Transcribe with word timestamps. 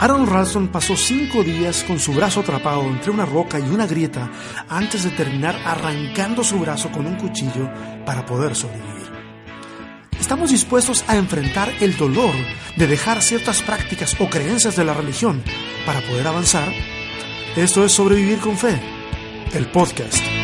Aaron 0.00 0.26
Ralston 0.26 0.68
pasó 0.68 0.96
cinco 0.96 1.44
días 1.44 1.84
con 1.84 1.98
su 1.98 2.14
brazo 2.14 2.40
atrapado 2.40 2.80
entre 2.84 3.10
una 3.10 3.26
roca 3.26 3.60
y 3.60 3.68
una 3.68 3.86
grieta 3.86 4.30
antes 4.70 5.04
de 5.04 5.10
terminar 5.10 5.54
arrancando 5.62 6.42
su 6.42 6.58
brazo 6.58 6.90
con 6.90 7.06
un 7.06 7.16
cuchillo 7.16 7.70
para 8.06 8.24
poder 8.24 8.56
sobrevivir. 8.56 9.10
Estamos 10.18 10.52
dispuestos 10.52 11.04
a 11.06 11.16
enfrentar 11.16 11.70
el 11.80 11.98
dolor 11.98 12.32
de 12.76 12.86
dejar 12.86 13.20
ciertas 13.20 13.60
prácticas 13.60 14.18
o 14.20 14.30
creencias 14.30 14.74
de 14.74 14.86
la 14.86 14.94
religión 14.94 15.42
para 15.84 16.00
poder 16.00 16.26
avanzar. 16.26 16.72
Esto 17.54 17.84
es 17.84 17.92
Sobrevivir 17.92 18.38
con 18.38 18.56
Fe, 18.56 18.80
el 19.52 19.70
podcast. 19.70 20.39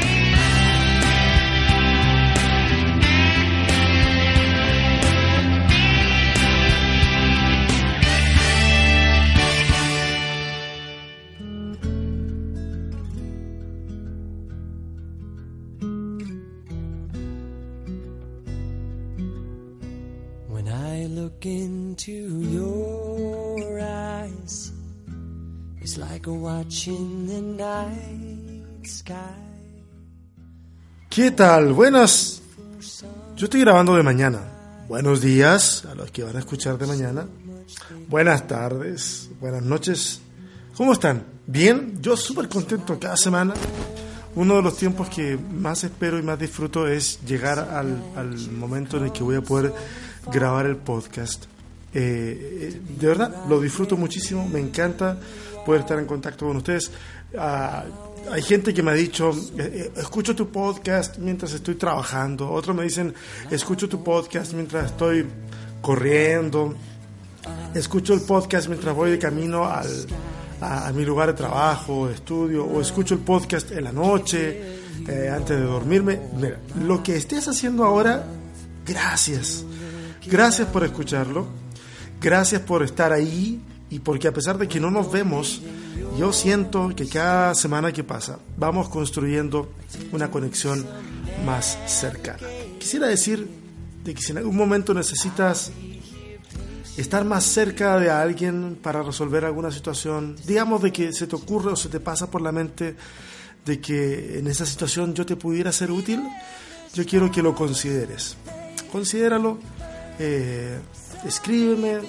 ¿Qué 31.08 31.30
tal? 31.30 31.72
Buenas. 31.72 32.42
Yo 33.36 33.44
estoy 33.44 33.60
grabando 33.60 33.94
de 33.94 34.02
mañana. 34.02 34.40
Buenos 34.88 35.20
días 35.20 35.84
a 35.84 35.94
los 35.94 36.10
que 36.10 36.24
van 36.24 36.34
a 36.34 36.40
escuchar 36.40 36.78
de 36.78 36.86
mañana. 36.88 37.28
Buenas 38.08 38.44
tardes, 38.48 39.30
buenas 39.40 39.62
noches. 39.62 40.20
¿Cómo 40.76 40.94
están? 40.94 41.22
¿Bien? 41.46 42.02
Yo 42.02 42.16
súper 42.16 42.48
contento 42.48 42.98
cada 42.98 43.16
semana. 43.16 43.54
Uno 44.34 44.56
de 44.56 44.62
los 44.62 44.76
tiempos 44.76 45.08
que 45.08 45.36
más 45.36 45.84
espero 45.84 46.18
y 46.18 46.24
más 46.24 46.40
disfruto 46.40 46.88
es 46.88 47.20
llegar 47.24 47.60
al, 47.60 48.02
al 48.16 48.50
momento 48.50 48.96
en 48.96 49.04
el 49.04 49.12
que 49.12 49.22
voy 49.22 49.36
a 49.36 49.42
poder 49.42 49.72
grabar 50.32 50.66
el 50.66 50.76
podcast. 50.76 51.44
Eh, 51.94 52.74
eh, 52.74 52.80
de 52.98 53.06
verdad, 53.06 53.46
lo 53.48 53.60
disfruto 53.60 53.96
muchísimo, 53.96 54.46
me 54.48 54.58
encanta 54.58 55.18
poder 55.66 55.82
estar 55.82 55.98
en 55.98 56.06
contacto 56.06 56.46
con 56.46 56.56
ustedes. 56.56 56.90
Ah, 57.36 57.84
hay 58.32 58.42
gente 58.42 58.72
que 58.72 58.82
me 58.82 58.92
ha 58.92 58.94
dicho, 58.94 59.32
eh, 59.58 59.92
escucho 59.96 60.34
tu 60.34 60.48
podcast 60.50 61.18
mientras 61.18 61.52
estoy 61.52 61.74
trabajando, 61.74 62.50
otros 62.50 62.74
me 62.74 62.84
dicen, 62.84 63.12
escucho 63.50 63.88
tu 63.88 64.02
podcast 64.02 64.52
mientras 64.54 64.86
estoy 64.86 65.26
corriendo, 65.82 66.74
escucho 67.74 68.14
el 68.14 68.22
podcast 68.22 68.68
mientras 68.68 68.94
voy 68.94 69.10
de 69.10 69.18
camino 69.18 69.64
al, 69.66 69.86
a, 70.60 70.90
mi 70.92 71.04
lugar 71.04 71.28
de 71.28 71.34
trabajo, 71.34 72.08
estudio, 72.08 72.64
o 72.64 72.80
escucho 72.80 73.14
el 73.14 73.20
podcast 73.20 73.72
en 73.72 73.84
la 73.84 73.92
noche, 73.92 74.78
antes 75.30 75.56
de 75.56 75.64
dormirme. 75.64 76.18
Mira, 76.36 76.58
lo 76.82 77.02
que 77.02 77.16
estés 77.16 77.46
haciendo 77.48 77.84
ahora, 77.84 78.24
gracias 78.86 79.66
Gracias 80.28 80.66
por 80.68 80.82
escucharlo. 80.82 81.46
Gracias 82.20 82.60
por 82.62 82.82
estar 82.82 83.12
ahí 83.12 83.60
y 83.90 84.00
porque 84.00 84.28
a 84.28 84.32
pesar 84.32 84.58
de 84.58 84.68
que 84.68 84.80
no 84.80 84.90
nos 84.90 85.10
vemos, 85.10 85.62
yo 86.18 86.32
siento 86.32 86.92
que 86.94 87.08
cada 87.08 87.54
semana 87.54 87.92
que 87.92 88.04
pasa 88.04 88.38
vamos 88.56 88.88
construyendo 88.88 89.70
una 90.12 90.30
conexión 90.30 90.84
más 91.44 91.78
cercana. 91.86 92.48
Quisiera 92.78 93.06
decir 93.06 93.48
de 94.04 94.14
que 94.14 94.22
si 94.22 94.32
en 94.32 94.38
algún 94.38 94.56
momento 94.56 94.94
necesitas 94.94 95.72
estar 96.96 97.24
más 97.24 97.44
cerca 97.44 97.98
de 97.98 98.10
alguien 98.10 98.78
para 98.80 99.02
resolver 99.02 99.44
alguna 99.44 99.70
situación, 99.70 100.36
digamos 100.46 100.82
de 100.82 100.92
que 100.92 101.12
se 101.12 101.26
te 101.26 101.36
ocurre 101.36 101.72
o 101.72 101.76
se 101.76 101.88
te 101.88 102.00
pasa 102.00 102.30
por 102.30 102.40
la 102.40 102.52
mente 102.52 102.96
de 103.64 103.80
que 103.80 104.38
en 104.38 104.46
esa 104.46 104.64
situación 104.64 105.14
yo 105.14 105.26
te 105.26 105.36
pudiera 105.36 105.72
ser 105.72 105.90
útil, 105.90 106.22
yo 106.94 107.04
quiero 107.04 107.30
que 107.30 107.42
lo 107.42 107.54
consideres. 107.54 108.36
Considéralo 108.90 109.58
eh, 110.18 110.78
escríbeme 111.26 112.00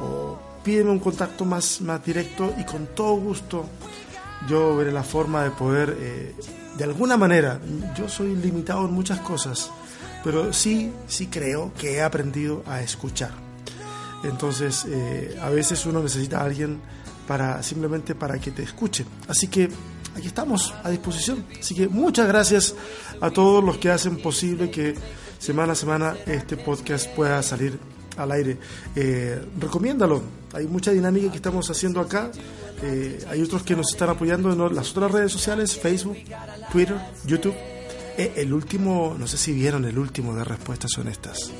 o 0.00 0.38
pídeme 0.62 0.90
un 0.90 0.98
contacto 0.98 1.44
más, 1.44 1.80
más 1.80 2.04
directo 2.04 2.54
y 2.58 2.64
con 2.64 2.86
todo 2.94 3.14
gusto 3.16 3.66
yo 4.48 4.76
veré 4.76 4.92
la 4.92 5.02
forma 5.02 5.42
de 5.44 5.50
poder, 5.50 5.96
eh, 5.98 6.34
de 6.76 6.84
alguna 6.84 7.16
manera, 7.16 7.60
yo 7.96 8.08
soy 8.08 8.36
limitado 8.36 8.86
en 8.86 8.92
muchas 8.92 9.20
cosas, 9.20 9.70
pero 10.22 10.52
sí, 10.52 10.92
sí 11.06 11.26
creo 11.26 11.72
que 11.74 11.94
he 11.94 12.02
aprendido 12.02 12.62
a 12.66 12.80
escuchar. 12.80 13.32
Entonces, 14.24 14.84
eh, 14.88 15.38
a 15.40 15.48
veces 15.48 15.84
uno 15.86 16.02
necesita 16.02 16.40
a 16.40 16.44
alguien 16.44 16.80
para 17.26 17.62
simplemente 17.62 18.14
para 18.14 18.38
que 18.38 18.50
te 18.50 18.62
escuche. 18.62 19.04
Así 19.28 19.48
que 19.48 19.68
aquí 20.16 20.26
estamos 20.26 20.74
a 20.82 20.90
disposición. 20.90 21.44
Así 21.58 21.74
que 21.74 21.88
muchas 21.88 22.26
gracias 22.26 22.74
a 23.20 23.30
todos 23.30 23.62
los 23.62 23.78
que 23.78 23.90
hacen 23.90 24.16
posible 24.20 24.70
que 24.70 24.94
semana 25.38 25.72
a 25.72 25.76
semana 25.76 26.16
este 26.26 26.56
podcast 26.56 27.08
pueda 27.10 27.42
salir 27.42 27.78
al 28.18 28.32
aire. 28.32 28.58
Eh, 28.94 29.40
recomiéndalo. 29.58 30.22
Hay 30.52 30.66
mucha 30.66 30.90
dinámica 30.90 31.30
que 31.30 31.36
estamos 31.36 31.70
haciendo 31.70 32.00
acá. 32.00 32.30
Eh, 32.82 33.24
hay 33.30 33.42
otros 33.42 33.62
que 33.62 33.74
nos 33.74 33.92
están 33.92 34.10
apoyando 34.10 34.52
en 34.52 34.74
las 34.74 34.90
otras 34.90 35.10
redes 35.10 35.32
sociales, 35.32 35.78
Facebook, 35.78 36.16
Twitter, 36.70 36.96
YouTube. 37.24 37.54
Eh, 38.16 38.32
el 38.36 38.52
último, 38.52 39.14
no 39.18 39.26
sé 39.26 39.36
si 39.36 39.52
vieron 39.52 39.84
el 39.84 39.98
último 39.98 40.34
de 40.34 40.44
respuestas 40.44 40.96
honestas 40.98 41.52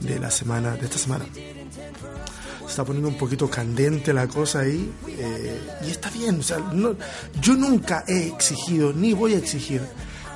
de 0.00 0.18
la 0.18 0.30
semana, 0.30 0.76
de 0.76 0.84
esta 0.84 0.98
semana. 0.98 1.26
Se 1.32 2.66
está 2.66 2.84
poniendo 2.84 3.08
un 3.08 3.18
poquito 3.18 3.50
candente 3.50 4.12
la 4.12 4.26
cosa 4.28 4.60
ahí 4.60 4.90
y 5.84 5.90
está 5.90 6.10
bien. 6.10 6.40
O 6.40 6.42
sea, 6.42 6.58
yo 7.40 7.54
nunca 7.54 8.04
he 8.06 8.28
exigido 8.28 8.92
ni 8.92 9.12
voy 9.12 9.34
a 9.34 9.38
exigir 9.38 9.82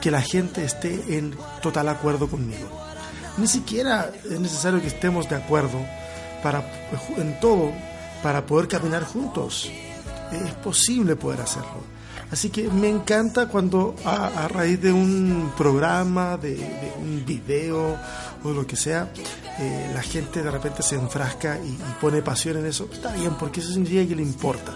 que 0.01 0.11
la 0.11 0.21
gente 0.21 0.65
esté 0.65 1.17
en 1.17 1.35
total 1.63 1.89
acuerdo 1.89 2.29
conmigo. 2.29 2.86
Ni 3.39 3.47
siquiera 3.47 4.11
es 4.25 4.41
necesario 4.41 4.81
que 4.81 4.87
estemos 4.87 5.29
de 5.29 5.37
acuerdo 5.37 5.79
para, 6.43 6.65
en 7.17 7.39
todo 7.41 7.73
para 8.23 8.47
poder 8.47 8.67
caminar 8.69 9.05
juntos. 9.05 9.71
Es 10.33 10.53
posible 10.55 11.17
poder 11.17 11.43
hacerlo. 11.43 11.97
Así 12.31 12.51
que 12.51 12.69
me 12.69 12.89
encanta 12.89 13.47
cuando 13.47 13.95
a, 14.05 14.49
raíz 14.49 14.81
de 14.81 14.93
un 14.93 15.53
programa, 15.57 16.37
de, 16.37 16.57
un 16.99 17.25
video 17.25 17.97
o 18.43 18.51
lo 18.51 18.67
que 18.67 18.75
sea, 18.75 19.13
eh, 19.59 19.91
la 19.95 20.03
gente 20.03 20.43
de 20.43 20.51
repente 20.51 20.83
se 20.83 20.97
enfrasca 20.97 21.59
y, 21.59 21.79
pone 22.01 22.23
pasión 22.23 22.57
en 22.57 22.67
eso. 22.67 22.89
Está 22.93 23.13
bien, 23.13 23.35
porque 23.39 23.61
eso 23.61 23.71
significa 23.71 24.07
que 24.07 24.17
le 24.17 24.23
importa. 24.23 24.73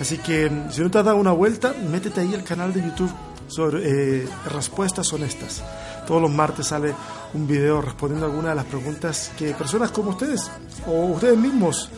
Así 0.00 0.18
que 0.18 0.50
si 0.70 0.80
no 0.80 0.90
te 0.90 0.98
has 0.98 1.04
dado 1.04 1.18
una 1.18 1.32
vuelta, 1.32 1.74
métete 1.90 2.22
ahí 2.22 2.34
al 2.34 2.42
canal 2.42 2.72
de 2.72 2.82
YouTube 2.82 3.12
sobre 3.50 4.22
eh, 4.22 4.28
respuestas 4.46 5.12
honestas. 5.12 5.62
Todos 6.06 6.22
los 6.22 6.30
martes 6.30 6.68
sale 6.68 6.94
un 7.34 7.46
video 7.46 7.80
respondiendo 7.82 8.26
algunas 8.26 8.52
de 8.52 8.56
las 8.56 8.64
preguntas 8.64 9.32
que 9.36 9.52
personas 9.54 9.90
como 9.90 10.10
ustedes 10.10 10.50
o 10.86 11.06
ustedes 11.06 11.36
mismos 11.36 11.90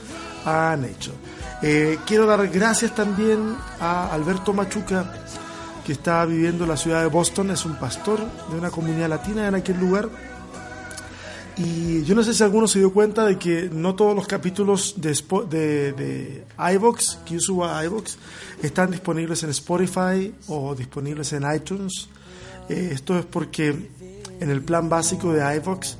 han 0.44 0.84
hecho. 0.84 1.12
Eh, 1.62 1.98
quiero 2.06 2.26
dar 2.26 2.48
gracias 2.48 2.94
también 2.94 3.56
a 3.80 4.12
Alberto 4.12 4.52
Machuca, 4.52 5.12
que 5.84 5.92
está 5.92 6.24
viviendo 6.24 6.64
en 6.64 6.70
la 6.70 6.76
ciudad 6.76 7.02
de 7.02 7.08
Boston, 7.08 7.50
es 7.50 7.64
un 7.64 7.76
pastor 7.76 8.20
de 8.50 8.58
una 8.58 8.70
comunidad 8.70 9.08
latina 9.08 9.46
en 9.46 9.54
aquel 9.54 9.78
lugar. 9.78 10.08
Y 11.56 12.02
yo 12.04 12.14
no 12.14 12.22
sé 12.22 12.32
si 12.32 12.42
alguno 12.42 12.66
se 12.66 12.78
dio 12.78 12.92
cuenta 12.92 13.26
de 13.26 13.38
que 13.38 13.68
no 13.70 13.94
todos 13.94 14.16
los 14.16 14.26
capítulos 14.26 14.94
de, 14.96 15.12
de, 15.50 15.92
de 15.92 16.44
iVox, 16.74 17.18
que 17.26 17.34
yo 17.34 17.40
subo 17.40 17.66
a 17.66 17.84
iVox, 17.84 18.16
están 18.62 18.90
disponibles 18.90 19.42
en 19.42 19.50
Spotify 19.50 20.32
o 20.48 20.74
disponibles 20.74 21.32
en 21.32 21.44
iTunes. 21.54 22.08
Eh, 22.68 22.90
esto 22.92 23.18
es 23.18 23.26
porque 23.26 23.68
en 24.40 24.50
el 24.50 24.62
plan 24.62 24.88
básico 24.88 25.32
de 25.32 25.56
iVox 25.56 25.96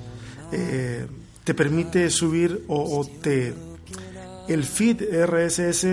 eh, 0.52 1.06
te 1.44 1.54
permite 1.54 2.08
subir 2.10 2.64
o, 2.68 3.06
te 3.20 3.54
el 4.48 4.64
feed 4.64 5.02
RSS 5.24 5.86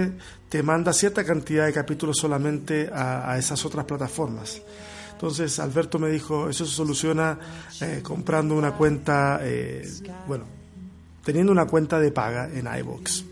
te 0.50 0.64
manda 0.64 0.92
cierta 0.94 1.24
cantidad 1.24 1.66
de 1.66 1.74
capítulos 1.74 2.18
solamente 2.18 2.90
a, 2.92 3.38
esas 3.38 3.64
otras 3.66 3.86
plataformas. 3.86 4.62
Entonces 5.20 5.60
Alberto 5.60 6.00
me 6.00 6.10
dijo, 6.10 6.50
eso 6.50 6.66
se 6.66 6.74
soluciona 6.74 7.38
eh, 7.82 8.00
comprando 8.02 8.56
una 8.56 8.72
cuenta, 8.72 9.42
bueno, 10.26 10.46
teniendo 11.26 11.52
una 11.52 11.66
cuenta 11.66 12.00
de 12.00 12.12
paga 12.12 12.50
en 12.50 12.68
iVox. 12.80 13.26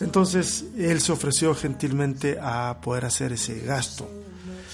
Entonces 0.00 0.64
él 0.78 0.98
se 1.02 1.12
ofreció 1.12 1.54
gentilmente 1.54 2.38
a 2.40 2.78
poder 2.80 3.04
hacer 3.04 3.32
ese 3.32 3.60
gasto. 3.60 4.08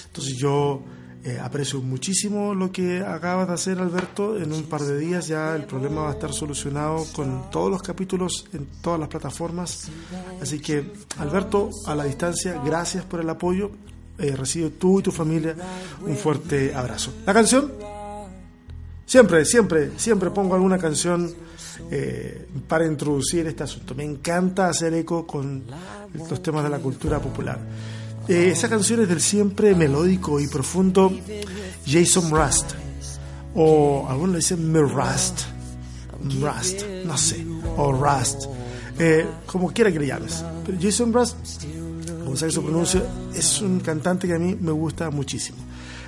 Entonces 0.05 0.37
yo 0.37 0.81
eh, 1.23 1.37
aprecio 1.41 1.81
muchísimo 1.81 2.55
lo 2.55 2.71
que 2.71 3.01
acaba 3.01 3.45
de 3.45 3.53
hacer 3.53 3.79
Alberto. 3.79 4.37
En 4.37 4.53
un 4.53 4.63
par 4.63 4.81
de 4.81 4.97
días 4.97 5.27
ya 5.27 5.53
el 5.55 5.65
problema 5.65 6.03
va 6.03 6.11
a 6.11 6.13
estar 6.13 6.31
solucionado 6.31 7.05
con 7.13 7.51
todos 7.51 7.69
los 7.69 7.81
capítulos 7.81 8.45
en 8.53 8.67
todas 8.81 8.97
las 8.97 9.09
plataformas. 9.09 9.89
Así 10.41 10.59
que 10.59 10.93
Alberto, 11.17 11.69
a 11.85 11.95
la 11.95 12.05
distancia, 12.05 12.61
gracias 12.63 13.03
por 13.03 13.19
el 13.19 13.29
apoyo. 13.29 13.71
Eh, 14.19 14.35
recibe 14.35 14.71
tú 14.71 14.99
y 14.99 15.03
tu 15.03 15.11
familia 15.11 15.55
un 16.01 16.15
fuerte 16.15 16.73
abrazo. 16.73 17.13
La 17.25 17.33
canción 17.33 17.71
Siempre, 19.07 19.45
siempre, 19.45 19.91
siempre 19.95 20.29
pongo 20.31 20.55
alguna 20.55 20.77
canción 20.77 21.33
eh, 21.89 22.45
para 22.67 22.85
introducir 22.85 23.47
este 23.47 23.63
asunto. 23.63 23.95
Me 23.95 24.03
encanta 24.03 24.67
hacer 24.67 24.93
eco 24.95 25.25
con 25.25 25.63
los 26.13 26.43
temas 26.43 26.65
de 26.65 26.69
la 26.69 26.79
cultura 26.79 27.17
popular. 27.17 27.57
Eh, 28.27 28.49
esa 28.51 28.67
canción 28.67 28.99
es 29.01 29.07
del 29.07 29.21
siempre 29.21 29.73
melódico 29.75 30.41
y 30.41 30.47
profundo 30.47 31.09
Jason 31.85 32.29
Rust, 32.29 32.73
o 33.55 34.05
algunos 34.09 34.33
le 34.33 34.39
dicen 34.39 34.73
Rust, 34.73 35.39
Rust, 36.41 36.83
no 37.05 37.17
sé, 37.17 37.45
o 37.77 37.93
Rust, 37.93 38.43
eh, 38.99 39.25
como 39.45 39.71
quiera 39.71 39.89
que 39.89 39.99
le 39.99 40.07
llames. 40.07 40.43
Jason 40.81 41.13
Rust, 41.13 41.37
como 42.27 42.35
sea 42.35 42.49
que 42.49 42.85
se 42.85 43.39
es 43.39 43.61
un 43.61 43.79
cantante 43.79 44.27
que 44.27 44.33
a 44.33 44.37
mí 44.37 44.53
me 44.59 44.73
gusta 44.73 45.09
muchísimo. 45.11 45.59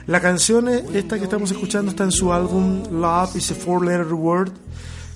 La 0.06 0.20
canción 0.20 0.68
esta 0.68 1.18
que 1.18 1.24
estamos 1.24 1.50
escuchando 1.50 1.92
está 1.92 2.04
en 2.04 2.12
su 2.12 2.34
álbum 2.34 2.84
Love 2.92 3.38
is 3.38 3.52
a 3.52 3.56
Four 3.56 3.86
Letter 3.86 4.14
Word, 4.14 4.52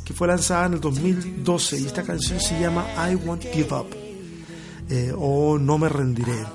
que 0.06 0.14
fue 0.14 0.30
lanzada 0.30 0.68
en 0.68 0.76
el 0.76 0.80
2012 0.80 1.82
y 1.82 1.88
esta 1.88 2.04
canción 2.04 2.40
se 2.40 2.58
llama 2.58 2.86
I 2.96 3.16
Won't 3.16 3.44
Give 3.52 3.76
Up 3.76 3.88
eh, 4.90 5.12
o 5.14 5.58
No 5.60 5.78
Me 5.78 5.90
Rendiré. 5.90 6.46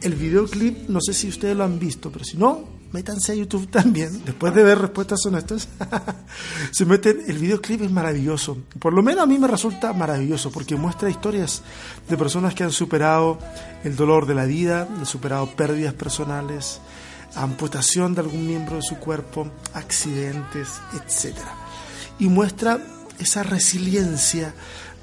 El 0.00 0.16
videoclip, 0.16 0.88
no 0.88 1.00
sé 1.00 1.14
si 1.14 1.28
ustedes 1.28 1.56
lo 1.56 1.62
han 1.62 1.78
visto, 1.78 2.10
pero 2.10 2.24
si 2.24 2.36
no, 2.36 2.64
métanse 2.92 3.32
a 3.32 3.34
YouTube 3.34 3.68
también, 3.68 4.24
después 4.24 4.54
de 4.54 4.62
ver 4.62 4.78
respuestas 4.78 5.24
honestas, 5.26 5.68
se 6.70 6.84
meten, 6.84 7.22
el 7.26 7.38
videoclip 7.38 7.82
es 7.82 7.90
maravilloso, 7.90 8.58
por 8.78 8.92
lo 8.92 9.02
menos 9.02 9.24
a 9.24 9.26
mí 9.26 9.38
me 9.38 9.48
resulta 9.48 9.92
maravilloso, 9.92 10.50
porque 10.50 10.76
muestra 10.76 11.10
historias 11.10 11.62
de 12.08 12.16
personas 12.16 12.54
que 12.54 12.64
han 12.64 12.72
superado 12.72 13.38
el 13.84 13.96
dolor 13.96 14.26
de 14.26 14.34
la 14.34 14.44
vida, 14.44 14.88
han 14.88 15.06
superado 15.06 15.46
pérdidas 15.56 15.94
personales, 15.94 16.80
amputación 17.34 18.14
de 18.14 18.20
algún 18.20 18.46
miembro 18.46 18.76
de 18.76 18.82
su 18.82 18.96
cuerpo, 18.96 19.50
accidentes, 19.74 20.68
etc. 20.94 21.36
Y 22.18 22.28
muestra 22.28 22.78
esa 23.18 23.42
resiliencia 23.42 24.54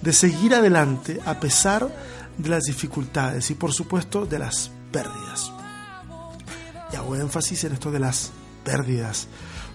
de 0.02 0.14
seguir 0.14 0.56
adelante 0.56 1.20
a 1.26 1.40
pesar 1.40 1.90
de 2.38 2.50
las 2.50 2.64
dificultades 2.64 3.50
y 3.52 3.56
por 3.56 3.74
supuesto 3.74 4.26
de 4.26 4.40
las 4.40 4.72
pérdidas. 4.92 5.59
Hago 7.10 7.20
énfasis 7.20 7.64
en 7.64 7.74
esto 7.74 7.90
de 7.90 7.98
las 7.98 8.30
pérdidas, 8.64 9.28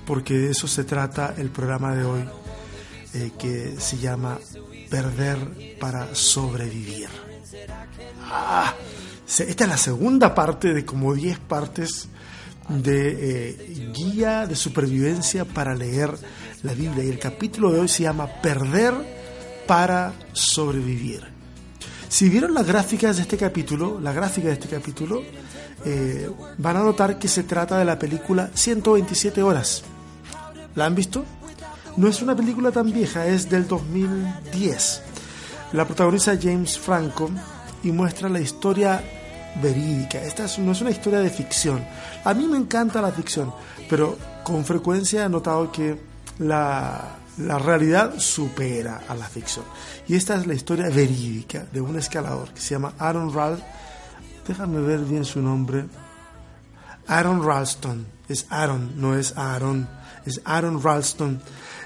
porque 0.07 0.35
de 0.35 0.51
eso 0.53 0.69
se 0.69 0.85
trata 0.85 1.35
el 1.37 1.51
programa 1.51 1.93
de 1.93 2.05
hoy, 2.05 2.25
eh, 3.13 3.33
que 3.37 3.75
se 3.77 3.99
llama 3.99 4.39
Perder 4.89 5.77
para 5.81 6.15
sobrevivir. 6.15 7.09
Ah, 8.31 8.73
esta 9.27 9.65
es 9.65 9.69
la 9.69 9.77
segunda 9.77 10.33
parte 10.33 10.73
de 10.73 10.85
como 10.85 11.13
10 11.13 11.41
partes 11.41 12.07
de 12.69 13.09
eh, 13.19 13.93
guía 13.93 14.47
de 14.47 14.55
supervivencia 14.55 15.45
para 15.45 15.75
leer 15.75 16.17
la 16.63 16.73
Biblia. 16.73 17.03
Y 17.03 17.09
el 17.09 17.19
capítulo 17.19 17.73
de 17.73 17.81
hoy 17.81 17.89
se 17.89 18.05
llama 18.05 18.29
Perder 18.29 18.95
para 19.67 20.13
sobrevivir. 20.33 21.25
Si 22.09 22.29
vieron 22.29 22.55
las 22.55 22.65
gráficas 22.65 23.17
de 23.17 23.23
este 23.23 23.37
capítulo, 23.37 23.99
la 23.99 24.13
gráfica 24.13 24.47
de 24.47 24.55
este 24.55 24.69
capítulo, 24.69 25.21
eh, 25.85 26.31
van 26.59 26.77
a 26.77 26.83
notar 26.83 27.19
que 27.19 27.29
se 27.29 27.43
trata 27.43 27.79
de 27.79 27.85
la 27.85 27.99
película 27.99 28.51
127 28.55 29.43
horas. 29.43 29.83
¿La 30.75 30.87
han 30.87 30.95
visto? 30.95 31.25
No 31.97 32.09
es 32.09 32.21
una 32.23 32.35
película 32.35 32.73
tan 32.73 32.93
vieja, 32.93 33.27
es 33.27 33.49
del 33.49 33.69
2010. 33.69 35.03
La 35.73 35.85
protagoniza 35.85 36.39
James 36.41 36.79
Franco 36.79 37.31
y 37.83 37.93
muestra 37.93 38.29
la 38.29 38.41
historia 38.41 39.03
verídica. 39.63 40.21
Esta 40.23 40.47
no 40.59 40.73
es 40.73 40.81
una 40.81 40.91
historia 40.91 41.21
de 41.21 41.31
ficción. 41.31 41.85
A 42.25 42.35
mí 42.35 42.47
me 42.47 42.57
encanta 42.57 43.01
la 43.01 43.13
ficción, 43.13 43.53
pero 43.89 44.19
con 44.43 44.65
frecuencia 44.65 45.25
he 45.25 45.29
notado 45.29 45.71
que 45.71 45.97
la, 46.39 47.19
la 47.39 47.59
realidad 47.59 48.19
supera 48.19 49.03
a 49.09 49.15
la 49.15 49.27
ficción. 49.27 49.65
Y 50.09 50.17
esta 50.17 50.37
es 50.37 50.47
la 50.47 50.55
historia 50.55 50.89
verídica 50.89 51.67
de 51.73 51.81
un 51.81 51.97
escalador 51.99 52.51
que 52.53 52.61
se 52.61 52.75
llama 52.75 52.95
Aaron 52.99 53.33
Ralph. 53.33 53.61
Déjame 54.46 54.81
ver 54.81 55.00
bien 55.00 55.25
su 55.25 55.41
nombre. 55.41 55.87
Aaron 57.06 57.44
Ralston. 57.44 58.06
Es 58.29 58.46
Aaron, 58.50 58.93
no 59.00 59.17
es 59.17 59.37
Aaron. 59.37 59.88
Es 60.26 60.41
Aaron 60.44 60.82
Ralston. 60.82 61.41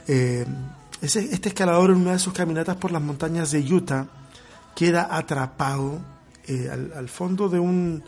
Eh, 0.07 0.45
este 1.01 1.49
escalador 1.49 1.91
en 1.91 1.99
una 1.99 2.13
de 2.13 2.19
sus 2.19 2.33
caminatas 2.33 2.77
por 2.77 2.91
las 2.91 3.03
montañas 3.03 3.53
de 3.53 3.61
Utah 3.61 4.07
queda 4.75 5.09
atrapado 5.17 6.01
eh, 6.47 6.69
al, 6.71 7.09
fondo 7.09 7.49
de 7.49 7.59
un, 7.59 8.03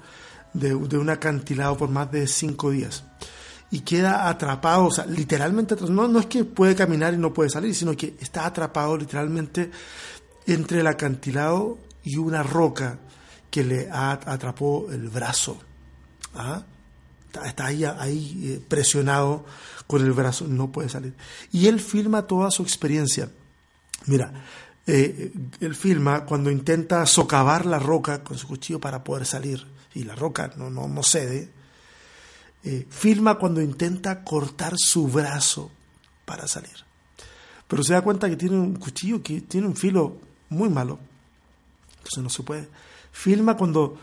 de, 0.53 0.75
un 0.75 1.11
acantilado 1.11 1.77
por 1.77 1.89
más 1.89 2.11
de 2.11 2.27
cinco 2.27 2.71
días 2.71 3.05
y 3.71 3.81
queda 3.81 4.29
atrapado, 4.29 4.87
o 4.87 4.91
sea, 4.91 5.07
literalmente, 5.07 5.77
no, 5.89 6.09
no 6.09 6.19
es 6.19 6.27
que 6.27 6.45
puede 6.45 6.75
caminar 6.75 7.15
y 7.15 7.19
no 7.19 7.33
puede 7.33 7.51
salir, 7.51 7.73
sino 7.73 7.97
que 7.97 8.17
está 8.21 8.47
atrapado 8.47 8.97
literalmente 8.97 9.71
entre 10.47 10.81
el 10.81 10.89
acantilado 10.89 11.79
y 12.03 12.17
una 12.17 12.43
roca 12.43 12.99
que 13.51 13.65
le 13.65 13.89
atrapó 13.91 14.89
el 14.91 15.09
brazo. 15.09 15.59
¿ah? 16.35 16.63
Está, 17.45 17.67
ahí, 17.67 17.85
eh, 17.85 18.63
presionado 18.67 19.45
con 19.87 20.03
el 20.03 20.13
brazo, 20.13 20.47
no 20.47 20.71
puede 20.71 20.89
salir. 20.89 21.15
Y 21.53 21.67
él 21.67 21.81
filma 21.81 22.27
toda 22.27 22.51
su 22.51 22.63
experiencia. 22.63 23.31
Mira, 24.07 24.33
eh, 24.87 25.33
él 25.61 25.75
filma 25.75 26.25
cuando 26.25 26.51
intenta 26.51 27.05
socavar 27.07 27.67
la 27.67 27.79
roca 27.79 28.25
con 28.25 28.39
su 28.39 28.47
cuchillo 28.47 28.81
para 28.81 29.05
poder 29.05 29.27
salir 29.27 29.67
y 29.95 30.05
la 30.05 30.15
roca 30.15 30.53
no, 30.57 30.71
no, 30.71 30.89
no 30.89 31.03
cede. 31.03 31.51
Eh, 32.63 32.87
filma 32.91 33.39
cuando 33.39 33.63
intenta 33.63 34.23
cortar 34.23 34.75
su 34.77 35.09
brazo 35.09 35.71
para 36.25 36.47
salir. 36.47 36.85
Pero 37.67 37.83
se 37.83 37.93
da 37.93 38.03
cuenta 38.03 38.29
que 38.29 38.37
tiene 38.37 38.57
un 38.57 38.77
cuchillo 38.77 39.23
que 39.23 39.43
tiene 39.43 39.67
un 39.67 39.77
filo 39.77 40.19
muy 40.49 40.69
malo. 40.69 40.99
Entonces 41.99 42.23
no 42.23 42.29
se 42.29 42.43
puede. 42.43 42.69
Filma 43.13 43.57
cuando 43.57 43.99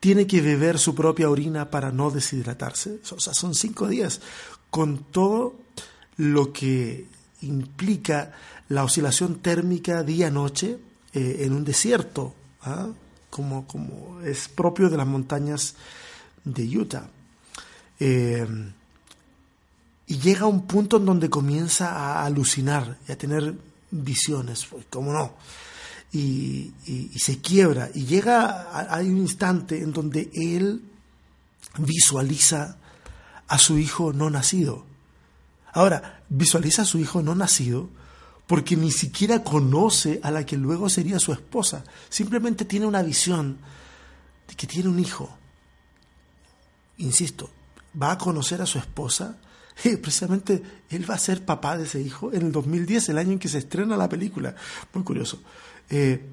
tiene 0.00 0.26
que 0.26 0.40
beber 0.40 0.78
su 0.78 0.94
propia 0.94 1.30
orina 1.30 1.70
para 1.70 1.90
no 1.90 2.10
deshidratarse. 2.10 3.00
O 3.10 3.20
sea, 3.20 3.34
son 3.34 3.54
cinco 3.54 3.88
días 3.88 4.20
con 4.70 4.98
todo 5.04 5.54
lo 6.16 6.52
que 6.52 7.06
implica 7.42 8.32
la 8.68 8.84
oscilación 8.84 9.36
térmica 9.36 10.02
día-noche 10.02 10.78
eh, 11.12 11.36
en 11.40 11.52
un 11.52 11.64
desierto, 11.64 12.34
¿ah? 12.62 12.88
como, 13.30 13.66
como, 13.66 14.20
es 14.20 14.48
propio 14.48 14.90
de 14.90 14.96
las 14.96 15.06
montañas 15.06 15.74
de 16.44 16.78
Utah. 16.78 17.08
Eh, 18.00 18.46
y 20.06 20.18
llega 20.18 20.42
a 20.42 20.48
un 20.48 20.66
punto 20.66 20.98
en 20.98 21.06
donde 21.06 21.30
comienza 21.30 21.92
a 21.92 22.24
alucinar 22.24 22.98
y 23.08 23.12
a 23.12 23.18
tener 23.18 23.54
visiones, 23.90 24.66
pues, 24.66 24.84
¿cómo 24.90 25.12
no? 25.12 25.32
Y, 26.14 26.72
se 27.16 27.40
quiebra. 27.40 27.90
Y 27.92 28.04
llega, 28.04 28.68
hay 28.94 29.08
un 29.08 29.18
instante 29.18 29.82
en 29.82 29.92
donde 29.92 30.30
él 30.32 30.82
visualiza 31.78 32.76
a 33.48 33.58
su 33.58 33.78
hijo 33.78 34.12
no 34.12 34.30
nacido. 34.30 34.86
Ahora, 35.72 36.22
visualiza 36.28 36.82
a 36.82 36.84
su 36.84 36.98
hijo 36.98 37.20
no 37.20 37.34
nacido 37.34 37.90
porque 38.46 38.76
ni 38.76 38.92
siquiera 38.92 39.42
conoce 39.42 40.20
a 40.22 40.30
la 40.30 40.44
que 40.46 40.56
luego 40.56 40.88
sería 40.88 41.18
su 41.18 41.32
esposa. 41.32 41.84
Simplemente 42.08 42.64
tiene 42.64 42.86
una 42.86 43.02
visión 43.02 43.58
de 44.46 44.54
que 44.54 44.66
tiene 44.66 44.88
un 44.88 45.00
hijo. 45.00 45.36
Insisto, 46.98 47.50
va 48.00 48.12
a 48.12 48.18
conocer 48.18 48.60
a 48.62 48.66
su 48.66 48.78
esposa 48.78 49.38
y 49.82 49.96
precisamente 49.96 50.62
él 50.90 51.08
va 51.08 51.14
a 51.14 51.18
ser 51.18 51.44
papá 51.44 51.76
de 51.76 51.84
ese 51.84 52.00
hijo 52.00 52.32
en 52.32 52.42
el 52.42 52.52
2010, 52.52 53.08
el 53.08 53.18
año 53.18 53.32
en 53.32 53.38
que 53.38 53.48
se 53.48 53.58
estrena 53.58 53.96
la 53.96 54.08
película. 54.08 54.54
Muy 54.92 55.02
curioso. 55.02 55.40
Eh, 55.90 56.24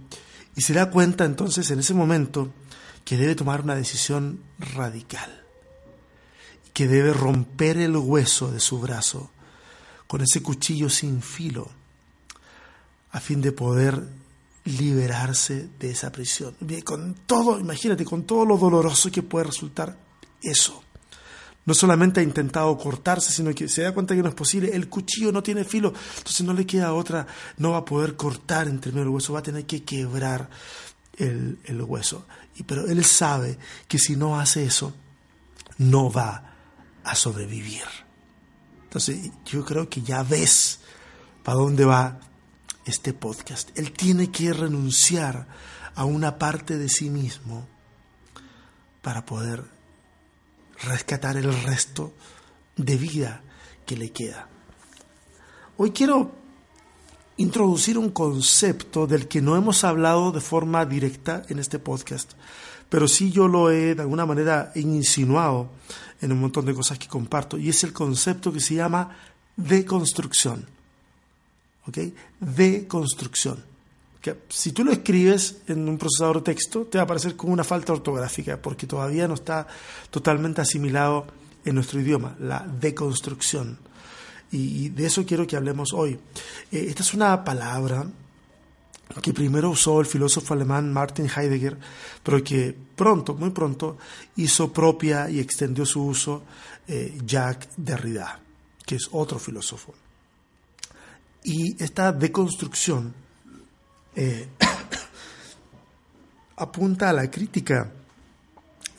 y 0.55 0.61
se 0.61 0.73
da 0.73 0.89
cuenta 0.89 1.25
entonces 1.25 1.69
en 1.71 1.79
ese 1.79 1.93
momento 1.93 2.51
que 3.05 3.17
debe 3.17 3.35
tomar 3.35 3.61
una 3.61 3.75
decisión 3.75 4.41
radical, 4.59 5.43
que 6.73 6.87
debe 6.87 7.13
romper 7.13 7.77
el 7.77 7.95
hueso 7.97 8.51
de 8.51 8.59
su 8.59 8.79
brazo 8.79 9.31
con 10.07 10.21
ese 10.21 10.41
cuchillo 10.41 10.89
sin 10.89 11.21
filo 11.21 11.69
a 13.11 13.19
fin 13.19 13.41
de 13.41 13.51
poder 13.51 14.07
liberarse 14.65 15.69
de 15.79 15.91
esa 15.91 16.11
prisión. 16.11 16.55
Con 16.83 17.15
todo, 17.25 17.59
imagínate, 17.59 18.05
con 18.05 18.23
todo 18.23 18.45
lo 18.45 18.57
doloroso 18.57 19.11
que 19.11 19.23
puede 19.23 19.45
resultar 19.45 19.97
eso. 20.41 20.83
No 21.65 21.73
solamente 21.73 22.19
ha 22.19 22.23
intentado 22.23 22.75
cortarse, 22.77 23.31
sino 23.31 23.53
que 23.53 23.69
se 23.69 23.83
da 23.83 23.93
cuenta 23.93 24.15
que 24.15 24.23
no 24.23 24.29
es 24.29 24.35
posible. 24.35 24.75
El 24.75 24.89
cuchillo 24.89 25.31
no 25.31 25.43
tiene 25.43 25.63
filo, 25.63 25.93
entonces 26.17 26.45
no 26.45 26.53
le 26.53 26.65
queda 26.65 26.93
otra, 26.93 27.27
no 27.57 27.71
va 27.71 27.77
a 27.77 27.85
poder 27.85 28.15
cortar 28.15 28.67
entre 28.67 28.91
medio 28.91 29.03
el 29.03 29.09
hueso, 29.09 29.33
va 29.33 29.39
a 29.39 29.43
tener 29.43 29.65
que 29.65 29.83
quebrar 29.83 30.49
el, 31.17 31.59
el 31.65 31.81
hueso. 31.81 32.25
Y, 32.55 32.63
pero 32.63 32.87
él 32.87 33.05
sabe 33.05 33.57
que 33.87 33.99
si 33.99 34.15
no 34.15 34.39
hace 34.39 34.63
eso, 34.63 34.93
no 35.77 36.11
va 36.11 36.55
a 37.03 37.15
sobrevivir. 37.15 37.83
Entonces 38.83 39.31
yo 39.45 39.63
creo 39.63 39.87
que 39.87 40.01
ya 40.01 40.23
ves 40.23 40.79
para 41.43 41.57
dónde 41.57 41.85
va 41.85 42.19
este 42.85 43.13
podcast. 43.13 43.69
Él 43.77 43.91
tiene 43.91 44.31
que 44.31 44.51
renunciar 44.53 45.47
a 45.95 46.05
una 46.05 46.37
parte 46.37 46.77
de 46.77 46.89
sí 46.89 47.09
mismo 47.09 47.67
para 49.01 49.25
poder 49.25 49.63
rescatar 50.83 51.37
el 51.37 51.53
resto 51.63 52.13
de 52.75 52.97
vida 52.97 53.41
que 53.85 53.97
le 53.97 54.11
queda. 54.11 54.47
hoy 55.77 55.91
quiero 55.91 56.31
introducir 57.37 57.97
un 57.97 58.11
concepto 58.11 59.07
del 59.07 59.27
que 59.27 59.41
no 59.41 59.55
hemos 59.55 59.83
hablado 59.83 60.31
de 60.31 60.41
forma 60.41 60.85
directa 60.85 61.43
en 61.49 61.59
este 61.59 61.79
podcast, 61.79 62.33
pero 62.89 63.07
sí 63.07 63.31
yo 63.31 63.47
lo 63.47 63.71
he 63.71 63.95
de 63.95 64.01
alguna 64.01 64.25
manera 64.25 64.71
insinuado 64.75 65.69
en 66.21 66.31
un 66.31 66.39
montón 66.39 66.65
de 66.65 66.75
cosas 66.75 66.99
que 66.99 67.07
comparto, 67.07 67.57
y 67.57 67.69
es 67.69 67.83
el 67.83 67.93
concepto 67.93 68.53
que 68.53 68.59
se 68.59 68.75
llama 68.75 69.17
deconstrucción. 69.55 70.67
¿Ok? 71.87 71.97
Deconstrucción. 72.39 73.70
Si 74.49 74.71
tú 74.71 74.83
lo 74.83 74.91
escribes 74.91 75.61
en 75.67 75.89
un 75.89 75.97
procesador 75.97 76.37
de 76.37 76.53
texto, 76.53 76.85
te 76.85 76.97
va 76.97 77.03
a 77.03 77.05
aparecer 77.05 77.35
como 77.35 77.53
una 77.53 77.63
falta 77.63 77.93
ortográfica, 77.93 78.61
porque 78.61 78.85
todavía 78.85 79.27
no 79.27 79.33
está 79.33 79.65
totalmente 80.11 80.61
asimilado 80.61 81.25
en 81.65 81.75
nuestro 81.75 81.99
idioma, 81.99 82.35
la 82.39 82.59
deconstrucción. 82.59 83.79
Y 84.51 84.89
de 84.89 85.05
eso 85.05 85.25
quiero 85.25 85.47
que 85.47 85.55
hablemos 85.55 85.93
hoy. 85.93 86.19
Eh, 86.71 86.85
esta 86.89 87.03
es 87.03 87.13
una 87.13 87.43
palabra 87.43 88.05
que 89.21 89.33
primero 89.33 89.69
usó 89.71 89.99
el 89.99 90.05
filósofo 90.05 90.53
alemán 90.53 90.93
Martin 90.93 91.29
Heidegger, 91.29 91.77
pero 92.23 92.43
que 92.43 92.75
pronto, 92.95 93.33
muy 93.33 93.49
pronto, 93.49 93.97
hizo 94.35 94.71
propia 94.71 95.29
y 95.29 95.39
extendió 95.39 95.85
su 95.85 96.05
uso 96.05 96.43
eh, 96.87 97.17
Jacques 97.25 97.69
Derrida, 97.75 98.39
que 98.85 98.95
es 98.95 99.09
otro 99.11 99.39
filósofo. 99.39 99.93
Y 101.43 101.81
esta 101.83 102.11
deconstrucción 102.11 103.13
eh, 104.15 104.49
apunta 106.57 107.09
a 107.09 107.13
la 107.13 107.29
crítica 107.29 107.91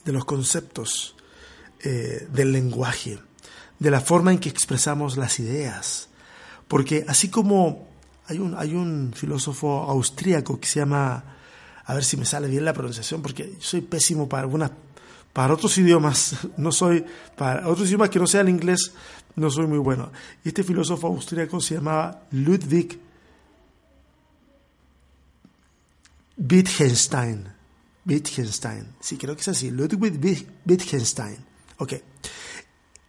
de 0.05 0.13
los 0.13 0.25
conceptos 0.25 1.17
del 1.83 2.53
lenguaje 2.53 3.19
de 3.83 3.91
la 3.91 4.01
forma 4.01 4.31
en 4.31 4.39
que 4.39 4.49
expresamos 4.49 5.17
las 5.17 5.41
ideas. 5.41 6.09
Porque 6.69 7.05
así 7.09 7.29
como 7.29 7.89
hay 8.27 8.39
un, 8.39 8.55
hay 8.57 8.75
un 8.75 9.13
filósofo 9.13 9.83
austríaco 9.83 10.61
que 10.61 10.69
se 10.69 10.79
llama, 10.79 11.25
a 11.85 11.95
ver 11.95 12.05
si 12.05 12.17
me 12.17 12.25
sale 12.25 12.47
bien 12.47 12.65
la 12.65 12.73
pronunciación, 12.73 13.21
porque 13.21 13.55
soy 13.59 13.81
pésimo 13.81 14.29
para 14.29 14.45
algunas, 14.45 14.71
para 15.33 15.53
otros 15.53 15.77
idiomas, 15.79 16.37
no 16.57 16.71
soy, 16.71 17.05
para 17.37 17.69
otros 17.69 17.89
idiomas 17.89 18.11
que 18.11 18.21
no 18.21 18.29
sean 18.29 18.49
inglés, 18.49 18.93
no 19.35 19.51
soy 19.51 19.67
muy 19.67 19.79
bueno. 19.79 20.13
Este 20.45 20.63
filósofo 20.63 21.09
austríaco 21.09 21.61
se 21.61 21.75
llamaba 21.75 22.23
Ludwig 22.31 23.01
Wittgenstein. 26.49 27.49
Wittgenstein. 28.05 28.89
Sí, 29.01 29.17
creo 29.17 29.35
que 29.37 29.43
es 29.43 29.49
así. 29.49 29.71
Ludwig 29.71 30.41
Wittgenstein. 30.67 31.37
Ok. 31.79 31.95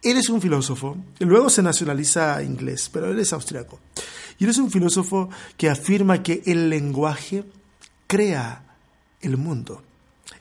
Él 0.02 0.18
es 0.18 0.28
un 0.28 0.40
filósofo, 0.40 0.98
luego 1.18 1.48
se 1.48 1.62
nacionaliza 1.62 2.42
inglés, 2.42 2.90
pero 2.92 3.10
él 3.10 3.18
es 3.18 3.32
austriaco. 3.32 3.80
Y 4.38 4.44
él 4.44 4.50
es 4.50 4.58
un 4.58 4.70
filósofo 4.70 5.30
que 5.56 5.70
afirma 5.70 6.22
que 6.22 6.42
el 6.44 6.68
lenguaje 6.68 7.44
crea 8.06 8.76
el 9.22 9.38
mundo. 9.38 9.82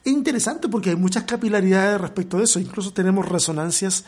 Es 0.04 0.12
interesante 0.12 0.68
porque 0.68 0.90
hay 0.90 0.96
muchas 0.98 1.24
capilaridades 1.24 2.02
respecto 2.02 2.38
de 2.38 2.44
eso, 2.44 2.60
incluso 2.60 2.92
tenemos 2.92 3.28
resonancias 3.30 4.04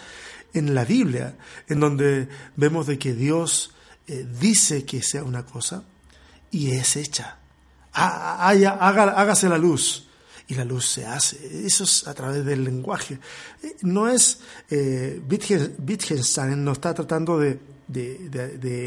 en 0.53 0.75
la 0.75 0.83
Biblia, 0.83 1.37
en 1.69 1.79
donde 1.79 2.27
vemos 2.57 2.85
de 2.85 2.99
que 2.99 3.13
Dios 3.13 3.71
eh, 4.07 4.27
dice 4.39 4.83
que 4.83 5.01
sea 5.01 5.23
una 5.23 5.45
cosa 5.45 5.83
y 6.51 6.71
es 6.71 6.97
hecha. 6.97 7.39
Hágase 7.95 9.49
la 9.49 9.57
luz 9.57 10.05
y 10.47 10.55
la 10.55 10.65
luz 10.65 10.85
se 10.85 11.05
hace. 11.05 11.65
Eso 11.65 11.83
es 11.83 12.07
a 12.07 12.13
través 12.13 12.45
del 12.45 12.63
lenguaje. 12.63 13.19
Eh, 13.63 13.77
no 13.81 14.07
es, 14.07 14.39
eh, 14.69 15.21
Wittgenstein 15.29 16.63
no 16.63 16.73
está 16.73 16.93
tratando 16.93 17.39
de, 17.39 17.59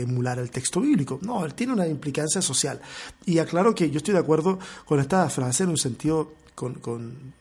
emular 0.01 0.39
el 0.39 0.51
texto 0.51 0.81
bíblico, 0.81 1.19
no, 1.23 1.45
él 1.45 1.55
tiene 1.55 1.73
una 1.73 1.87
implicancia 1.87 2.43
social. 2.43 2.81
Y 3.27 3.39
aclaro 3.39 3.75
que 3.75 3.91
yo 3.91 3.99
estoy 3.99 4.15
de 4.15 4.21
acuerdo 4.21 4.59
con 4.85 5.01
esta 5.01 5.29
frase 5.31 5.65
en 5.65 5.71
un 5.71 5.79
sentido, 5.79 6.33
con, 6.55 6.75
con 6.75 7.33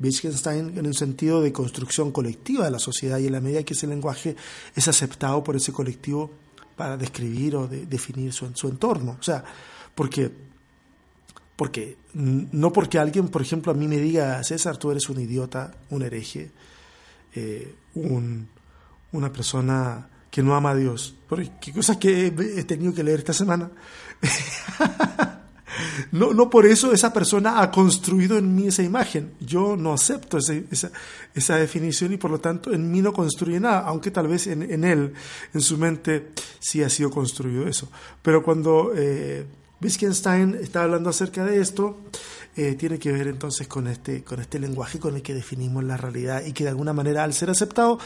Wittgenstein 0.00 0.76
en 0.76 0.86
un 0.86 0.94
sentido 0.94 1.40
de 1.40 1.52
construcción 1.52 2.10
colectiva 2.10 2.64
de 2.64 2.70
la 2.70 2.78
sociedad 2.78 3.18
y 3.18 3.26
en 3.26 3.32
la 3.32 3.40
medida 3.40 3.62
que 3.62 3.74
ese 3.74 3.86
lenguaje 3.86 4.36
es 4.74 4.88
aceptado 4.88 5.42
por 5.44 5.56
ese 5.56 5.72
colectivo 5.72 6.30
para 6.76 6.96
describir 6.96 7.54
o 7.54 7.68
definir 7.68 8.32
su, 8.32 8.50
su 8.54 8.68
entorno. 8.68 9.16
O 9.18 9.22
sea, 9.22 9.44
porque 9.94 10.32
porque 11.56 11.96
no 12.14 12.72
porque 12.72 12.98
alguien, 12.98 13.28
por 13.28 13.42
ejemplo, 13.42 13.72
a 13.72 13.74
mí 13.74 13.86
me 13.86 13.98
diga, 13.98 14.42
César, 14.42 14.76
tú 14.76 14.90
eres 14.90 15.08
un 15.08 15.20
idiota, 15.20 15.72
un 15.90 16.02
hereje, 16.02 16.50
eh, 17.34 17.74
una 17.94 19.32
persona 19.32 20.08
que 20.30 20.42
no 20.42 20.56
ama 20.56 20.70
a 20.70 20.74
Dios. 20.74 21.14
qué 21.60 21.72
cosas 21.72 21.96
que 21.96 22.26
he 22.26 22.64
tenido 22.64 22.92
que 22.92 23.04
leer 23.04 23.20
esta 23.20 23.32
semana. 23.32 23.70
no, 26.12 26.34
no 26.34 26.50
por 26.50 26.66
eso 26.66 26.92
esa 26.92 27.12
persona 27.12 27.62
ha 27.62 27.70
construido 27.70 28.36
en 28.36 28.52
mí 28.52 28.66
esa 28.66 28.82
imagen. 28.82 29.34
Yo 29.38 29.76
no 29.76 29.92
acepto 29.92 30.38
esa, 30.38 30.90
esa, 31.34 31.56
definición 31.56 32.12
y 32.12 32.16
por 32.16 32.32
lo 32.32 32.40
tanto 32.40 32.72
en 32.72 32.90
mí 32.90 33.00
no 33.00 33.12
construye 33.12 33.60
nada, 33.60 33.80
aunque 33.86 34.10
tal 34.10 34.26
vez 34.26 34.48
en, 34.48 34.62
en 34.68 34.82
él, 34.82 35.12
en 35.52 35.60
su 35.60 35.78
mente, 35.78 36.30
sí 36.58 36.82
ha 36.82 36.88
sido 36.88 37.10
construido 37.10 37.68
eso. 37.68 37.88
Pero 38.22 38.42
cuando... 38.42 38.92
Eh, 38.94 39.46
Wittgenstein 39.84 40.58
está 40.62 40.84
hablando 40.84 41.10
acerca 41.10 41.44
de 41.44 41.60
esto, 41.60 41.98
eh, 42.56 42.74
tiene 42.74 42.98
que 42.98 43.12
ver 43.12 43.28
entonces 43.28 43.68
con 43.68 43.86
este, 43.86 44.24
con 44.24 44.40
este 44.40 44.58
lenguaje 44.58 44.98
con 44.98 45.14
el 45.14 45.20
que 45.20 45.34
definimos 45.34 45.84
la 45.84 45.98
realidad 45.98 46.42
y 46.44 46.54
que 46.54 46.64
de 46.64 46.70
alguna 46.70 46.94
manera 46.94 47.22
al 47.22 47.34
ser 47.34 47.50
aceptado 47.50 47.98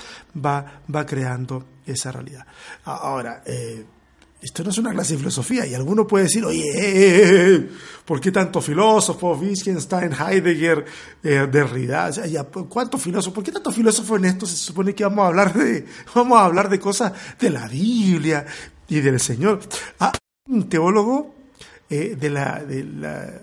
va, 0.45 0.83
va 0.93 1.07
creando 1.07 1.65
esa 1.87 2.11
realidad. 2.11 2.45
Ahora, 2.85 3.45
eh, 3.47 3.85
esto 4.43 4.65
no 4.65 4.71
es 4.71 4.79
una 4.79 4.91
clase 4.91 5.13
de 5.13 5.19
filosofía 5.19 5.67
y 5.67 5.75
alguno 5.75 6.05
puede 6.05 6.25
decir, 6.25 6.45
oye, 6.45 6.65
eh, 6.75 7.69
¿por 8.05 8.21
qué 8.21 8.33
tanto 8.33 8.61
filósofo? 8.61 9.37
Wittgenstein, 9.37 10.13
Heidegger, 10.13 10.85
Derrida, 11.23 12.11
¿cuántos 12.69 13.01
filósofos? 13.01 13.35
¿Por 13.35 13.45
qué 13.45 13.53
tanto 13.53 13.71
filósofo 13.71 14.17
en 14.17 14.25
esto? 14.25 14.47
Se 14.47 14.57
supone 14.57 14.97
que 14.97 15.05
vamos 15.05 15.25
a 15.25 15.29
hablar 15.29 15.55
de, 15.55 15.87
vamos 16.15 16.39
a 16.39 16.45
hablar 16.45 16.69
de 16.69 16.81
cosas 16.81 17.13
de 17.39 17.51
la 17.51 17.69
Biblia 17.69 18.45
y 18.89 18.99
del 18.99 19.21
Señor. 19.21 19.61
Ah, 20.01 20.13
un 20.49 20.69
teólogo 20.69 21.38
eh, 21.91 22.17
de, 22.19 22.31
la, 22.31 22.63
de, 22.65 22.85
la, 22.85 23.41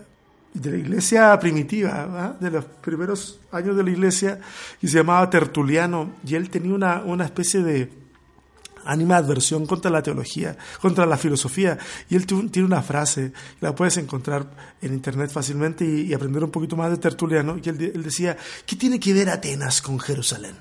de, 0.53 0.71
la, 0.71 0.77
iglesia 0.77 1.39
primitiva, 1.39 2.37
de 2.39 2.51
los 2.51 2.65
primeros 2.65 3.39
años 3.51 3.75
de 3.75 3.83
la 3.83 3.89
iglesia, 3.89 4.39
y 4.81 4.87
se 4.87 4.97
llamaba 4.97 5.29
Tertuliano, 5.29 6.11
y 6.25 6.35
él 6.35 6.49
tenía 6.49 6.73
una, 6.73 7.01
una 7.03 7.25
especie 7.25 7.61
de 7.63 7.89
ánima 8.85 9.17
adversión 9.17 9.65
contra 9.65 9.91
la 9.91 10.01
teología, 10.01 10.55
contra 10.79 11.05
la 11.05 11.17
filosofía, 11.17 11.77
y 12.09 12.15
él 12.15 12.25
tiene 12.25 12.65
una 12.65 12.81
frase, 12.81 13.33
la 13.59 13.75
puedes 13.75 13.97
encontrar 13.97 14.49
en 14.81 14.93
internet 14.93 15.31
fácilmente 15.31 15.85
y, 15.85 16.13
aprender 16.13 16.43
un 16.43 16.51
poquito 16.51 16.75
más 16.75 16.91
de 16.91 16.97
Tertuliano, 16.97 17.57
y 17.61 17.67
él, 17.67 18.03
decía, 18.03 18.37
¿qué 18.65 18.75
tiene 18.75 18.99
que 18.99 19.13
ver 19.13 19.29
Atenas 19.29 19.81
con 19.81 19.99
Jerusalén? 19.99 20.55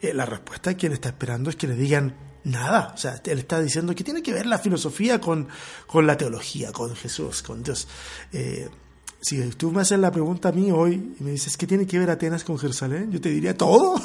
Eh, 0.00 0.14
la 0.14 0.24
respuesta 0.24 0.70
de 0.70 0.76
quien 0.76 0.92
está 0.92 1.08
esperando 1.08 1.50
es 1.50 1.56
que 1.56 1.66
le 1.66 1.74
digan, 1.74 2.14
Nada, 2.46 2.92
o 2.94 2.96
sea, 2.96 3.20
él 3.24 3.40
está 3.40 3.60
diciendo 3.60 3.92
que 3.92 4.04
tiene 4.04 4.22
que 4.22 4.32
ver 4.32 4.46
la 4.46 4.60
filosofía 4.60 5.20
con, 5.20 5.48
con 5.88 6.06
la 6.06 6.16
teología, 6.16 6.70
con 6.70 6.94
Jesús, 6.94 7.42
con 7.42 7.64
Dios. 7.64 7.88
Eh, 8.32 8.68
si 9.20 9.40
tú 9.50 9.72
me 9.72 9.80
haces 9.80 9.98
la 9.98 10.12
pregunta 10.12 10.50
a 10.50 10.52
mí 10.52 10.70
hoy 10.70 11.16
y 11.18 11.24
me 11.24 11.32
dices, 11.32 11.56
¿qué 11.56 11.66
tiene 11.66 11.88
que 11.88 11.98
ver 11.98 12.08
Atenas 12.08 12.44
con 12.44 12.56
Jerusalén? 12.56 13.10
Yo 13.10 13.20
te 13.20 13.30
diría, 13.30 13.56
todo, 13.56 14.00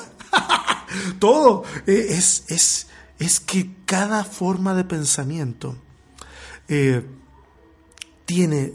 todo. 1.19 1.65
Eh, 1.86 2.07
es, 2.10 2.45
es, 2.48 2.88
es 3.19 3.39
que 3.39 3.75
cada 3.86 4.24
forma 4.24 4.74
de 4.74 4.86
pensamiento 4.86 5.77
eh, 6.67 7.05
tiene, 8.25 8.74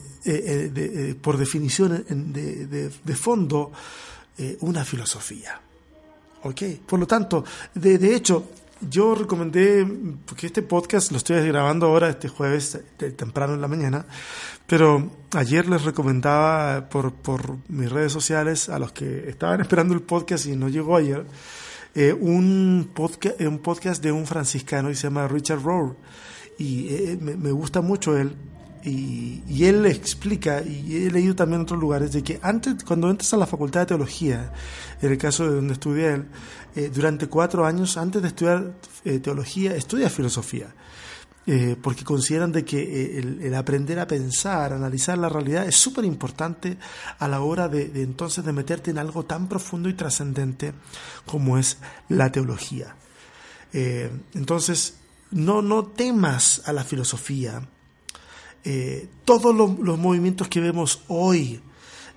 por 1.22 1.38
definición 1.38 2.04
de, 2.32 2.88
de, 2.88 3.16
fondo, 3.16 3.72
una 4.60 4.84
filosofía. 4.84 5.60
¿Ok? 6.44 6.62
Por 6.86 7.00
lo 7.00 7.06
tanto, 7.08 7.44
de, 7.74 7.98
de 7.98 8.14
hecho, 8.14 8.46
yo 8.80 9.14
recomendé, 9.14 9.86
porque 10.26 10.46
este 10.46 10.62
podcast 10.62 11.10
lo 11.10 11.16
estoy 11.16 11.46
grabando 11.48 11.86
ahora, 11.86 12.10
este 12.10 12.28
jueves, 12.28 12.78
temprano 13.16 13.54
en 13.54 13.60
la 13.60 13.68
mañana, 13.68 14.06
pero 14.66 15.10
ayer 15.32 15.68
les 15.68 15.84
recomendaba 15.84 16.88
por, 16.88 17.12
por 17.12 17.56
mis 17.68 17.90
redes 17.90 18.12
sociales 18.12 18.68
a 18.68 18.78
los 18.78 18.92
que 18.92 19.28
estaban 19.28 19.60
esperando 19.60 19.94
el 19.94 20.02
podcast 20.02 20.46
y 20.46 20.56
no 20.56 20.68
llegó 20.68 20.96
ayer, 20.96 21.24
eh, 21.94 22.12
un, 22.12 22.90
podcast, 22.92 23.40
un 23.40 23.58
podcast 23.58 24.02
de 24.02 24.12
un 24.12 24.26
franciscano 24.26 24.88
que 24.88 24.94
se 24.94 25.04
llama 25.04 25.26
Richard 25.28 25.62
Rohr. 25.62 25.96
Y 26.58 26.88
eh, 26.88 27.18
me, 27.20 27.52
gusta 27.52 27.80
mucho 27.80 28.16
él, 28.16 28.34
y, 28.82 29.42
y, 29.48 29.64
él 29.64 29.84
explica, 29.86 30.62
y 30.62 31.06
he 31.06 31.10
leído 31.10 31.34
también 31.34 31.60
en 31.60 31.64
otros 31.64 31.80
lugares, 31.80 32.12
de 32.12 32.22
que 32.22 32.38
antes, 32.42 32.82
cuando 32.84 33.10
entras 33.10 33.32
a 33.34 33.36
la 33.36 33.46
facultad 33.46 33.80
de 33.80 33.86
teología, 33.86 34.52
en 35.02 35.12
el 35.12 35.18
caso 35.18 35.44
de 35.44 35.56
donde 35.56 35.74
estudié 35.74 36.14
él, 36.14 36.26
eh, 36.76 36.90
durante 36.92 37.26
cuatro 37.26 37.64
años, 37.64 37.96
antes 37.96 38.20
de 38.20 38.28
estudiar 38.28 38.74
eh, 39.02 39.18
teología, 39.18 39.74
estudia 39.74 40.10
filosofía. 40.10 40.74
Eh, 41.46 41.74
porque 41.80 42.04
consideran 42.04 42.52
de 42.52 42.64
que 42.64 43.18
el, 43.18 43.54
aprender 43.54 43.98
a 43.98 44.06
pensar, 44.06 44.74
analizar 44.74 45.16
la 45.16 45.28
realidad 45.28 45.66
es 45.66 45.76
súper 45.76 46.04
importante 46.04 46.76
a 47.18 47.28
la 47.28 47.40
hora 47.40 47.68
de, 47.68 48.02
entonces 48.02 48.44
de 48.44 48.52
meterte 48.52 48.90
en 48.90 48.98
algo 48.98 49.24
tan 49.24 49.48
profundo 49.48 49.88
y 49.88 49.94
trascendente 49.94 50.74
como 51.24 51.56
es 51.56 51.78
la 52.08 52.30
teología. 52.30 52.96
entonces, 53.72 54.96
no, 55.30 55.62
no 55.62 55.86
temas 55.86 56.62
a 56.66 56.72
la 56.72 56.84
filosofía. 56.84 57.62
Todos 59.24 59.54
los, 59.54 59.98
movimientos 59.98 60.48
que 60.48 60.60
vemos 60.60 61.04
hoy, 61.06 61.60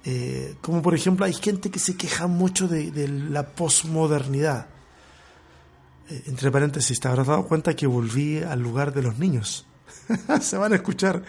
eh, 0.05 0.55
como 0.61 0.81
por 0.81 0.95
ejemplo 0.95 1.25
hay 1.25 1.33
gente 1.33 1.69
que 1.69 1.79
se 1.79 1.95
queja 1.95 2.27
mucho 2.27 2.67
de, 2.67 3.07
la 3.07 3.47
posmodernidad. 3.47 4.67
Eh, 6.09 6.23
entre 6.27 6.51
paréntesis, 6.51 6.99
te 6.99 7.07
habrás 7.07 7.27
dado 7.27 7.45
cuenta 7.47 7.75
que 7.75 7.87
volví 7.87 8.39
al 8.39 8.61
lugar 8.61 8.93
de 8.93 9.03
los 9.03 9.17
niños. 9.17 9.65
se 10.41 10.57
van 10.57 10.73
a 10.73 10.77
escuchar. 10.77 11.23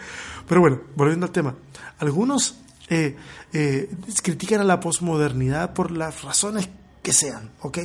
Pero 0.47 0.61
bueno, 0.61 0.81
volviendo 0.95 1.25
al 1.25 1.31
tema. 1.31 1.55
Algunos 1.99 2.55
critican 4.21 4.59
a 4.59 4.65
la 4.65 4.81
posmodernidad 4.81 5.73
por 5.73 5.91
las 5.91 6.23
razones 6.23 6.67
que 7.01 7.13
sean, 7.13 7.51
¿ok? 7.61 7.79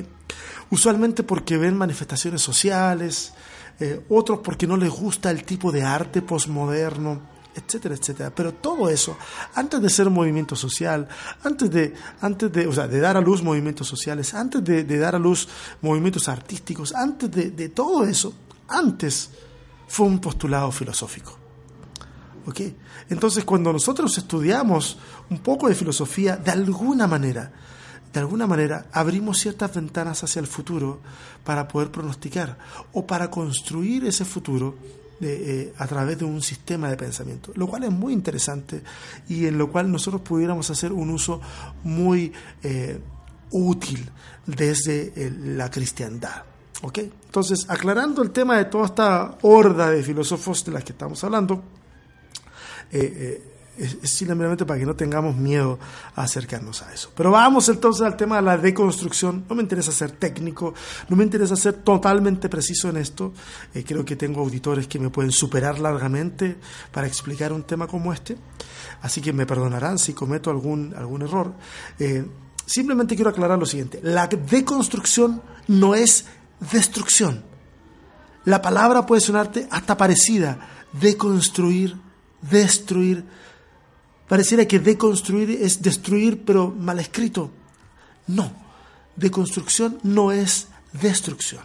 Usualmente 0.70 1.22
porque 1.22 1.56
ven 1.56 1.76
manifestaciones 1.76 2.42
sociales, 2.42 3.32
eh, 3.78 4.04
otros 4.08 4.40
porque 4.42 4.66
no 4.66 4.76
les 4.76 4.90
gusta 4.90 5.30
el 5.30 5.44
tipo 5.44 5.70
de 5.70 5.82
arte 5.82 6.22
posmoderno, 6.22 7.20
etcétera, 7.56 7.94
etcétera. 7.94 8.30
Pero 8.34 8.54
todo 8.54 8.88
eso, 8.88 9.16
antes 9.54 9.80
de 9.80 9.88
ser 9.88 10.08
un 10.08 10.14
movimiento 10.14 10.54
social, 10.54 11.08
antes 11.42 11.70
de, 11.70 11.94
antes 12.20 12.52
de, 12.52 12.66
o 12.66 12.72
sea, 12.72 12.86
de 12.86 13.00
dar 13.00 13.16
a 13.16 13.20
luz 13.20 13.42
movimientos 13.42 13.88
sociales, 13.88 14.34
antes 14.34 14.62
de, 14.62 14.84
dar 14.98 15.14
a 15.14 15.18
luz 15.18 15.48
movimientos 15.80 16.28
artísticos, 16.28 16.94
antes 16.94 17.30
de, 17.30 17.50
de 17.50 17.68
todo 17.70 18.04
eso, 18.04 18.34
antes 18.68 19.30
fue 19.88 20.06
un 20.06 20.20
postulado 20.20 20.70
filosófico. 20.70 21.38
¿Ok? 22.46 22.60
Entonces, 23.08 23.44
cuando 23.44 23.72
nosotros 23.72 24.16
estudiamos 24.18 24.98
un 25.30 25.38
poco 25.38 25.68
de 25.68 25.74
filosofía, 25.74 26.36
de 26.36 26.52
alguna 26.52 27.06
manera, 27.06 27.52
de 28.12 28.20
alguna 28.20 28.46
manera 28.46 28.86
abrimos 28.92 29.38
ciertas 29.38 29.74
ventanas 29.74 30.22
hacia 30.22 30.40
el 30.40 30.46
futuro 30.46 31.00
para 31.44 31.68
poder 31.68 31.90
pronosticar 31.90 32.56
o 32.92 33.06
para 33.06 33.30
construir 33.30 34.04
ese 34.04 34.24
futuro 34.24 34.76
eh, 35.20 35.72
a 35.78 35.86
través 35.86 36.18
de 36.18 36.24
un 36.24 36.42
sistema 36.42 36.90
de 36.90 36.96
pensamiento, 36.96 37.52
lo 37.54 37.66
cual 37.66 37.84
es 37.84 37.90
muy 37.90 38.12
interesante 38.12 38.82
y 39.28 39.46
en 39.46 39.56
lo 39.56 39.70
cual 39.70 39.90
nosotros 39.90 40.22
pudiéramos 40.22 40.68
hacer 40.70 40.92
un 40.92 41.10
uso 41.10 41.40
muy 41.84 42.32
eh, 42.62 43.00
útil 43.50 44.10
desde 44.44 45.12
eh, 45.16 45.32
la 45.40 45.70
cristiandad. 45.70 46.42
¿ok? 46.82 46.98
Entonces, 46.98 47.64
aclarando 47.68 48.22
el 48.22 48.30
tema 48.30 48.58
de 48.58 48.66
toda 48.66 48.86
esta 48.86 49.38
horda 49.42 49.90
de 49.90 50.02
filósofos 50.02 50.64
de 50.64 50.72
las 50.72 50.84
que 50.84 50.92
estamos 50.92 51.22
hablando, 51.24 51.62
es, 53.78 53.98
simplemente 54.10 54.64
para 54.64 54.78
que 54.80 54.86
no 54.86 54.94
tengamos 54.94 55.36
miedo 55.36 55.78
a 56.14 56.22
acercarnos 56.22 56.82
a 56.82 56.92
eso. 56.92 57.10
Pero 57.14 57.30
vamos 57.30 57.68
entonces 57.68 58.02
al 58.02 58.16
tema 58.16 58.36
de 58.36 58.42
la 58.42 58.58
deconstrucción. 58.58 59.44
No 59.48 59.54
me 59.54 59.62
interesa 59.62 59.92
ser 59.92 60.12
técnico, 60.12 60.74
no 61.08 61.16
me 61.16 61.24
interesa 61.24 61.56
ser 61.56 61.74
totalmente 61.74 62.48
preciso 62.48 62.88
en 62.88 62.96
esto. 62.96 63.32
Eh, 63.74 63.84
creo 63.86 64.04
que 64.04 64.16
tengo 64.16 64.40
auditores 64.40 64.86
que 64.86 64.98
me 64.98 65.10
pueden 65.10 65.32
superar 65.32 65.78
largamente 65.78 66.56
para 66.92 67.06
explicar 67.06 67.52
un 67.52 67.64
tema 67.64 67.86
como 67.86 68.12
este. 68.12 68.36
Así 69.02 69.20
que 69.20 69.32
me 69.32 69.46
perdonarán 69.46 69.98
si 69.98 70.12
cometo 70.12 70.50
algún, 70.50 70.94
algún 70.96 71.22
error. 71.22 71.52
Eh, 71.98 72.24
simplemente 72.64 73.14
quiero 73.14 73.30
aclarar 73.30 73.58
lo 73.58 73.66
siguiente. 73.66 74.00
La 74.02 74.26
deconstrucción 74.26 75.42
no 75.68 75.94
es 75.94 76.26
destrucción. 76.72 77.44
La 78.44 78.62
palabra 78.62 79.04
puede 79.04 79.20
sonarte 79.20 79.66
hasta 79.70 79.96
parecida. 79.96 80.58
Deconstruir, 80.92 81.96
destruir 82.40 83.24
Pareciera 84.28 84.66
que 84.66 84.80
deconstruir 84.80 85.50
es 85.50 85.80
destruir, 85.82 86.44
pero 86.44 86.70
mal 86.70 86.98
escrito. 86.98 87.50
No, 88.26 88.50
deconstrucción 89.14 89.98
no 90.02 90.32
es 90.32 90.68
destrucción. 90.92 91.62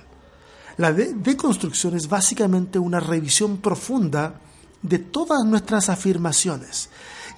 La 0.77 0.93
deconstrucción 0.93 1.95
es 1.95 2.07
básicamente 2.07 2.79
una 2.79 2.99
revisión 2.99 3.57
profunda 3.57 4.39
de 4.81 4.99
todas 4.99 5.43
nuestras 5.45 5.89
afirmaciones. 5.89 6.89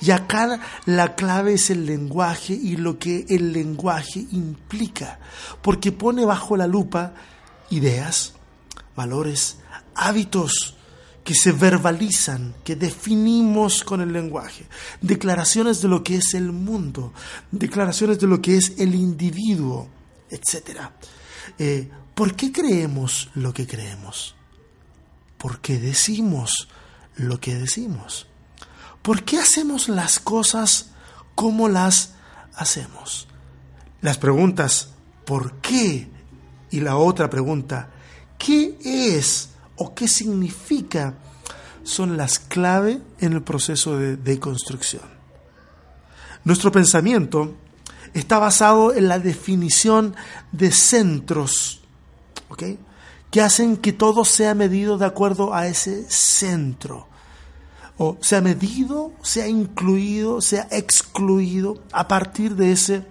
Y 0.01 0.11
acá 0.11 0.59
la 0.85 1.15
clave 1.15 1.53
es 1.53 1.69
el 1.69 1.85
lenguaje 1.85 2.53
y 2.53 2.75
lo 2.75 2.99
que 2.99 3.25
el 3.29 3.53
lenguaje 3.53 4.25
implica, 4.31 5.19
porque 5.61 5.91
pone 5.91 6.25
bajo 6.25 6.57
la 6.57 6.67
lupa 6.67 7.13
ideas, 7.69 8.33
valores, 8.95 9.57
hábitos, 9.95 10.75
que 11.23 11.33
se 11.33 11.53
verbalizan, 11.53 12.53
que 12.63 12.75
definimos 12.75 13.83
con 13.83 14.01
el 14.01 14.11
lenguaje, 14.11 14.65
declaraciones 15.01 15.81
de 15.81 15.87
lo 15.87 16.03
que 16.03 16.17
es 16.17 16.33
el 16.33 16.51
mundo, 16.51 17.13
declaraciones 17.51 18.19
de 18.19 18.27
lo 18.27 18.41
que 18.41 18.57
es 18.57 18.73
el 18.77 18.93
individuo, 18.93 19.87
etc. 20.29 20.81
Eh, 21.57 21.89
¿Por 22.13 22.35
qué 22.35 22.51
creemos 22.51 23.29
lo 23.35 23.53
que 23.53 23.65
creemos? 23.65 24.35
¿Por 25.37 25.61
qué 25.61 25.79
decimos 25.79 26.67
lo 27.15 27.39
que 27.39 27.55
decimos? 27.55 28.27
¿Por 29.01 29.23
qué 29.23 29.39
hacemos 29.39 29.89
las 29.89 30.19
cosas 30.19 30.91
como 31.35 31.69
las 31.69 32.13
hacemos? 32.55 33.27
Las 34.01 34.17
preguntas 34.17 34.89
¿por 35.25 35.55
qué? 35.61 36.09
Y 36.69 36.81
la 36.81 36.97
otra 36.97 37.29
pregunta 37.29 37.91
¿qué 38.37 38.77
es? 38.83 39.49
O 39.77 39.93
qué 39.93 40.07
significa 40.07 41.15
son 41.83 42.17
las 42.17 42.39
clave 42.39 43.01
en 43.19 43.33
el 43.33 43.41
proceso 43.41 43.97
de 43.97 44.17
deconstrucción. 44.17 45.03
Nuestro 46.43 46.71
pensamiento 46.71 47.55
está 48.13 48.39
basado 48.39 48.93
en 48.93 49.07
la 49.07 49.19
definición 49.19 50.15
de 50.51 50.71
centros, 50.71 51.81
que 53.31 53.41
hacen 53.41 53.77
que 53.77 53.93
todo 53.93 54.25
sea 54.25 54.53
medido 54.53 54.97
de 54.97 55.05
acuerdo 55.05 55.53
a 55.53 55.67
ese 55.67 56.05
centro. 56.09 57.07
O 57.97 58.17
sea 58.21 58.41
medido, 58.41 59.11
sea 59.21 59.47
incluido, 59.47 60.41
sea 60.41 60.67
excluido 60.71 61.79
a 61.91 62.07
partir 62.07 62.55
de 62.55 62.71
ese 62.71 63.05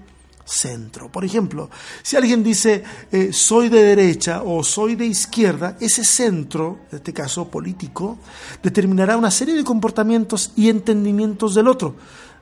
centro. 0.44 1.10
Por 1.10 1.24
ejemplo, 1.24 1.70
si 2.02 2.16
alguien 2.16 2.42
dice 2.42 2.82
eh, 3.10 3.32
soy 3.32 3.68
de 3.68 3.82
derecha 3.82 4.42
o 4.42 4.62
soy 4.62 4.94
de 4.96 5.06
izquierda, 5.06 5.76
ese 5.80 6.04
centro, 6.04 6.80
en 6.90 6.98
este 6.98 7.12
caso 7.12 7.48
político, 7.48 8.18
determinará 8.62 9.16
una 9.16 9.30
serie 9.30 9.54
de 9.54 9.64
comportamientos 9.64 10.52
y 10.56 10.68
entendimientos 10.68 11.54
del 11.54 11.68
otro, 11.68 11.96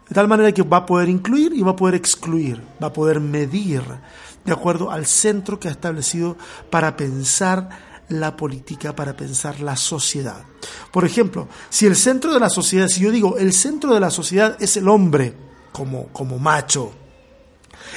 de 0.09 0.15
tal 0.15 0.29
manera 0.29 0.53
que 0.53 0.63
va 0.63 0.79
a 0.79 0.87
poder 0.87 1.09
incluir 1.09 1.53
y 1.55 1.63
va 1.63 1.73
a 1.73 1.77
poder 1.77 1.95
excluir, 1.95 2.61
va 2.83 2.89
a 2.89 2.93
poder 2.93 3.21
medir 3.21 3.83
de 4.45 4.53
acuerdo 4.53 4.91
al 4.91 5.07
centro 5.07 5.61
que 5.61 5.69
ha 5.69 5.73
establecido 5.73 6.37
para 6.71 6.97
pensar 6.97 7.69
la 8.09 8.37
política, 8.37 8.95
para 8.95 9.17
pensar 9.17 9.61
la 9.61 9.77
sociedad. 9.77 10.43
Por 10.91 11.05
ejemplo, 11.05 11.49
si 11.69 11.87
el 11.87 11.95
centro 11.95 12.35
de 12.35 12.41
la 12.41 12.51
sociedad, 12.51 12.89
si 12.89 13.03
yo 13.03 13.11
digo 13.11 13.39
el 13.39 13.53
centro 13.53 13.95
de 13.95 14.01
la 14.01 14.11
sociedad 14.11 14.57
es 14.61 14.77
el 14.77 14.89
hombre 14.89 15.35
como, 15.73 16.09
como 16.09 16.39
macho, 16.39 16.93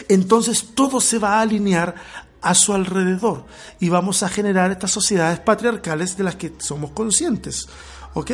entonces 0.08 0.70
todo 0.74 1.00
se 1.02 1.20
va 1.20 1.36
a 1.36 1.42
alinear 1.42 1.96
a 2.42 2.54
su 2.54 2.74
alrededor 2.74 3.46
y 3.80 3.90
vamos 3.90 4.22
a 4.22 4.30
generar 4.30 4.72
estas 4.72 4.92
sociedades 4.92 5.40
patriarcales 5.40 6.18
de 6.18 6.24
las 6.24 6.36
que 6.36 6.54
somos 6.60 6.92
conscientes. 6.92 7.68
¿Ok? 8.14 8.32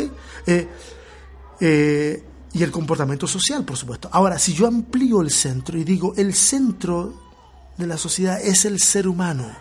Eh, 0.48 0.68
eh, 1.62 2.24
y 2.52 2.64
el 2.64 2.72
comportamiento 2.72 3.28
social, 3.28 3.64
por 3.64 3.78
supuesto. 3.78 4.10
Ahora, 4.12 4.40
si 4.40 4.54
yo 4.54 4.68
amplío 4.68 5.22
el 5.22 5.30
centro 5.30 5.78
y 5.78 5.84
digo 5.84 6.14
el 6.18 6.34
centro 6.34 7.14
de 7.78 7.86
la 7.86 7.98
sociedad 7.98 8.42
es 8.42 8.66
el 8.66 8.80
ser 8.80 9.08
humano, 9.08 9.56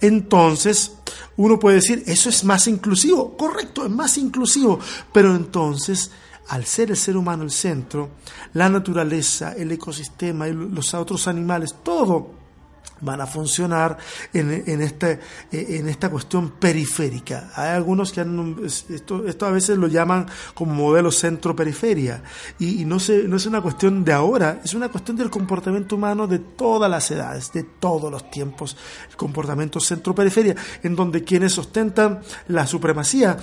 entonces 0.00 0.92
uno 1.36 1.58
puede 1.58 1.76
decir, 1.76 2.04
eso 2.06 2.28
es 2.28 2.44
más 2.44 2.68
inclusivo, 2.68 3.36
correcto, 3.36 3.84
es 3.84 3.90
más 3.90 4.16
inclusivo, 4.18 4.78
pero 5.12 5.34
entonces 5.34 6.10
al 6.48 6.64
ser 6.64 6.90
el 6.90 6.96
ser 6.96 7.16
humano 7.16 7.42
el 7.42 7.50
centro, 7.50 8.10
la 8.54 8.68
naturaleza, 8.68 9.52
el 9.52 9.72
ecosistema 9.72 10.48
y 10.48 10.52
los 10.52 10.94
otros 10.94 11.28
animales, 11.28 11.76
todo 11.82 12.38
van 13.00 13.20
a 13.20 13.26
funcionar 13.26 13.96
en, 14.32 14.82
este, 14.82 15.20
en 15.52 15.88
esta 15.88 16.10
cuestión 16.10 16.52
periférica. 16.52 17.50
Hay 17.54 17.70
algunos 17.70 18.12
que 18.12 18.26
esto, 18.64 19.26
esto 19.26 19.46
a 19.46 19.50
veces 19.50 19.78
lo 19.78 19.86
llaman 19.86 20.26
como 20.54 20.74
modelo 20.74 21.10
centro-periferia 21.10 22.22
y, 22.58 22.84
no, 22.84 22.96
no 22.96 23.36
es 23.36 23.46
una 23.46 23.60
cuestión 23.60 24.04
de 24.04 24.12
ahora, 24.12 24.60
es 24.64 24.74
una 24.74 24.88
cuestión 24.88 25.16
del 25.16 25.30
comportamiento 25.30 25.96
humano 25.96 26.26
de 26.26 26.38
todas 26.40 26.90
las 26.90 27.10
edades, 27.10 27.52
de 27.52 27.62
todos 27.62 28.10
los 28.10 28.30
tiempos, 28.30 28.76
el 29.10 29.16
comportamiento 29.16 29.80
centro-periferia, 29.80 30.56
en 30.82 30.96
donde 30.96 31.22
quienes 31.22 31.56
ostentan 31.58 32.20
la 32.48 32.66
supremacía 32.66 33.36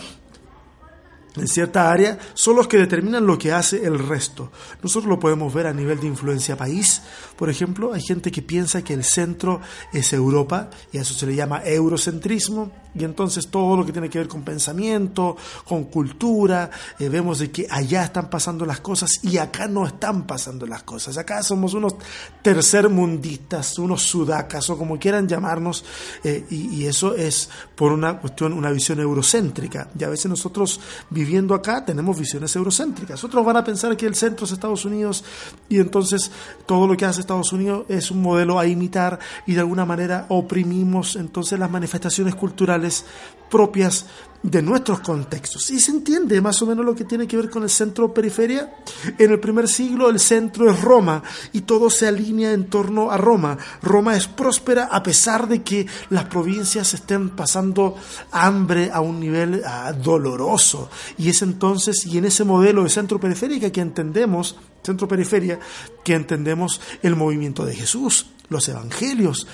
en 1.38 1.48
cierta 1.48 1.92
área 1.92 2.18
son 2.34 2.56
los 2.56 2.68
que 2.68 2.78
determinan 2.78 3.26
lo 3.26 3.38
que 3.38 3.52
hace 3.52 3.86
el 3.86 4.00
resto. 4.00 4.52
Nosotros 4.82 5.10
lo 5.10 5.20
podemos 5.20 5.54
ver 5.54 5.68
a 5.68 5.74
nivel 5.74 6.00
de 6.00 6.08
influencia 6.08 6.56
país. 6.56 7.02
Por 7.36 7.50
ejemplo, 7.50 7.94
hay 7.94 8.02
gente 8.02 8.32
que 8.32 8.42
piensa 8.42 8.84
que 8.84 8.94
el 8.94 9.04
centro 9.04 9.62
es 9.92 10.14
Europa 10.14 10.70
y 10.92 10.98
a 10.98 11.02
eso 11.02 11.14
se 11.14 11.26
le 11.26 11.36
llama 11.36 11.62
eurocentrismo 11.66 12.72
y 12.98 13.04
entonces 13.04 13.50
todo 13.50 13.76
lo 13.76 13.86
que 13.86 13.92
tiene 13.92 14.10
que 14.10 14.20
ver 14.20 14.28
con 14.28 14.44
pensamiento, 14.44 15.36
con 15.66 15.86
cultura, 15.86 16.70
eh, 16.98 17.10
vemos 17.10 17.40
de 17.40 17.52
que 17.52 17.68
allá 17.70 18.06
están 18.06 18.30
pasando 18.30 18.66
las 18.66 18.80
cosas 18.80 19.20
y 19.24 19.38
acá 19.38 19.68
no 19.68 19.86
están 19.86 20.26
pasando 20.26 20.66
las 20.66 20.84
cosas. 20.84 21.18
Acá 21.18 21.44
somos 21.44 21.74
unos 21.74 21.96
tercermundistas, 22.42 23.78
unos 23.80 24.02
sudacas 24.02 24.70
o 24.70 24.78
como 24.78 24.98
quieran 24.98 25.28
llamarnos 25.28 25.84
eh, 26.24 26.46
y, 26.50 26.76
y 26.76 26.88
eso 26.88 27.16
es 27.16 27.50
por 27.76 27.92
una 27.92 28.20
cuestión, 28.20 28.54
una 28.54 28.72
visión 28.72 29.00
eurocéntrica. 29.00 29.90
Y 30.00 30.04
a 30.06 30.10
veces 30.10 30.28
nosotros 30.28 30.80
viviendo 31.26 31.56
acá 31.56 31.84
tenemos 31.84 32.18
visiones 32.18 32.56
eurocéntricas. 32.56 33.24
Otros 33.24 33.44
van 33.44 33.58
a 33.58 33.64
pensar 33.64 33.98
que 33.98 34.06
el 34.06 34.16
centro 34.16 34.46
es 34.46 34.52
Estados 34.52 34.86
Unidos 34.86 35.24
y 35.68 35.80
entonces 35.80 36.32
todo 36.66 36.88
lo 36.88 36.96
que 36.96 37.06
hace 37.06 37.22
Estados 37.22 37.52
Unidos 37.52 37.86
es 37.90 38.12
un 38.12 38.22
modelo 38.22 38.60
a 38.60 38.68
imitar 38.68 39.20
y 39.48 39.54
de 39.54 39.62
alguna 39.62 39.86
manera 39.86 40.28
oprimimos 40.30 41.16
entonces 41.16 41.58
las 41.58 41.72
manifestaciones 41.72 42.36
culturales 42.36 43.06
propias 43.50 44.06
de 44.50 44.62
nuestros 44.62 45.00
contextos. 45.00 45.70
Y 45.72 45.80
se 45.80 45.92
entiende 45.92 46.40
más 46.40 46.62
o 46.62 46.66
menos 46.66 46.86
lo 46.86 46.96
que 46.96 47.04
tiene 47.04 47.28
que 47.28 47.38
ver 47.38 47.50
con 47.50 47.64
el 47.64 47.70
centro-periferia. 47.70 48.76
En 49.18 49.32
el 49.32 49.40
primer 49.40 49.68
siglo 49.68 50.10
el 50.10 50.20
centro 50.20 50.70
es 50.70 50.82
Roma 50.82 51.24
y 51.54 51.62
todo 51.62 51.90
se 51.90 52.08
alinea 52.08 52.54
en 52.54 52.70
torno 52.70 53.12
a 53.12 53.18
Roma. 53.18 53.58
Roma 53.82 54.16
es 54.16 54.28
próspera 54.28 54.86
a 54.92 55.02
pesar 55.02 55.48
de 55.48 55.64
que 55.64 55.88
las 56.10 56.26
provincias 56.26 56.94
estén 56.94 57.32
pasando 57.32 57.96
hambre 58.32 58.92
a 58.94 59.02
un 59.02 59.20
nivel 59.20 59.62
ah, 59.66 59.92
doloroso. 59.94 60.90
Y 61.18 61.30
es 61.30 61.42
entonces, 61.42 62.06
y 62.06 62.18
en 62.18 62.26
ese 62.26 62.44
modelo 62.44 62.84
de 62.84 62.90
centro-periférica 62.90 63.72
que 63.72 63.82
entendemos, 63.82 64.58
centro-periferia, 64.84 65.60
que 66.04 66.14
entendemos 66.14 66.80
el 67.02 67.16
movimiento 67.16 67.66
de 67.66 67.76
Jesús 67.76 68.28
los 68.50 68.68
evangelios, 68.70 69.48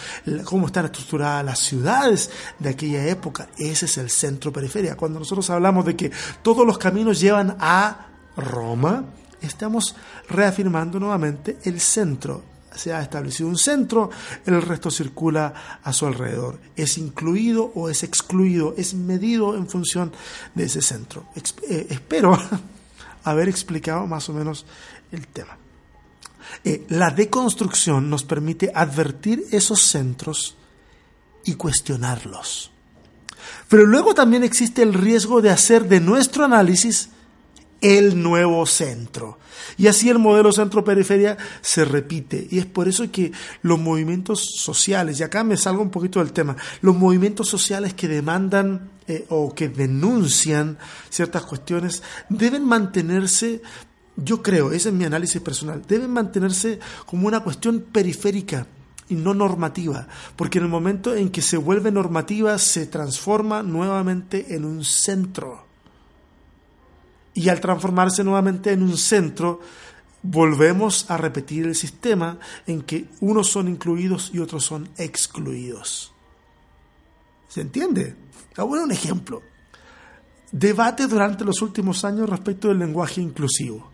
cómo 0.44 0.68
están 0.68 0.86
estructuradas 0.86 1.46
las 1.46 1.60
ciudades 1.60 2.30
de 2.60 2.70
aquella 2.70 3.08
época. 3.08 3.50
Ese 3.58 3.86
es 3.86 3.98
el 3.98 4.10
centro 4.10 4.52
periferia. 4.52 4.96
Cuando 4.96 5.20
nosotros 5.20 5.50
hablamos 5.50 5.86
de 5.86 5.96
que 5.96 6.12
todos 6.42 6.66
los 6.66 6.78
caminos 6.78 7.20
llevan 7.20 7.58
a 7.60 8.08
Roma, 8.36 9.06
estamos 9.42 9.96
reafirmando 10.30 11.00
nuevamente 11.00 11.58
el 11.64 11.80
centro. 11.80 12.44
Se 12.74 12.94
ha 12.94 13.02
establecido 13.02 13.50
un 13.50 13.58
centro, 13.58 14.10
el 14.46 14.62
resto 14.62 14.90
circula 14.90 15.80
a 15.84 15.92
su 15.92 16.06
alrededor. 16.06 16.60
Es 16.76 16.98
incluido 16.98 17.72
o 17.76 17.90
es 17.90 18.04
excluido, 18.04 18.74
es 18.78 18.94
medido 18.94 19.58
en 19.58 19.68
función 19.68 20.14
de 20.56 20.66
ese 20.66 20.82
centro. 20.82 21.26
Eh, 21.36 21.88
espero 21.90 22.38
haber 23.24 23.50
explicado 23.50 24.08
más 24.08 24.30
o 24.30 24.34
menos 24.34 24.66
el 25.12 25.28
tema. 25.28 25.58
Eh, 26.64 26.86
la 26.90 27.12
deconstrucción 27.12 28.10
nos 28.10 28.24
permite 28.24 28.72
advertir 28.74 29.44
esos 29.52 29.82
centros 29.82 30.56
y 31.46 31.56
cuestionarlos. 31.56 32.72
Pero 33.68 33.86
luego 33.86 34.14
también 34.14 34.44
existe 34.44 34.82
el 34.82 34.94
riesgo 34.94 35.42
de 35.42 35.50
hacer 35.50 35.88
de 35.88 36.00
nuestro 36.00 36.46
análisis 36.46 37.10
el 37.82 38.22
nuevo 38.22 38.66
centro. 38.66 39.40
Y 39.78 39.88
así 39.88 40.10
el 40.10 40.20
modelo 40.20 40.52
centro-periferia 40.52 41.38
se 41.62 41.86
repite. 41.86 42.48
Y 42.52 42.60
es 42.60 42.66
por 42.66 42.88
eso 42.88 43.10
que 43.12 43.32
los 43.64 43.80
movimientos 43.80 44.46
sociales, 44.46 45.20
y 45.20 45.24
acá 45.24 45.44
me 45.44 45.58
salgo 45.58 45.82
un 45.82 45.90
poquito 45.90 46.20
del 46.20 46.32
tema, 46.32 46.56
los 46.82 46.96
movimientos 46.96 47.50
sociales 47.50 47.94
que 47.94 48.08
demandan 48.08 48.92
eh, 49.08 49.26
o 49.30 49.54
que 49.54 49.70
denuncian 49.70 50.78
ciertas 51.10 51.44
cuestiones 51.44 52.04
deben 52.30 52.66
mantenerse 52.66 53.62
yo 54.24 54.42
creo, 54.42 54.72
ese 54.72 54.90
es 54.90 54.96
mi 54.96 55.06
análisis 55.06 55.42
personal, 55.42 55.84
deben 55.88 56.12
mantenerse 56.12 56.80
como 57.06 57.28
una 57.28 57.42
cuestión 57.42 57.82
periférica 57.92 58.68
y 59.10 59.16
no 59.16 59.34
normativa, 59.34 60.08
porque 60.36 60.60
en 60.60 60.66
el 60.66 60.70
momento 60.70 61.14
en 61.16 61.30
que 61.30 61.42
se 61.42 61.58
vuelve 61.58 61.92
normativa 61.92 62.58
se 62.58 62.88
transforma 62.88 63.64
nuevamente 63.64 64.56
en 64.56 64.64
un 64.64 64.86
centro. 64.86 65.66
Y 67.34 67.50
al 67.50 67.60
transformarse 67.60 68.24
nuevamente 68.24 68.72
en 68.72 68.84
un 68.84 68.98
centro, 68.98 69.60
volvemos 70.24 71.10
a 71.10 71.18
repetir 71.18 71.66
el 71.66 71.76
sistema 71.76 72.38
en 72.68 72.84
que 72.84 73.08
unos 73.20 73.50
son 73.50 73.68
incluidos 73.68 74.32
y 74.34 74.40
otros 74.40 74.64
son 74.64 74.90
excluidos. 74.98 76.14
¿Se 77.48 77.62
entiende? 77.62 78.16
Ahora 78.56 78.84
un 78.84 78.92
ejemplo. 78.92 79.42
Debate 80.52 81.08
durante 81.08 81.44
los 81.44 81.62
últimos 81.62 82.06
años 82.06 82.30
respecto 82.30 82.68
del 82.70 82.80
lenguaje 82.80 83.22
inclusivo. 83.22 83.91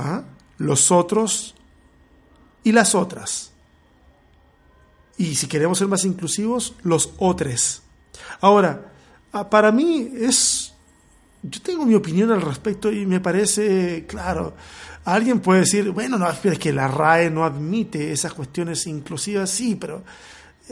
¿Ah? 0.00 0.24
los 0.60 0.90
otros 0.90 1.54
y 2.62 2.72
las 2.72 2.94
otras. 2.94 3.50
Y 5.16 5.34
si 5.34 5.46
queremos 5.46 5.78
ser 5.78 5.88
más 5.88 6.04
inclusivos, 6.04 6.74
los 6.82 7.12
otros. 7.18 7.82
Ahora, 8.40 8.92
ah, 9.32 9.48
para 9.48 9.72
mí 9.72 10.10
es... 10.18 10.72
Yo 11.42 11.60
tengo 11.62 11.86
mi 11.86 11.94
opinión 11.94 12.30
al 12.30 12.42
respecto 12.42 12.92
y 12.92 13.06
me 13.06 13.20
parece, 13.20 14.04
claro, 14.06 14.54
alguien 15.04 15.40
puede 15.40 15.60
decir, 15.60 15.90
bueno, 15.90 16.18
no, 16.18 16.28
es 16.30 16.58
que 16.58 16.72
la 16.72 16.86
RAE 16.86 17.30
no 17.30 17.44
admite 17.44 18.12
esas 18.12 18.34
cuestiones 18.34 18.86
inclusivas, 18.86 19.48
sí, 19.48 19.74
pero 19.74 20.04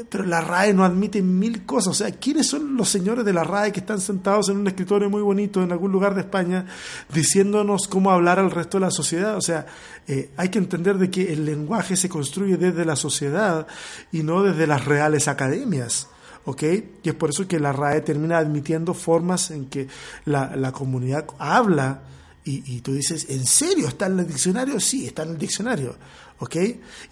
pero 0.04 0.24
la 0.24 0.40
RAE 0.40 0.74
no 0.74 0.84
admite 0.84 1.22
mil 1.22 1.64
cosas. 1.64 1.88
O 1.88 1.94
sea, 1.94 2.10
¿quiénes 2.12 2.46
son 2.46 2.76
los 2.76 2.88
señores 2.88 3.24
de 3.24 3.32
la 3.32 3.44
RAE 3.44 3.72
que 3.72 3.80
están 3.80 4.00
sentados 4.00 4.48
en 4.48 4.58
un 4.58 4.66
escritorio 4.66 5.10
muy 5.10 5.22
bonito 5.22 5.62
en 5.62 5.72
algún 5.72 5.92
lugar 5.92 6.14
de 6.14 6.22
España 6.22 6.66
diciéndonos 7.12 7.88
cómo 7.88 8.10
hablar 8.10 8.38
al 8.38 8.50
resto 8.50 8.78
de 8.78 8.86
la 8.86 8.90
sociedad? 8.90 9.36
O 9.36 9.40
sea, 9.40 9.66
eh, 10.06 10.30
hay 10.36 10.48
que 10.48 10.58
entender 10.58 10.98
de 10.98 11.10
que 11.10 11.32
el 11.32 11.44
lenguaje 11.44 11.96
se 11.96 12.08
construye 12.08 12.56
desde 12.56 12.84
la 12.84 12.96
sociedad 12.96 13.66
y 14.12 14.22
no 14.22 14.42
desde 14.42 14.66
las 14.66 14.84
reales 14.84 15.28
academias. 15.28 16.08
¿ok? 16.44 16.62
Y 17.02 17.08
es 17.08 17.14
por 17.14 17.30
eso 17.30 17.46
que 17.46 17.60
la 17.60 17.72
RAE 17.72 18.00
termina 18.00 18.38
admitiendo 18.38 18.94
formas 18.94 19.50
en 19.50 19.66
que 19.66 19.88
la, 20.24 20.56
la 20.56 20.72
comunidad 20.72 21.26
habla 21.38 22.02
y, 22.44 22.76
y, 22.76 22.80
tú 22.80 22.94
dices, 22.94 23.26
¿en 23.28 23.44
serio 23.44 23.88
está 23.88 24.06
en 24.06 24.20
el 24.20 24.26
diccionario? 24.26 24.80
Sí, 24.80 25.06
está 25.06 25.24
en 25.24 25.32
el 25.32 25.38
diccionario. 25.38 25.96
¿Ok? 26.40 26.56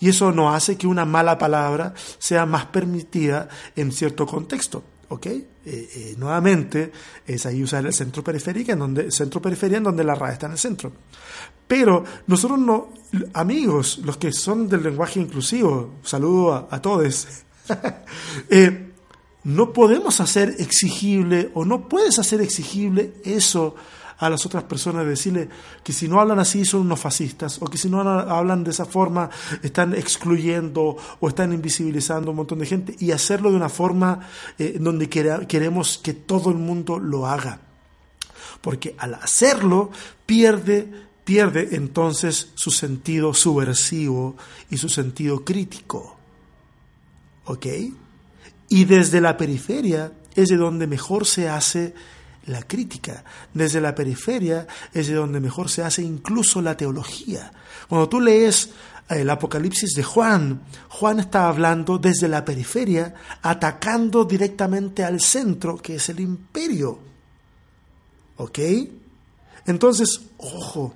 Y 0.00 0.08
eso 0.08 0.32
no 0.32 0.54
hace 0.54 0.76
que 0.76 0.86
una 0.86 1.04
mala 1.04 1.38
palabra 1.38 1.94
sea 2.18 2.46
más 2.46 2.66
permitida 2.66 3.48
en 3.74 3.92
cierto 3.92 4.26
contexto. 4.26 4.82
¿ok? 5.08 5.26
Eh, 5.26 5.44
eh, 5.64 6.14
nuevamente, 6.18 6.92
es 7.26 7.46
ahí 7.46 7.62
usar 7.62 7.86
el 7.86 7.92
centro 7.92 8.22
periférico, 8.22 8.72
en 8.72 8.78
donde, 8.78 9.10
centro 9.10 9.40
periferia 9.40 9.78
en 9.78 9.84
donde 9.84 10.04
la 10.04 10.14
RAE 10.14 10.32
está 10.32 10.46
en 10.46 10.52
el 10.52 10.58
centro. 10.58 10.92
Pero 11.66 12.04
nosotros 12.26 12.58
no, 12.58 12.92
amigos, 13.34 13.98
los 14.04 14.16
que 14.16 14.32
son 14.32 14.68
del 14.68 14.82
lenguaje 14.82 15.20
inclusivo, 15.20 15.94
saludo 16.02 16.68
a, 16.70 16.80
todos, 16.80 17.26
eh, 18.50 18.92
no 19.44 19.72
podemos 19.72 20.20
hacer 20.20 20.54
exigible 20.58 21.50
o 21.54 21.64
no 21.64 21.88
puedes 21.88 22.18
hacer 22.18 22.40
exigible 22.40 23.14
eso 23.24 23.74
a 24.18 24.30
las 24.30 24.46
otras 24.46 24.64
personas, 24.64 25.06
decirle 25.06 25.48
que 25.84 25.92
si 25.92 26.08
no 26.08 26.20
hablan 26.20 26.38
así 26.38 26.64
son 26.64 26.82
unos 26.82 27.00
fascistas, 27.00 27.60
o 27.60 27.66
que 27.66 27.76
si 27.76 27.90
no 27.90 28.00
hablan 28.00 28.64
de 28.64 28.70
esa 28.70 28.86
forma 28.86 29.28
están 29.62 29.94
excluyendo 29.94 30.96
o 31.20 31.28
están 31.28 31.52
invisibilizando 31.52 32.28
a 32.28 32.30
un 32.30 32.36
montón 32.36 32.58
de 32.58 32.66
gente, 32.66 32.96
y 32.98 33.10
hacerlo 33.10 33.50
de 33.50 33.56
una 33.56 33.68
forma 33.68 34.20
eh, 34.58 34.78
donde 34.80 35.08
queremos 35.08 35.98
que 35.98 36.14
todo 36.14 36.50
el 36.50 36.56
mundo 36.56 36.98
lo 36.98 37.26
haga. 37.26 37.60
Porque 38.62 38.94
al 38.98 39.14
hacerlo 39.14 39.90
pierde, 40.24 40.90
pierde 41.24 41.68
entonces 41.72 42.52
su 42.54 42.70
sentido 42.70 43.34
subversivo 43.34 44.36
y 44.70 44.78
su 44.78 44.88
sentido 44.88 45.44
crítico. 45.44 46.16
¿Ok? 47.44 47.66
Y 48.68 48.84
desde 48.86 49.20
la 49.20 49.36
periferia 49.36 50.12
es 50.34 50.48
de 50.48 50.56
donde 50.56 50.86
mejor 50.86 51.26
se 51.26 51.48
hace 51.48 51.94
la 52.46 52.62
crítica. 52.62 53.24
Desde 53.52 53.80
la 53.80 53.94
periferia 53.94 54.66
es 54.92 55.08
de 55.08 55.14
donde 55.14 55.40
mejor 55.40 55.68
se 55.68 55.82
hace 55.82 56.02
incluso 56.02 56.62
la 56.62 56.76
teología. 56.76 57.52
Cuando 57.88 58.08
tú 58.08 58.20
lees 58.20 58.70
el 59.08 59.30
Apocalipsis 59.30 59.92
de 59.92 60.02
Juan, 60.02 60.62
Juan 60.88 61.20
está 61.20 61.48
hablando 61.48 61.98
desde 61.98 62.28
la 62.28 62.44
periferia, 62.44 63.14
atacando 63.42 64.24
directamente 64.24 65.04
al 65.04 65.20
centro, 65.20 65.76
que 65.76 65.96
es 65.96 66.08
el 66.08 66.20
imperio. 66.20 66.98
¿Ok? 68.38 68.58
Entonces, 69.66 70.20
ojo, 70.38 70.94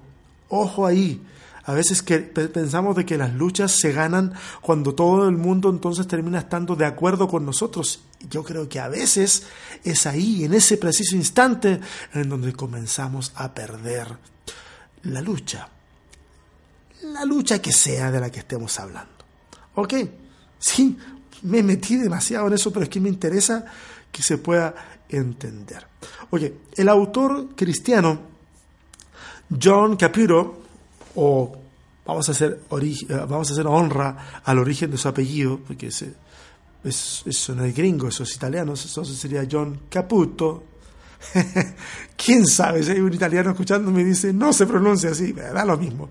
ojo 0.48 0.86
ahí. 0.86 1.20
A 1.70 1.72
veces 1.72 2.02
que 2.02 2.18
pensamos 2.18 2.96
de 2.96 3.06
que 3.06 3.16
las 3.16 3.32
luchas 3.32 3.70
se 3.70 3.92
ganan 3.92 4.34
cuando 4.60 4.92
todo 4.92 5.28
el 5.28 5.36
mundo 5.36 5.70
entonces 5.70 6.08
termina 6.08 6.40
estando 6.40 6.74
de 6.74 6.84
acuerdo 6.84 7.28
con 7.28 7.46
nosotros. 7.46 8.00
Yo 8.28 8.42
creo 8.42 8.68
que 8.68 8.80
a 8.80 8.88
veces 8.88 9.44
es 9.84 10.04
ahí, 10.04 10.42
en 10.42 10.52
ese 10.52 10.78
preciso 10.78 11.14
instante, 11.14 11.78
en 12.12 12.28
donde 12.28 12.54
comenzamos 12.54 13.30
a 13.36 13.54
perder 13.54 14.08
la 15.04 15.22
lucha. 15.22 15.68
La 17.04 17.24
lucha 17.24 17.62
que 17.62 17.70
sea 17.70 18.10
de 18.10 18.18
la 18.18 18.30
que 18.30 18.40
estemos 18.40 18.76
hablando. 18.80 19.24
¿Ok? 19.76 19.94
Sí, 20.58 20.98
me 21.42 21.62
metí 21.62 21.94
demasiado 21.94 22.48
en 22.48 22.54
eso, 22.54 22.72
pero 22.72 22.82
es 22.82 22.88
que 22.88 22.98
me 22.98 23.08
interesa 23.08 23.64
que 24.10 24.24
se 24.24 24.38
pueda 24.38 24.74
entender. 25.08 25.86
Oye, 26.30 26.52
el 26.74 26.88
autor 26.88 27.54
cristiano 27.54 28.22
John 29.62 29.94
Capiro, 29.94 30.69
o 31.14 31.52
vamos 32.04 32.28
a 32.28 32.32
hacer, 32.32 32.60
eh, 32.70 33.06
vamos 33.08 33.50
a 33.50 33.52
hacer 33.52 33.66
honra 33.66 34.42
al 34.44 34.58
origen 34.58 34.90
de 34.90 34.98
su 34.98 35.08
apellido, 35.08 35.60
porque 35.66 35.88
es, 35.88 36.04
eso 36.84 37.54
no 37.54 37.64
es 37.64 37.74
gringo, 37.74 38.08
eso 38.08 38.22
es 38.22 38.34
italiano, 38.34 38.74
entonces 38.74 39.16
sería 39.16 39.46
John 39.50 39.82
Caputo, 39.88 40.64
quién 42.16 42.46
sabe 42.46 42.82
si 42.82 42.92
hay 42.92 43.00
un 43.00 43.12
italiano 43.12 43.50
escuchando 43.50 43.90
me 43.90 44.02
dice 44.02 44.32
no 44.32 44.54
se 44.54 44.66
pronuncia 44.66 45.10
así, 45.10 45.32
da 45.32 45.64
lo 45.64 45.76
mismo. 45.76 46.08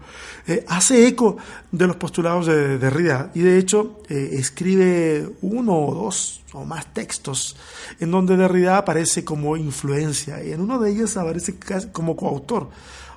Eh, 0.47 0.63
hace 0.67 1.07
eco 1.07 1.37
de 1.71 1.87
los 1.87 1.95
postulados 1.95 2.45
de 2.45 2.77
Derrida 2.77 3.31
y 3.33 3.41
de 3.41 3.57
hecho 3.57 4.01
eh, 4.07 4.29
escribe 4.33 5.27
uno 5.41 5.75
o 5.77 5.95
dos 5.95 6.43
o 6.53 6.63
más 6.63 6.93
textos 6.93 7.55
en 7.99 8.11
donde 8.11 8.37
Derrida 8.37 8.77
aparece 8.77 9.25
como 9.25 9.57
influencia 9.57 10.43
y 10.43 10.51
en 10.51 10.61
uno 10.61 10.79
de 10.79 10.91
ellos 10.91 11.17
aparece 11.17 11.55
como 11.91 12.15
coautor, 12.15 12.69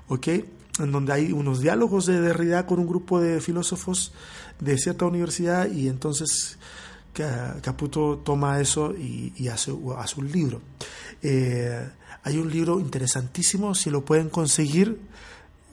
¿ok? 0.08 0.28
En 0.78 0.90
donde 0.90 1.12
hay 1.12 1.32
unos 1.32 1.60
diálogos 1.60 2.06
de 2.06 2.20
Derrida 2.20 2.66
con 2.66 2.78
un 2.78 2.86
grupo 2.86 3.20
de 3.20 3.40
filósofos 3.40 4.12
de 4.58 4.78
cierta 4.78 5.04
universidad 5.04 5.70
y 5.70 5.88
entonces 5.88 6.58
Caputo 7.12 8.22
toma 8.24 8.58
eso 8.60 8.94
y, 8.94 9.48
hace, 9.48 9.72
hace 9.98 10.20
un 10.20 10.32
libro. 10.32 10.62
Eh, 11.22 11.88
hay 12.24 12.38
un 12.38 12.50
libro 12.50 12.80
interesantísimo, 12.80 13.74
si 13.74 13.90
lo 13.90 14.04
pueden 14.04 14.30
conseguir, 14.30 14.98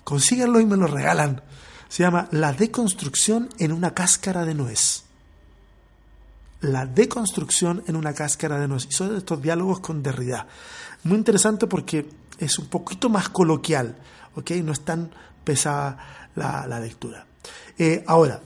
consíganlo 0.03 0.59
y 0.59 0.65
me 0.65 0.75
lo 0.75 0.87
regalan. 0.87 1.41
Se 1.87 2.03
llama 2.03 2.27
La 2.31 2.51
deconstrucción 2.53 3.49
en 3.57 3.71
una 3.71 3.93
cáscara 3.93 4.45
de 4.45 4.53
nuez. 4.53 5.03
La 6.61 6.85
deconstrucción 6.85 7.83
en 7.87 7.95
una 7.95 8.13
cáscara 8.13 8.59
de 8.59 8.67
nuez. 8.67 8.87
Y 8.89 8.91
son 8.91 9.15
estos 9.15 9.41
diálogos 9.41 9.79
con 9.79 10.03
Derrida. 10.03 10.47
Muy 11.03 11.17
interesante 11.17 11.67
porque 11.67 12.09
es 12.37 12.59
un 12.59 12.67
poquito 12.67 13.09
más 13.09 13.29
coloquial, 13.29 13.95
¿ok? 14.35 14.51
No 14.63 14.71
es 14.71 14.81
tan 14.81 15.11
pesada 15.43 15.97
la, 16.35 16.79
lectura. 16.79 17.25
Eh, 17.77 18.03
ahora, 18.07 18.41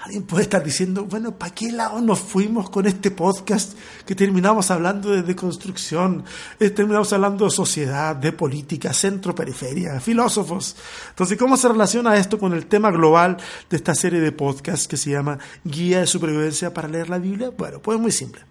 Alguien 0.00 0.22
puede 0.22 0.44
estar 0.44 0.62
diciendo, 0.62 1.06
bueno, 1.06 1.36
¿para 1.36 1.52
qué 1.52 1.72
lado 1.72 2.00
nos 2.00 2.20
fuimos 2.20 2.70
con 2.70 2.86
este 2.86 3.10
podcast 3.10 3.76
que 4.06 4.14
terminamos 4.14 4.70
hablando 4.70 5.10
de 5.10 5.22
deconstrucción, 5.22 6.24
eh, 6.60 6.70
terminamos 6.70 7.12
hablando 7.12 7.44
de 7.44 7.50
sociedad, 7.50 8.14
de 8.14 8.30
política, 8.30 8.92
centro-periferia, 8.92 9.98
filósofos? 9.98 10.76
Entonces, 11.10 11.36
¿cómo 11.36 11.56
se 11.56 11.66
relaciona 11.66 12.16
esto 12.16 12.38
con 12.38 12.52
el 12.52 12.66
tema 12.66 12.92
global 12.92 13.38
de 13.68 13.76
esta 13.76 13.92
serie 13.92 14.20
de 14.20 14.30
podcasts 14.30 14.86
que 14.86 14.96
se 14.96 15.10
llama 15.10 15.40
Guía 15.64 15.98
de 15.98 16.06
Supervivencia 16.06 16.72
para 16.72 16.86
leer 16.86 17.10
la 17.10 17.18
Biblia? 17.18 17.50
Bueno, 17.50 17.82
pues 17.82 17.98
muy 17.98 18.12
simple. 18.12 18.42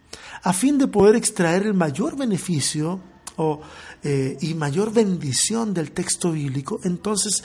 A 0.43 0.51
fin 0.51 0.77
de 0.77 0.87
poder 0.87 1.15
extraer 1.15 1.63
el 1.63 1.73
mayor 1.73 2.17
beneficio 2.17 2.99
eh, 4.03 4.37
y 4.41 4.53
mayor 4.53 4.91
bendición 4.91 5.73
del 5.73 5.91
texto 5.91 6.31
bíblico, 6.31 6.79
entonces 6.83 7.43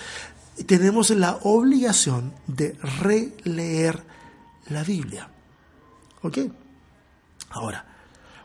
tenemos 0.67 1.11
la 1.11 1.39
obligación 1.43 2.33
de 2.47 2.77
releer 3.01 4.03
la 4.69 4.85
Biblia. 4.85 5.29
¿Ok? 6.23 6.39
Ahora, 7.51 7.85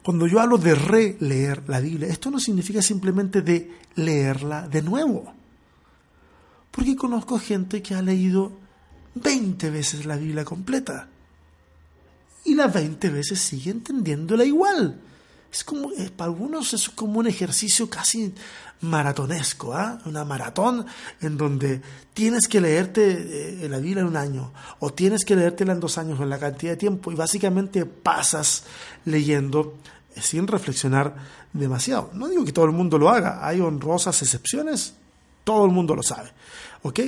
cuando 0.04 0.28
yo 0.28 0.40
hablo 0.40 0.58
de 0.58 0.76
releer 0.76 1.64
la 1.68 1.80
Biblia, 1.80 2.08
esto 2.08 2.32
no 2.32 2.40
significa 2.40 2.82
simplemente 2.82 3.42
de 3.42 3.72
leerla 3.96 4.68
de 4.68 4.82
nuevo. 4.82 5.34
Porque 6.72 6.96
conozco 6.96 7.40
gente 7.40 7.82
que 7.82 7.96
ha 7.96 8.02
leído 8.02 8.52
20 9.16 9.70
veces 9.70 10.06
la 10.06 10.16
Biblia 10.16 10.46
completa. 10.46 11.10
Y 12.46 12.56
las 12.56 12.74
20 12.74 13.10
veces 13.10 13.40
sigue 13.40 13.72
entendiéndola 13.72 14.46
igual. 14.46 15.02
Es 15.52 15.64
como, 15.64 15.92
eh, 15.94 16.12
para 16.16 16.30
algunos 16.30 16.74
es 16.74 16.90
como 16.90 17.20
un 17.20 17.28
ejercicio 17.28 17.90
casi 17.90 18.34
maratonesco, 18.82 19.74
¿ah? 19.74 20.00
una 20.06 20.24
maratón 20.24 20.86
en 21.22 21.38
donde 21.38 21.82
tienes 22.14 22.48
que 22.48 22.62
leerte 22.62 23.64
eh, 23.64 23.70
la 23.70 23.80
Biblia 23.80 24.02
en 24.02 24.08
un 24.08 24.18
año 24.18 24.52
o 24.80 24.94
tienes 24.94 25.26
que 25.26 25.36
leértela 25.36 25.74
en 25.74 25.80
dos 25.80 25.98
años 25.98 26.20
en 26.20 26.30
la 26.30 26.38
cantidad 26.38 26.74
de 26.74 26.78
tiempo 26.78 27.12
y 27.12 27.16
básicamente 27.16 27.86
pasas 27.86 28.66
leyendo 29.06 29.78
eh, 30.16 30.22
sin 30.22 30.48
reflexionar 30.48 31.16
demasiado. 31.54 32.12
No 32.14 32.28
digo 32.28 32.46
que 32.46 32.54
todo 32.54 32.66
el 32.66 32.72
mundo 32.72 32.98
lo 32.98 33.10
haga, 33.10 33.46
hay 33.46 33.62
honrosas 33.62 34.22
excepciones, 34.22 34.94
todo 35.44 35.66
el 35.66 35.72
mundo 35.72 35.96
lo 35.96 36.04
sabe, 36.04 36.32
¿ok? 36.84 37.00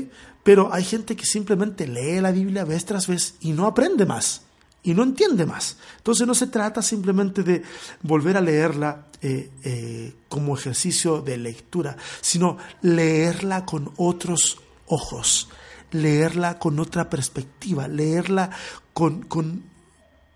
Pero 0.43 0.73
hay 0.73 0.83
gente 0.83 1.15
que 1.15 1.25
simplemente 1.25 1.87
lee 1.87 2.21
la 2.21 2.31
Biblia 2.31 2.63
vez 2.63 2.85
tras 2.85 3.05
vez 3.05 3.35
y 3.41 3.51
no 3.51 3.67
aprende 3.67 4.05
más 4.05 4.41
y 4.83 4.93
no 4.93 5.03
entiende 5.03 5.45
más. 5.45 5.77
Entonces 5.97 6.25
no 6.25 6.33
se 6.33 6.47
trata 6.47 6.81
simplemente 6.81 7.43
de 7.43 7.63
volver 8.01 8.37
a 8.37 8.41
leerla 8.41 9.07
eh, 9.21 9.51
eh, 9.63 10.15
como 10.29 10.55
ejercicio 10.55 11.21
de 11.21 11.37
lectura, 11.37 11.97
sino 12.21 12.57
leerla 12.81 13.65
con 13.65 13.91
otros 13.97 14.59
ojos, 14.87 15.49
leerla 15.91 16.57
con 16.57 16.79
otra 16.79 17.09
perspectiva, 17.09 17.87
leerla 17.87 18.49
con, 18.93 19.23
con, 19.23 19.63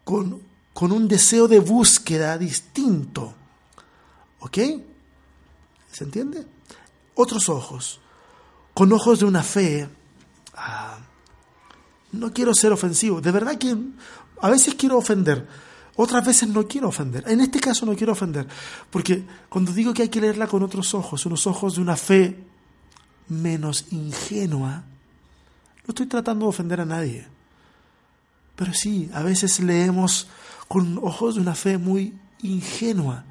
con, 0.04 0.42
con 0.74 0.92
un 0.92 1.08
deseo 1.08 1.48
de 1.48 1.60
búsqueda 1.60 2.38
distinto. 2.38 3.34
¿Ok? 4.40 4.58
¿Se 5.92 6.04
entiende? 6.04 6.46
Otros 7.16 7.48
ojos, 7.48 8.02
con 8.74 8.92
ojos 8.92 9.20
de 9.20 9.26
una 9.26 9.44
fe. 9.44 9.88
Ah, 10.56 10.98
no 12.12 12.34
quiero 12.34 12.54
ser 12.54 12.72
ofensivo, 12.72 13.22
de 13.22 13.32
verdad 13.32 13.58
que 13.58 13.76
a 14.44 14.50
veces 14.50 14.76
quiero 14.76 14.98
ofender, 14.98 15.48
otras 15.96 16.26
veces 16.26 16.50
no 16.50 16.68
quiero 16.68 16.90
ofender. 16.90 17.24
En 17.28 17.40
este 17.40 17.62
caso 17.62 17.86
no 17.86 17.96
quiero 17.96 18.12
ofender, 18.12 18.46
porque 18.90 19.24
cuando 19.48 19.72
digo 19.72 19.94
que 19.94 20.02
hay 20.02 20.10
que 20.10 20.20
leerla 20.20 20.48
con 20.48 20.64
otros 20.64 20.94
ojos, 20.94 21.26
unos 21.26 21.48
ojos 21.48 21.76
de 21.76 21.82
una 21.82 21.96
fe 21.96 22.38
menos 23.30 23.86
ingenua, 23.92 24.84
no 25.86 25.88
estoy 25.88 26.08
tratando 26.08 26.46
de 26.46 26.50
ofender 26.50 26.82
a 26.82 26.86
nadie. 26.86 27.26
Pero 28.58 28.74
sí, 28.74 29.10
a 29.14 29.24
veces 29.24 29.62
leemos 29.62 30.28
con 30.68 30.98
ojos 30.98 31.36
de 31.36 31.42
una 31.42 31.56
fe 31.56 31.78
muy 31.78 32.14
ingenua. 32.42 33.24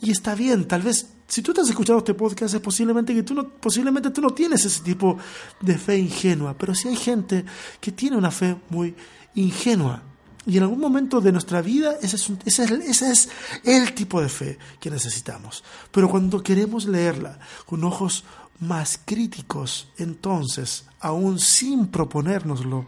Y 0.00 0.12
está 0.12 0.36
bien, 0.36 0.68
tal 0.68 0.82
vez 0.82 1.08
si 1.26 1.42
tú 1.42 1.50
estás 1.50 1.68
escuchando 1.68 1.98
este 1.98 2.14
podcast 2.14 2.54
es 2.54 2.60
posiblemente 2.60 3.12
que 3.12 3.24
tú 3.24 3.34
no, 3.34 3.48
posiblemente 3.48 4.10
tú 4.10 4.20
no 4.20 4.30
tienes 4.30 4.64
ese 4.64 4.82
tipo 4.82 5.18
de 5.60 5.76
fe 5.78 5.98
ingenua, 5.98 6.54
pero 6.56 6.76
sí 6.76 6.86
hay 6.86 6.96
gente 6.96 7.44
que 7.80 7.90
tiene 7.90 8.16
una 8.16 8.30
fe 8.30 8.56
muy 8.68 8.94
ingenua. 9.34 10.11
Y 10.46 10.56
en 10.56 10.64
algún 10.64 10.80
momento 10.80 11.20
de 11.20 11.30
nuestra 11.30 11.62
vida 11.62 11.96
ese 12.02 12.16
es, 12.16 12.30
ese, 12.44 13.10
es, 13.12 13.28
el 13.64 13.94
tipo 13.94 14.20
de 14.20 14.28
fe 14.28 14.58
que 14.80 14.90
necesitamos. 14.90 15.62
Pero 15.92 16.08
cuando 16.08 16.42
queremos 16.42 16.86
leerla 16.86 17.38
con 17.64 17.84
ojos 17.84 18.24
más 18.58 19.00
críticos, 19.04 19.88
entonces, 19.98 20.84
aún 21.00 21.38
sin 21.38 21.88
proponérnoslo, 21.88 22.86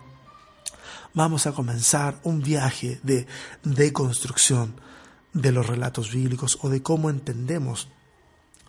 vamos 1.14 1.46
a 1.46 1.52
comenzar 1.52 2.20
un 2.24 2.40
viaje 2.40 2.98
de 3.02 3.26
deconstrucción 3.62 4.80
de 5.32 5.52
los 5.52 5.66
relatos 5.66 6.12
bíblicos 6.12 6.58
o 6.62 6.68
de 6.68 6.82
cómo 6.82 7.08
entendemos 7.08 7.88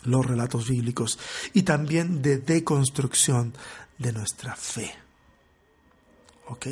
los 0.04 0.26
relatos 0.26 0.69
bíblicos 0.69 1.17
y 1.54 1.63
también 1.63 2.21
de 2.21 2.38
deconstrucción 2.38 3.54
de 3.98 4.13
nuestra 4.13 4.56
fe. 4.56 4.93
¿Ok? 6.48 6.67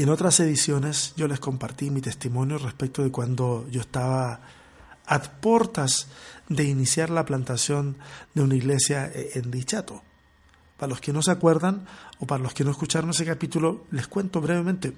En 0.00 0.08
otras 0.08 0.40
ediciones 0.40 1.12
yo 1.14 1.28
les 1.28 1.40
compartí 1.40 1.90
mi 1.90 2.00
testimonio 2.00 2.56
respecto 2.56 3.02
de 3.02 3.10
cuando 3.10 3.68
yo 3.70 3.82
estaba 3.82 4.40
a 5.04 5.20
puertas 5.20 6.08
de 6.48 6.64
iniciar 6.64 7.10
la 7.10 7.26
plantación 7.26 7.98
de 8.32 8.40
una 8.40 8.54
iglesia 8.54 9.12
e-, 9.14 9.32
en 9.34 9.50
Dichato. 9.50 10.02
Para 10.78 10.88
los 10.88 11.02
que 11.02 11.12
no 11.12 11.20
se 11.20 11.32
acuerdan 11.32 11.84
o 12.18 12.26
para 12.26 12.42
los 12.42 12.54
que 12.54 12.64
no 12.64 12.70
escucharon 12.70 13.10
ese 13.10 13.26
capítulo, 13.26 13.84
les 13.90 14.08
cuento 14.08 14.40
brevemente. 14.40 14.94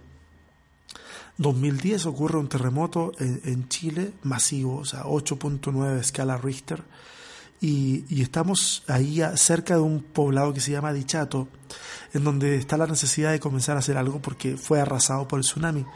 2010 1.37 2.07
ocurre 2.07 2.39
un 2.39 2.49
terremoto 2.49 3.11
en, 3.19 3.69
Chile 3.69 4.13
masivo, 4.23 4.77
o 4.77 4.85
sea, 4.85 5.03
8.9 5.03 5.99
escala 5.99 6.37
Richter, 6.37 6.85
y, 7.63 8.21
estamos 8.21 8.83
ahí 8.89 9.23
cerca 9.37 9.75
de 9.75 9.81
un 9.81 10.03
poblado 10.03 10.53
que 10.53 10.61
se 10.61 10.73
llama 10.73 10.93
Dichato, 10.93 11.47
en 12.13 12.25
donde 12.25 12.57
está 12.57 12.77
la 12.77 12.89
necesidad 12.89 13.31
de 13.31 13.39
comenzar 13.39 13.77
a 13.77 13.79
hacer 13.79 13.97
algo 13.97 14.21
porque 14.21 14.57
fue 14.57 14.81
arrasado 14.81 15.29
por 15.29 15.39
el 15.39 15.45
tsunami. 15.45 15.87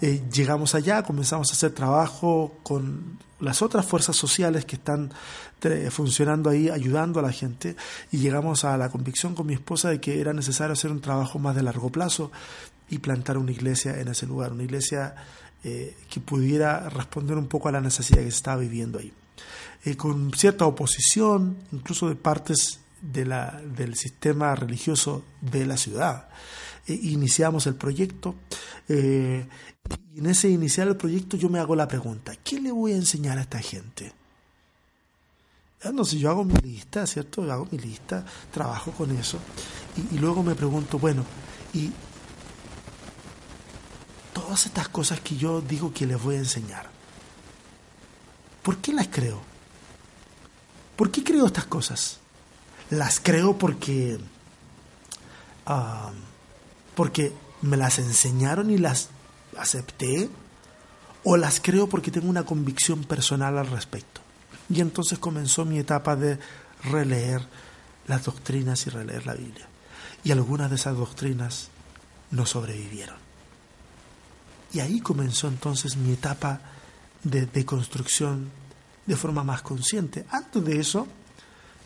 Eh, 0.00 0.22
llegamos 0.32 0.76
allá, 0.76 1.02
comenzamos 1.02 1.50
a 1.50 1.52
hacer 1.52 1.72
trabajo 1.72 2.54
con 2.62 3.18
las 3.40 3.60
otras 3.60 3.84
fuerzas 3.84 4.14
sociales 4.14 4.64
que 4.64 4.76
están 4.76 5.12
eh, 5.62 5.88
funcionando 5.90 6.48
ahí, 6.48 6.70
ayudando 6.70 7.18
a 7.18 7.22
la 7.22 7.32
gente, 7.32 7.74
y 8.12 8.18
llegamos 8.18 8.64
a 8.64 8.76
la 8.76 8.88
convicción 8.88 9.34
con 9.34 9.48
mi 9.48 9.54
esposa 9.54 9.90
de 9.90 10.00
que 10.00 10.20
era 10.20 10.32
necesario 10.32 10.74
hacer 10.74 10.92
un 10.92 11.00
trabajo 11.00 11.40
más 11.40 11.56
de 11.56 11.64
largo 11.64 11.90
plazo 11.90 12.30
y 12.88 12.98
plantar 12.98 13.36
una 13.36 13.50
iglesia 13.50 13.98
en 14.00 14.08
ese 14.08 14.26
lugar, 14.26 14.52
una 14.52 14.62
iglesia 14.62 15.16
eh, 15.64 15.96
que 16.08 16.20
pudiera 16.20 16.88
responder 16.88 17.36
un 17.36 17.48
poco 17.48 17.68
a 17.68 17.72
la 17.72 17.80
necesidad 17.80 18.18
que 18.18 18.30
se 18.30 18.36
estaba 18.36 18.58
viviendo 18.58 19.00
ahí. 19.00 19.12
Eh, 19.84 19.96
con 19.96 20.32
cierta 20.34 20.66
oposición, 20.66 21.56
incluso 21.72 22.08
de 22.08 22.14
partes 22.14 22.80
del 23.00 23.96
sistema 23.96 24.54
religioso 24.54 25.24
de 25.40 25.64
la 25.64 25.78
ciudad. 25.78 26.28
E 26.86 26.92
iniciamos 26.92 27.66
el 27.66 27.76
proyecto 27.76 28.34
eh, 28.88 29.48
y 30.14 30.18
en 30.18 30.26
ese 30.26 30.50
iniciar 30.50 30.88
el 30.88 30.96
proyecto 30.96 31.38
yo 31.38 31.48
me 31.48 31.58
hago 31.58 31.74
la 31.74 31.88
pregunta, 31.88 32.34
¿qué 32.44 32.60
le 32.60 32.72
voy 32.72 32.92
a 32.92 32.96
enseñar 32.96 33.38
a 33.38 33.42
esta 33.42 33.60
gente? 33.60 34.12
Ah, 35.82 35.92
no 35.94 36.04
sé, 36.04 36.18
yo 36.18 36.28
hago 36.28 36.44
mi 36.44 36.56
lista, 36.56 37.06
¿cierto? 37.06 37.50
Hago 37.50 37.66
mi 37.70 37.78
lista, 37.78 38.24
trabajo 38.52 38.92
con 38.92 39.16
eso 39.16 39.38
y, 39.96 40.16
y 40.16 40.18
luego 40.18 40.42
me 40.42 40.54
pregunto, 40.54 40.98
bueno, 40.98 41.24
y 41.72 41.90
todas 44.34 44.66
estas 44.66 44.90
cosas 44.90 45.20
que 45.20 45.36
yo 45.36 45.62
digo 45.62 45.90
que 45.94 46.06
les 46.06 46.22
voy 46.22 46.34
a 46.34 46.40
enseñar, 46.40 46.90
¿por 48.62 48.78
qué 48.78 48.92
las 48.92 49.08
creo? 49.08 49.40
¿Por 50.96 51.10
qué 51.10 51.24
creo 51.24 51.46
estas 51.46 51.66
cosas? 51.66 52.18
Las 52.90 53.20
creo 53.20 53.56
porque, 53.56 54.18
ah, 55.66 56.10
porque 56.94 57.32
me 57.62 57.76
las 57.76 57.98
enseñaron 57.98 58.70
y 58.70 58.78
las 58.78 59.08
acepté, 59.56 60.28
o 61.24 61.36
las 61.36 61.60
creo 61.60 61.88
porque 61.88 62.10
tengo 62.10 62.28
una 62.28 62.44
convicción 62.44 63.04
personal 63.04 63.58
al 63.58 63.66
respecto. 63.66 64.20
Y 64.68 64.80
entonces 64.80 65.18
comenzó 65.18 65.64
mi 65.64 65.78
etapa 65.78 66.16
de 66.16 66.38
releer 66.84 67.46
las 68.06 68.24
doctrinas 68.24 68.86
y 68.86 68.90
releer 68.90 69.26
la 69.26 69.34
Biblia. 69.34 69.66
Y 70.24 70.32
algunas 70.32 70.70
de 70.70 70.76
esas 70.76 70.96
doctrinas 70.96 71.68
no 72.30 72.46
sobrevivieron. 72.46 73.16
Y 74.72 74.80
ahí 74.80 75.00
comenzó 75.00 75.48
entonces 75.48 75.96
mi 75.96 76.12
etapa 76.12 76.60
de 77.22 77.46
deconstrucción 77.46 78.50
de 79.06 79.16
forma 79.16 79.42
más 79.42 79.62
consciente. 79.62 80.24
Antes 80.30 80.64
de 80.64 80.78
eso, 80.80 81.06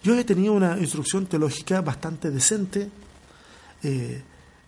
yo 0.02 0.16
he 0.18 0.24
tenido 0.24 0.52
una 0.52 0.78
instrucción 0.78 1.26
teológica 1.26 1.80
bastante 1.80 2.30
decente 2.30 2.90
eh, 3.82 4.22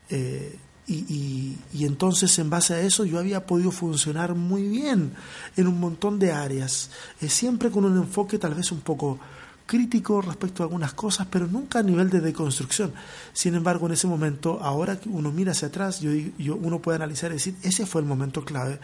eh, 0.09 0.59
y, 0.89 1.57
entonces 1.85 2.39
en 2.39 2.49
base 2.49 2.75
a 2.75 2.81
eso 2.81 3.05
yo 3.05 3.19
había 3.19 3.45
podido 3.45 3.71
funcionar 3.73 4.35
muy 4.35 4.69
bien 4.69 5.13
en 5.57 5.67
un 5.67 5.81
montón 5.81 6.19
de 6.19 6.33
áreas, 6.33 6.91
eh, 7.21 7.29
siempre 7.29 7.71
con 7.71 7.85
un 7.85 7.97
enfoque 7.97 8.39
tal 8.39 8.55
vez 8.55 8.71
un 8.73 8.81
poco 8.81 9.19
crítico 9.67 10.23
respecto 10.23 10.63
a 10.63 10.67
algunas 10.67 10.95
cosas, 10.95 11.27
pero 11.29 11.47
nunca 11.49 11.81
a 11.81 11.83
nivel 11.83 12.09
de 12.09 12.21
deconstrucción. 12.21 12.93
Sin 13.33 13.57
embargo, 13.57 13.87
en 13.87 13.95
ese 13.95 14.07
momento, 14.07 14.61
ahora 14.63 14.99
que 14.99 15.09
uno 15.09 15.33
mira 15.33 15.53
hacia 15.53 15.69
atrás, 15.69 16.01
yo, 16.01 16.11
yo 16.39 16.55
uno 16.55 16.79
puede 16.79 16.97
analizar 16.97 17.31
y 17.33 17.35
decir, 17.35 17.57
ese 17.63 17.85
fue 17.85 18.01
el 18.01 18.07
momento 18.07 18.45
clave 18.45 18.79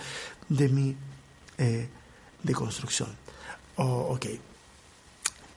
de 0.48 0.68
mi 0.68 0.96
deconstrucción. 2.42 3.08
Oh, 3.76 4.08
ok. 4.14 4.26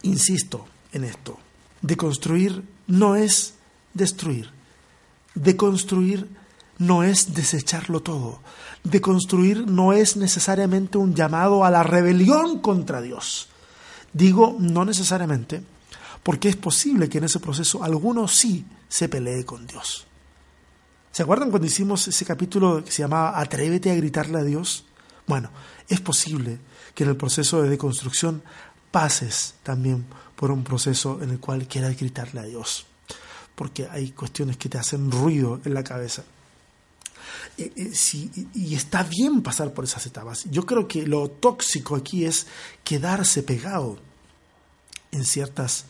Insisto 0.03 0.65
en 0.91 1.03
esto. 1.03 1.37
Deconstruir 1.81 2.63
no 2.87 3.15
es 3.15 3.55
destruir. 3.93 4.49
Deconstruir 5.33 6.27
no 6.77 7.03
es 7.03 7.33
desecharlo 7.33 8.01
todo. 8.01 8.39
Deconstruir 8.83 9.67
no 9.67 9.93
es 9.93 10.17
necesariamente 10.17 10.97
un 10.97 11.15
llamado 11.15 11.65
a 11.65 11.71
la 11.71 11.83
rebelión 11.83 12.59
contra 12.59 13.01
Dios. 13.01 13.49
Digo 14.13 14.55
no 14.59 14.85
necesariamente, 14.85 15.61
porque 16.23 16.49
es 16.49 16.55
posible 16.55 17.09
que 17.09 17.17
en 17.17 17.25
ese 17.25 17.39
proceso 17.39 17.83
alguno 17.83 18.27
sí 18.27 18.65
se 18.87 19.09
pelee 19.09 19.45
con 19.45 19.67
Dios. 19.67 20.07
¿Se 21.11 21.23
acuerdan 21.23 21.49
cuando 21.49 21.67
hicimos 21.67 22.07
ese 22.07 22.25
capítulo 22.25 22.83
que 22.83 22.91
se 22.91 23.01
llamaba 23.01 23.39
Atrévete 23.39 23.91
a 23.91 23.95
gritarle 23.95 24.39
a 24.39 24.43
Dios? 24.43 24.85
Bueno, 25.27 25.49
es 25.87 26.01
posible 26.01 26.59
que 26.93 27.03
en 27.03 27.09
el 27.11 27.17
proceso 27.17 27.61
de 27.61 27.69
deconstrucción 27.69 28.41
pases 28.91 29.55
también 29.63 30.05
por 30.35 30.51
un 30.51 30.63
proceso 30.63 31.21
en 31.21 31.29
el 31.31 31.39
cual 31.39 31.67
quieras 31.67 31.97
gritarle 31.97 32.39
a 32.39 32.43
Dios, 32.43 32.85
porque 33.55 33.87
hay 33.89 34.11
cuestiones 34.11 34.57
que 34.57 34.69
te 34.69 34.77
hacen 34.77 35.11
ruido 35.11 35.59
en 35.65 35.73
la 35.73 35.83
cabeza. 35.83 36.23
Y 37.57 38.75
está 38.75 39.03
bien 39.03 39.41
pasar 39.41 39.73
por 39.73 39.85
esas 39.85 40.05
etapas. 40.05 40.45
Yo 40.49 40.65
creo 40.65 40.87
que 40.87 41.07
lo 41.07 41.29
tóxico 41.29 41.95
aquí 41.95 42.25
es 42.25 42.47
quedarse 42.83 43.43
pegado 43.43 43.97
en 45.11 45.23
ciertas 45.23 45.85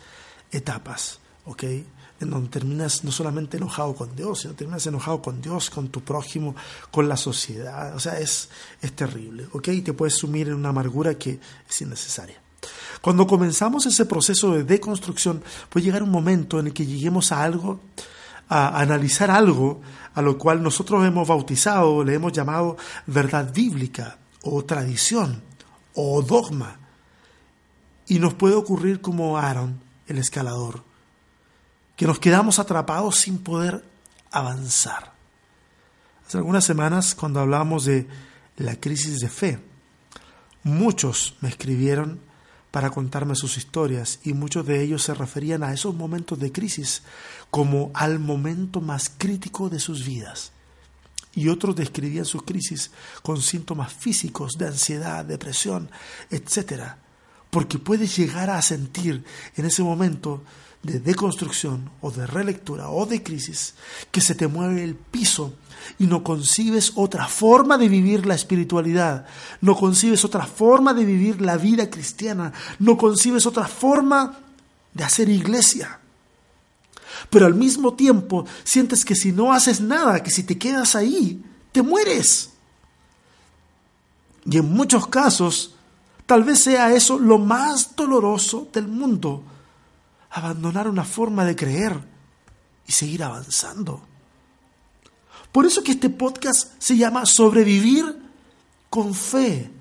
etapas, 0.51 1.19
¿ok? 1.45 1.63
En 2.19 2.30
donde 2.30 2.49
terminas 2.49 3.04
no 3.04 3.12
solamente 3.12 3.58
enojado 3.58 3.93
con 3.93 4.15
Dios, 4.15 4.41
sino 4.41 4.54
terminas 4.54 4.88
enojado 4.88 5.21
con 5.21 5.41
Dios, 5.41 5.69
con 5.69 5.89
tu 5.89 6.01
prójimo, 6.01 6.56
con 6.89 7.10
la 7.10 7.17
sociedad. 7.17 7.93
O 7.95 7.99
sea, 7.99 8.19
es, 8.19 8.49
es 8.82 8.93
terrible, 8.93 9.47
¿ok? 9.51 9.69
Te 9.84 9.93
puedes 9.93 10.15
sumir 10.15 10.47
en 10.47 10.56
una 10.56 10.69
amargura 10.69 11.15
que 11.15 11.39
es 11.69 11.82
innecesaria. 11.82 12.39
Cuando 13.01 13.28
comenzamos 13.28 13.86
ese 13.86 14.06
proceso 14.06 14.54
de 14.54 14.63
deconstrucción, 14.63 15.43
puede 15.69 15.86
llegar 15.86 16.04
un 16.04 16.10
momento 16.10 16.60
en 16.60 16.67
el 16.67 16.73
que 16.73 16.86
lleguemos 16.86 17.32
a 17.32 17.43
algo, 17.43 17.80
a 18.47 18.80
analizar 18.80 19.30
algo 19.30 19.82
a 20.15 20.21
lo 20.21 20.38
cual 20.38 20.63
nosotros 20.63 21.06
hemos 21.06 21.28
bautizado, 21.28 22.04
le 22.04 22.13
hemos 22.13 22.32
llamado 22.32 22.78
verdad 23.06 23.54
bíblica 23.54 24.17
o 24.43 24.63
tradición 24.63 25.41
o 25.93 26.21
dogma. 26.21 26.80
Y 28.08 28.19
nos 28.19 28.34
puede 28.34 28.56
ocurrir 28.56 29.01
como 29.01 29.38
Aaron, 29.38 29.80
el 30.08 30.17
escalador, 30.17 30.84
que 31.95 32.05
nos 32.05 32.19
quedamos 32.19 32.60
atrapados 32.60 33.17
sin 33.17 33.39
poder 33.39 33.84
avanzar. 34.31 35.13
Hace 36.27 36.38
algunas 36.38 36.65
semanas, 36.65 37.15
cuando 37.15 37.39
hablamos 37.39 37.86
de 37.86 38.08
la 38.58 38.75
crisis 38.75 39.19
de 39.19 39.29
fe, 39.29 39.60
muchos 40.63 41.38
me 41.41 41.49
escribieron 41.49 42.19
para 42.71 42.89
contarme 42.89 43.36
sus 43.36 43.58
historias 43.58 44.19
y 44.23 44.34
muchos 44.34 44.65
de 44.65 44.84
ellos 44.84 45.03
se 45.03 45.13
referían 45.13 45.63
a 45.63 45.71
esos 45.71 45.95
momentos 45.95 46.39
de 46.39 46.51
crisis 46.51 47.03
como 47.49 47.91
al 47.93 48.19
momento 48.19 48.81
más 48.81 49.10
crítico 49.17 49.69
de 49.69 49.79
sus 49.79 50.05
vidas. 50.05 50.51
Y 51.34 51.47
otros 51.47 51.75
describían 51.75 52.25
sus 52.25 52.43
crisis 52.43 52.91
con 53.21 53.41
síntomas 53.41 53.93
físicos 53.93 54.58
de 54.58 54.67
ansiedad, 54.67 55.23
depresión, 55.23 55.89
etc. 56.31 56.95
Porque 57.49 57.79
puedes 57.79 58.17
llegar 58.17 58.49
a 58.49 58.62
sentir 58.62 59.23
en 59.55 59.65
ese 59.65 59.84
momento 59.84 60.43
de 60.86 61.00
deconstrucción 61.00 61.89
o 62.02 62.12
de 62.12 62.28
relectura 62.28 62.89
o 62.89 63.06
de 63.06 63.24
crisis 63.24 63.74
que 64.12 64.21
se 64.21 64.36
te 64.36 64.48
mueve 64.48 64.84
el 64.84 64.95
piso 64.95 65.54
y 65.98 66.06
no 66.06 66.24
concibes 66.24 66.93
otra 66.95 67.28
forma 67.28 67.78
de 67.78 67.89
vivir 67.89 68.26
la 68.26 68.36
espiritualidad, 68.36 69.26
no 69.62 69.76
concibes 69.76 70.24
otra 70.26 70.45
forma 70.45 70.93
de 70.93 71.06
vivir 71.06 71.41
la 71.41 71.58
vida 71.58 71.89
cristiana, 71.89 72.54
no 72.80 72.98
concibes 72.98 73.45
otra 73.45 73.67
forma 73.67 74.39
de 74.93 75.04
hacer 75.04 75.30
iglesia. 75.30 76.00
Pero 77.30 77.48
al 77.48 77.56
mismo 77.56 77.93
tiempo 77.95 78.45
sientes 78.63 79.04
que 79.06 79.15
si 79.15 79.32
no 79.32 79.54
haces 79.54 79.82
nada, 79.82 80.21
que 80.21 80.32
si 80.32 80.43
te 80.43 80.58
quedas 80.58 80.95
ahí, 80.95 81.43
te 81.71 81.82
mueres. 81.82 82.52
Y 84.45 84.58
en 84.58 84.71
muchos 84.71 85.08
casos, 85.08 85.74
tal 86.28 86.43
vez 86.43 86.60
sea 86.60 86.93
eso 86.93 87.17
lo 87.17 87.39
más 87.39 87.95
doloroso 87.95 88.67
del 88.71 88.88
mundo 88.88 89.43
abandonar 90.36 90.89
una 90.89 91.06
forma 91.06 91.45
de 91.45 91.56
creer 91.56 91.98
y 92.86 92.91
seguir 92.91 93.24
avanzando. 93.24 94.06
Por 95.54 95.65
eso 95.65 95.82
que 95.82 95.93
este 95.93 96.10
podcast 96.10 96.74
se 96.78 96.98
llama 96.98 97.26
Sobrevivir 97.26 98.04
con 98.89 99.15
fe. 99.15 99.71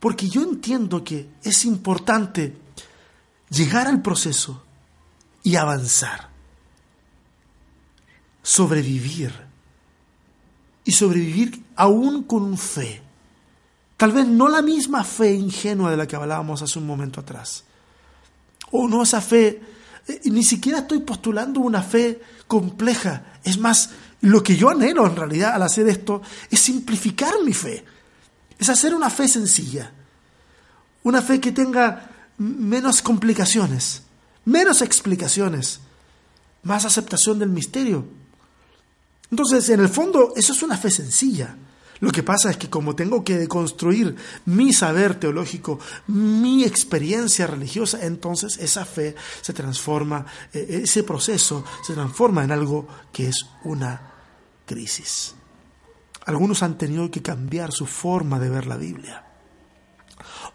Porque 0.00 0.28
yo 0.28 0.42
entiendo 0.42 1.04
que 1.04 1.30
es 1.44 1.64
importante 1.66 2.56
llegar 3.48 3.86
al 3.86 4.02
proceso 4.02 4.64
y 5.44 5.54
avanzar. 5.54 6.28
Sobrevivir. 8.42 9.32
Y 10.84 10.90
sobrevivir 10.90 11.64
aún 11.76 12.24
con 12.24 12.58
fe. 12.58 13.00
Tal 13.96 14.10
vez 14.10 14.26
no 14.26 14.48
la 14.48 14.62
misma 14.62 15.04
fe 15.04 15.32
ingenua 15.32 15.92
de 15.92 15.96
la 15.96 16.08
que 16.08 16.16
hablábamos 16.16 16.60
hace 16.60 16.80
un 16.80 16.88
momento 16.88 17.20
atrás 17.20 17.66
o 18.70 18.88
no 18.88 19.02
esa 19.02 19.20
fe. 19.20 19.60
Eh, 20.06 20.20
ni 20.24 20.42
siquiera 20.42 20.80
estoy 20.80 21.00
postulando 21.00 21.60
una 21.60 21.82
fe 21.82 22.20
compleja. 22.46 23.34
Es 23.44 23.58
más, 23.58 23.90
lo 24.22 24.42
que 24.42 24.56
yo 24.56 24.70
anhelo 24.70 25.06
en 25.06 25.16
realidad 25.16 25.54
al 25.54 25.62
hacer 25.62 25.88
esto 25.88 26.22
es 26.50 26.60
simplificar 26.60 27.34
mi 27.44 27.52
fe. 27.52 27.84
Es 28.58 28.68
hacer 28.68 28.94
una 28.94 29.10
fe 29.10 29.28
sencilla. 29.28 29.92
Una 31.02 31.22
fe 31.22 31.40
que 31.40 31.52
tenga 31.52 32.10
menos 32.36 33.02
complicaciones, 33.02 34.02
menos 34.44 34.82
explicaciones, 34.82 35.80
más 36.62 36.84
aceptación 36.84 37.38
del 37.38 37.50
misterio. 37.50 38.06
Entonces, 39.30 39.68
en 39.70 39.80
el 39.80 39.88
fondo, 39.88 40.32
eso 40.36 40.52
es 40.52 40.62
una 40.62 40.76
fe 40.76 40.90
sencilla. 40.90 41.56
Lo 42.00 42.10
que 42.10 42.22
pasa 42.22 42.50
es 42.50 42.56
que 42.56 42.70
como 42.70 42.96
tengo 42.96 43.22
que 43.22 43.36
deconstruir 43.36 44.16
mi 44.46 44.72
saber 44.72 45.20
teológico, 45.20 45.78
mi 46.06 46.64
experiencia 46.64 47.46
religiosa, 47.46 48.04
entonces 48.04 48.56
esa 48.58 48.86
fe 48.86 49.14
se 49.42 49.52
transforma, 49.52 50.24
eh, 50.52 50.80
ese 50.84 51.02
proceso 51.02 51.64
se 51.86 51.92
transforma 51.92 52.42
en 52.42 52.52
algo 52.52 52.88
que 53.12 53.28
es 53.28 53.46
una 53.64 54.14
crisis. 54.64 55.34
Algunos 56.24 56.62
han 56.62 56.78
tenido 56.78 57.10
que 57.10 57.22
cambiar 57.22 57.72
su 57.72 57.86
forma 57.86 58.38
de 58.38 58.48
ver 58.48 58.66
la 58.66 58.76
Biblia. 58.76 59.26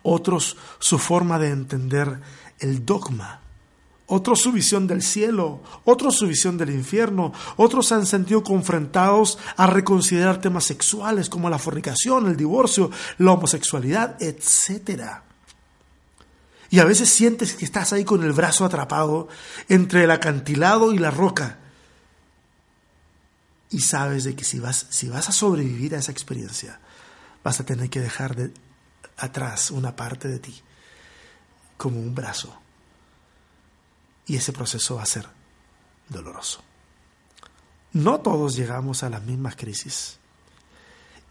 Otros 0.01 0.57
su 0.79 0.97
forma 0.97 1.37
de 1.37 1.49
entender 1.49 2.21
el 2.59 2.85
dogma 2.85 3.44
otros 4.07 4.41
su 4.41 4.51
visión 4.51 4.87
del 4.87 5.01
cielo, 5.01 5.61
otros 5.83 6.15
su 6.15 6.27
visión 6.27 6.57
del 6.57 6.69
infierno, 6.69 7.33
otros 7.57 7.87
se 7.87 7.95
han 7.95 8.05
sentido 8.05 8.43
confrontados 8.43 9.39
a 9.57 9.67
reconsiderar 9.67 10.41
temas 10.41 10.65
sexuales 10.65 11.29
como 11.29 11.49
la 11.49 11.57
fornicación, 11.57 12.27
el 12.27 12.37
divorcio, 12.37 12.91
la 13.17 13.31
homosexualidad, 13.31 14.21
etc. 14.21 15.21
Y 16.69 16.79
a 16.79 16.85
veces 16.85 17.09
sientes 17.09 17.55
que 17.55 17.65
estás 17.65 17.93
ahí 17.93 18.05
con 18.05 18.23
el 18.23 18.33
brazo 18.33 18.65
atrapado 18.65 19.27
entre 19.69 20.03
el 20.03 20.11
acantilado 20.11 20.93
y 20.93 20.99
la 20.99 21.11
roca. 21.11 21.59
Y 23.71 23.81
sabes 23.81 24.23
de 24.23 24.35
que 24.35 24.43
si 24.43 24.59
vas, 24.59 24.85
si 24.89 25.09
vas 25.09 25.29
a 25.29 25.31
sobrevivir 25.31 25.95
a 25.95 25.99
esa 25.99 26.11
experiencia, 26.11 26.79
vas 27.43 27.59
a 27.59 27.65
tener 27.65 27.89
que 27.89 27.99
dejar 27.99 28.35
de 28.35 28.51
atrás 29.17 29.71
una 29.71 29.95
parte 29.95 30.27
de 30.27 30.39
ti, 30.39 30.61
como 31.77 31.99
un 31.99 32.13
brazo 32.13 32.64
y 34.27 34.37
ese 34.37 34.53
proceso 34.53 34.95
va 34.95 35.03
a 35.03 35.07
ser 35.07 35.27
doloroso. 36.09 36.61
No 37.93 38.19
todos 38.19 38.55
llegamos 38.55 39.03
a 39.03 39.09
las 39.09 39.23
mismas 39.23 39.55
crisis. 39.55 40.17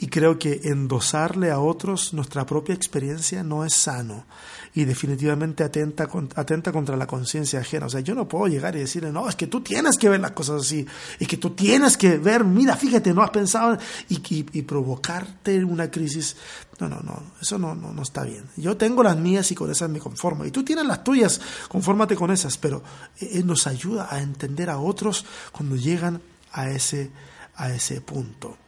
Y 0.04 0.08
creo 0.08 0.38
que 0.38 0.60
endosarle 0.64 1.50
a 1.50 1.60
otros 1.60 2.12
nuestra 2.12 2.44
propia 2.44 2.74
experiencia 2.74 3.42
no 3.42 3.64
es 3.64 3.72
sano 3.72 4.26
y 4.74 4.84
definitivamente 4.84 5.64
atenta, 5.64 6.06
atenta 6.34 6.72
contra 6.72 6.94
la 6.94 7.06
conciencia 7.06 7.60
ajena. 7.60 7.86
O 7.86 7.88
sea, 7.88 8.00
yo 8.00 8.14
no 8.14 8.28
puedo 8.28 8.46
llegar 8.46 8.76
y 8.76 8.80
decirle, 8.80 9.10
no, 9.10 9.30
es 9.30 9.34
que 9.34 9.46
tú 9.46 9.62
tienes 9.62 9.96
que 9.96 10.10
ver 10.10 10.20
las 10.20 10.32
cosas 10.32 10.60
así, 10.60 10.86
y 11.18 11.24
que 11.24 11.38
tú 11.38 11.52
tienes 11.54 11.96
que 11.96 12.18
ver, 12.18 12.44
mira, 12.44 12.76
fíjate, 12.76 13.14
no 13.14 13.22
has 13.22 13.30
pensado, 13.30 13.78
y, 14.10 14.20
y, 14.28 14.60
provocarte 14.60 15.64
una 15.64 15.90
crisis. 15.90 16.36
No, 16.80 16.86
no, 16.90 17.00
no, 17.00 17.22
eso 17.40 17.56
no, 17.56 17.74
no, 17.74 17.90
no 17.94 18.02
está 18.02 18.24
bien. 18.24 18.44
Yo 18.58 18.76
tengo 18.76 19.02
las 19.02 19.16
mías 19.16 19.50
y 19.52 19.54
con 19.54 19.70
esas 19.70 19.88
me 19.88 20.00
conformo. 20.00 20.44
Y 20.44 20.50
tú 20.50 20.62
tienes 20.62 20.84
las 20.84 21.02
tuyas, 21.02 21.40
confórmate 21.66 22.14
con 22.14 22.30
esas, 22.30 22.58
pero 22.58 22.82
eh, 23.20 23.38
eh, 23.38 23.42
nos 23.42 23.66
ayuda 23.66 24.08
a 24.10 24.20
entender 24.20 24.68
a 24.68 24.78
otros 24.80 25.24
cuando 25.50 25.76
llegan 25.76 26.20
a 26.52 26.68
ese, 26.68 27.10
a 27.56 27.72
ese 27.72 28.02
punto 28.02 28.58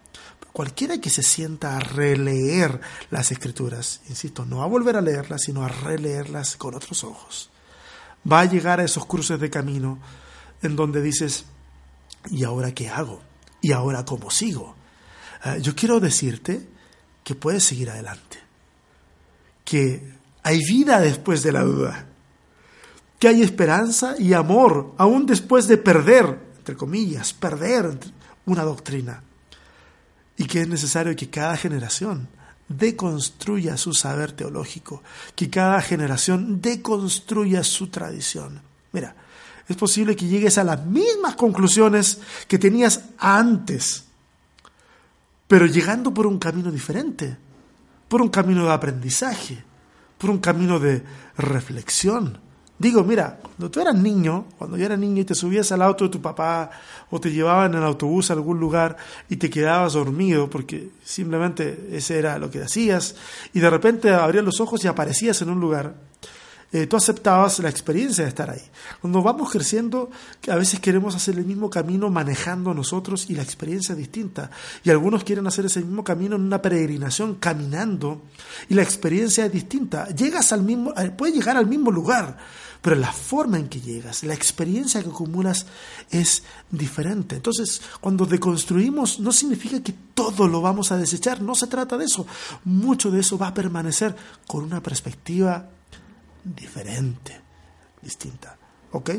cualquiera 0.56 0.98
que 0.98 1.10
se 1.10 1.22
sienta 1.22 1.76
a 1.76 1.80
releer 1.80 2.80
las 3.10 3.30
escrituras, 3.30 4.00
insisto, 4.08 4.46
no 4.46 4.62
a 4.62 4.66
volver 4.66 4.96
a 4.96 5.02
leerlas, 5.02 5.42
sino 5.42 5.62
a 5.62 5.68
releerlas 5.68 6.56
con 6.56 6.74
otros 6.74 7.04
ojos, 7.04 7.50
va 8.32 8.40
a 8.40 8.46
llegar 8.46 8.80
a 8.80 8.84
esos 8.84 9.04
cruces 9.04 9.38
de 9.38 9.50
camino 9.50 9.98
en 10.62 10.74
donde 10.74 11.02
dices, 11.02 11.44
¿y 12.30 12.42
ahora 12.44 12.72
qué 12.72 12.88
hago? 12.88 13.20
¿Y 13.60 13.72
ahora 13.72 14.06
cómo 14.06 14.30
sigo? 14.30 14.74
Ah, 15.42 15.58
yo 15.58 15.76
quiero 15.76 16.00
decirte 16.00 16.66
que 17.22 17.34
puedes 17.34 17.62
seguir 17.62 17.90
adelante, 17.90 18.38
que 19.62 20.10
hay 20.42 20.64
vida 20.64 21.02
después 21.02 21.42
de 21.42 21.52
la 21.52 21.64
duda, 21.64 22.06
que 23.18 23.28
hay 23.28 23.42
esperanza 23.42 24.14
y 24.18 24.32
amor 24.32 24.94
aún 24.96 25.26
después 25.26 25.68
de 25.68 25.76
perder, 25.76 26.38
entre 26.56 26.76
comillas, 26.76 27.34
perder 27.34 27.98
una 28.46 28.62
doctrina 28.62 29.22
y 30.36 30.46
que 30.46 30.62
es 30.62 30.68
necesario 30.68 31.16
que 31.16 31.30
cada 31.30 31.56
generación 31.56 32.28
deconstruya 32.68 33.76
su 33.76 33.94
saber 33.94 34.32
teológico, 34.32 35.02
que 35.34 35.48
cada 35.48 35.80
generación 35.80 36.60
deconstruya 36.60 37.62
su 37.62 37.88
tradición. 37.88 38.60
Mira, 38.92 39.14
es 39.68 39.76
posible 39.76 40.16
que 40.16 40.26
llegues 40.26 40.58
a 40.58 40.64
las 40.64 40.84
mismas 40.84 41.36
conclusiones 41.36 42.20
que 42.48 42.58
tenías 42.58 43.02
antes, 43.18 44.04
pero 45.48 45.66
llegando 45.66 46.12
por 46.12 46.26
un 46.26 46.38
camino 46.38 46.70
diferente, 46.70 47.36
por 48.08 48.20
un 48.20 48.28
camino 48.28 48.64
de 48.64 48.72
aprendizaje, 48.72 49.64
por 50.18 50.30
un 50.30 50.38
camino 50.38 50.78
de 50.78 51.02
reflexión, 51.36 52.40
Digo, 52.78 53.02
mira, 53.04 53.38
cuando 53.40 53.70
tú 53.70 53.80
eras 53.80 53.94
niño, 53.94 54.46
cuando 54.58 54.76
yo 54.76 54.84
era 54.84 54.98
niño 54.98 55.22
y 55.22 55.24
te 55.24 55.34
subías 55.34 55.72
al 55.72 55.80
auto 55.80 56.04
de 56.04 56.10
tu 56.10 56.20
papá 56.20 56.70
o 57.10 57.18
te 57.18 57.32
llevaban 57.32 57.72
en 57.72 57.78
el 57.78 57.84
autobús 57.84 58.30
a 58.30 58.34
algún 58.34 58.60
lugar 58.60 58.98
y 59.30 59.36
te 59.36 59.48
quedabas 59.48 59.94
dormido 59.94 60.50
porque 60.50 60.90
simplemente 61.02 61.88
ese 61.92 62.18
era 62.18 62.38
lo 62.38 62.50
que 62.50 62.62
hacías 62.62 63.14
y 63.54 63.60
de 63.60 63.70
repente 63.70 64.10
abrías 64.10 64.44
los 64.44 64.60
ojos 64.60 64.84
y 64.84 64.88
aparecías 64.88 65.40
en 65.40 65.48
un 65.48 65.60
lugar, 65.60 65.94
eh, 66.72 66.86
tú 66.86 66.96
aceptabas 66.96 67.60
la 67.60 67.70
experiencia 67.70 68.24
de 68.24 68.28
estar 68.28 68.50
ahí. 68.50 68.60
Cuando 69.00 69.22
vamos 69.22 69.50
creciendo, 69.50 70.10
a 70.46 70.56
veces 70.56 70.80
queremos 70.80 71.14
hacer 71.14 71.36
el 71.36 71.44
mismo 71.44 71.70
camino 71.70 72.10
manejando 72.10 72.74
nosotros 72.74 73.30
y 73.30 73.34
la 73.34 73.42
experiencia 73.42 73.92
es 73.92 73.98
distinta. 73.98 74.50
Y 74.82 74.90
algunos 74.90 75.22
quieren 75.22 75.46
hacer 75.46 75.64
ese 75.66 75.80
mismo 75.80 76.02
camino 76.02 76.36
en 76.36 76.42
una 76.42 76.60
peregrinación 76.60 77.36
caminando 77.36 78.22
y 78.68 78.74
la 78.74 78.82
experiencia 78.82 79.46
es 79.46 79.52
distinta. 79.52 80.08
Llegas 80.08 80.52
al 80.52 80.62
mismo, 80.62 80.92
eh, 80.98 81.10
puedes 81.16 81.36
llegar 81.36 81.56
al 81.56 81.66
mismo 81.66 81.90
lugar 81.90 82.36
pero 82.80 82.96
la 82.96 83.12
forma 83.12 83.58
en 83.58 83.68
que 83.68 83.80
llegas, 83.80 84.24
la 84.24 84.34
experiencia 84.34 85.02
que 85.02 85.08
acumulas 85.08 85.66
es 86.10 86.42
diferente. 86.70 87.36
Entonces, 87.36 87.80
cuando 88.00 88.26
deconstruimos, 88.26 89.20
no 89.20 89.32
significa 89.32 89.82
que 89.82 89.94
todo 90.14 90.48
lo 90.48 90.60
vamos 90.60 90.92
a 90.92 90.96
desechar, 90.96 91.40
no 91.40 91.54
se 91.54 91.66
trata 91.66 91.96
de 91.96 92.04
eso. 92.04 92.26
Mucho 92.64 93.10
de 93.10 93.20
eso 93.20 93.38
va 93.38 93.48
a 93.48 93.54
permanecer 93.54 94.14
con 94.46 94.64
una 94.64 94.82
perspectiva 94.82 95.68
diferente, 96.44 97.40
distinta. 98.02 98.56
¿Ok? 98.92 99.10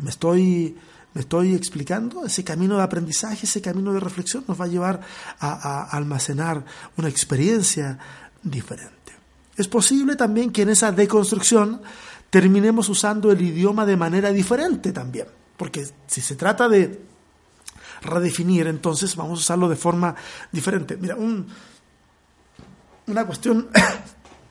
Me 0.00 0.10
estoy, 0.10 0.76
me 1.14 1.22
estoy 1.22 1.54
explicando, 1.54 2.24
ese 2.24 2.44
camino 2.44 2.76
de 2.76 2.82
aprendizaje, 2.82 3.46
ese 3.46 3.60
camino 3.60 3.92
de 3.92 4.00
reflexión 4.00 4.44
nos 4.46 4.60
va 4.60 4.66
a 4.66 4.68
llevar 4.68 5.00
a, 5.40 5.48
a 5.48 5.96
almacenar 5.96 6.64
una 6.96 7.08
experiencia 7.08 7.98
diferente. 8.42 8.98
Es 9.56 9.66
posible 9.66 10.14
también 10.14 10.52
que 10.52 10.62
en 10.62 10.68
esa 10.68 10.92
deconstrucción 10.92 11.82
terminemos 12.30 12.88
usando 12.88 13.32
el 13.32 13.40
idioma 13.40 13.86
de 13.86 13.96
manera 13.96 14.30
diferente 14.30 14.92
también. 14.92 15.26
Porque 15.56 15.86
si 16.06 16.20
se 16.20 16.36
trata 16.36 16.68
de 16.68 17.02
redefinir, 18.02 18.66
entonces 18.66 19.16
vamos 19.16 19.40
a 19.40 19.42
usarlo 19.42 19.68
de 19.68 19.76
forma 19.76 20.14
diferente. 20.52 20.96
Mira, 20.96 21.16
una 23.06 23.26
cuestión 23.26 23.68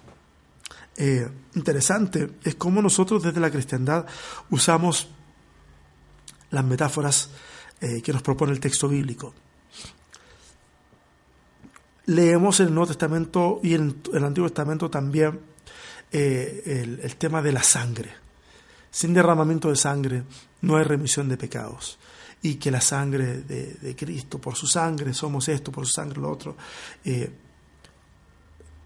eh, 0.97 1.29
interesante 1.55 2.31
es 2.43 2.55
cómo 2.55 2.81
nosotros 2.81 3.23
desde 3.23 3.39
la 3.39 3.51
cristiandad 3.51 4.05
usamos 4.49 5.09
las 6.49 6.65
metáforas 6.65 7.29
eh, 7.79 8.01
que 8.01 8.13
nos 8.13 8.21
propone 8.21 8.51
el 8.51 8.59
texto 8.59 8.87
bíblico. 8.87 9.33
Leemos 12.05 12.59
el 12.61 12.73
Nuevo 12.73 12.87
Testamento 12.87 13.59
y 13.63 13.73
en 13.73 14.01
el 14.13 14.23
Antiguo 14.23 14.49
Testamento 14.49 14.89
también 14.89 15.39
eh, 16.11 16.99
el, 17.01 17.15
tema 17.17 17.41
de 17.41 17.51
la 17.51 17.63
sangre. 17.63 18.11
Sin 18.89 19.13
derramamiento 19.13 19.69
de 19.69 19.75
sangre 19.75 20.23
no 20.61 20.77
hay 20.77 20.83
remisión 20.83 21.27
de 21.27 21.37
pecados. 21.37 21.97
Y 22.41 22.55
que 22.55 22.71
la 22.71 22.81
sangre 22.81 23.41
de, 23.41 23.95
Cristo, 23.95 24.39
por 24.39 24.55
su 24.55 24.67
sangre 24.67 25.13
somos 25.13 25.47
esto, 25.49 25.71
por 25.71 25.85
su 25.85 25.93
sangre 25.93 26.21
lo 26.21 26.31
otro. 26.31 26.55
Eh, 27.03 27.31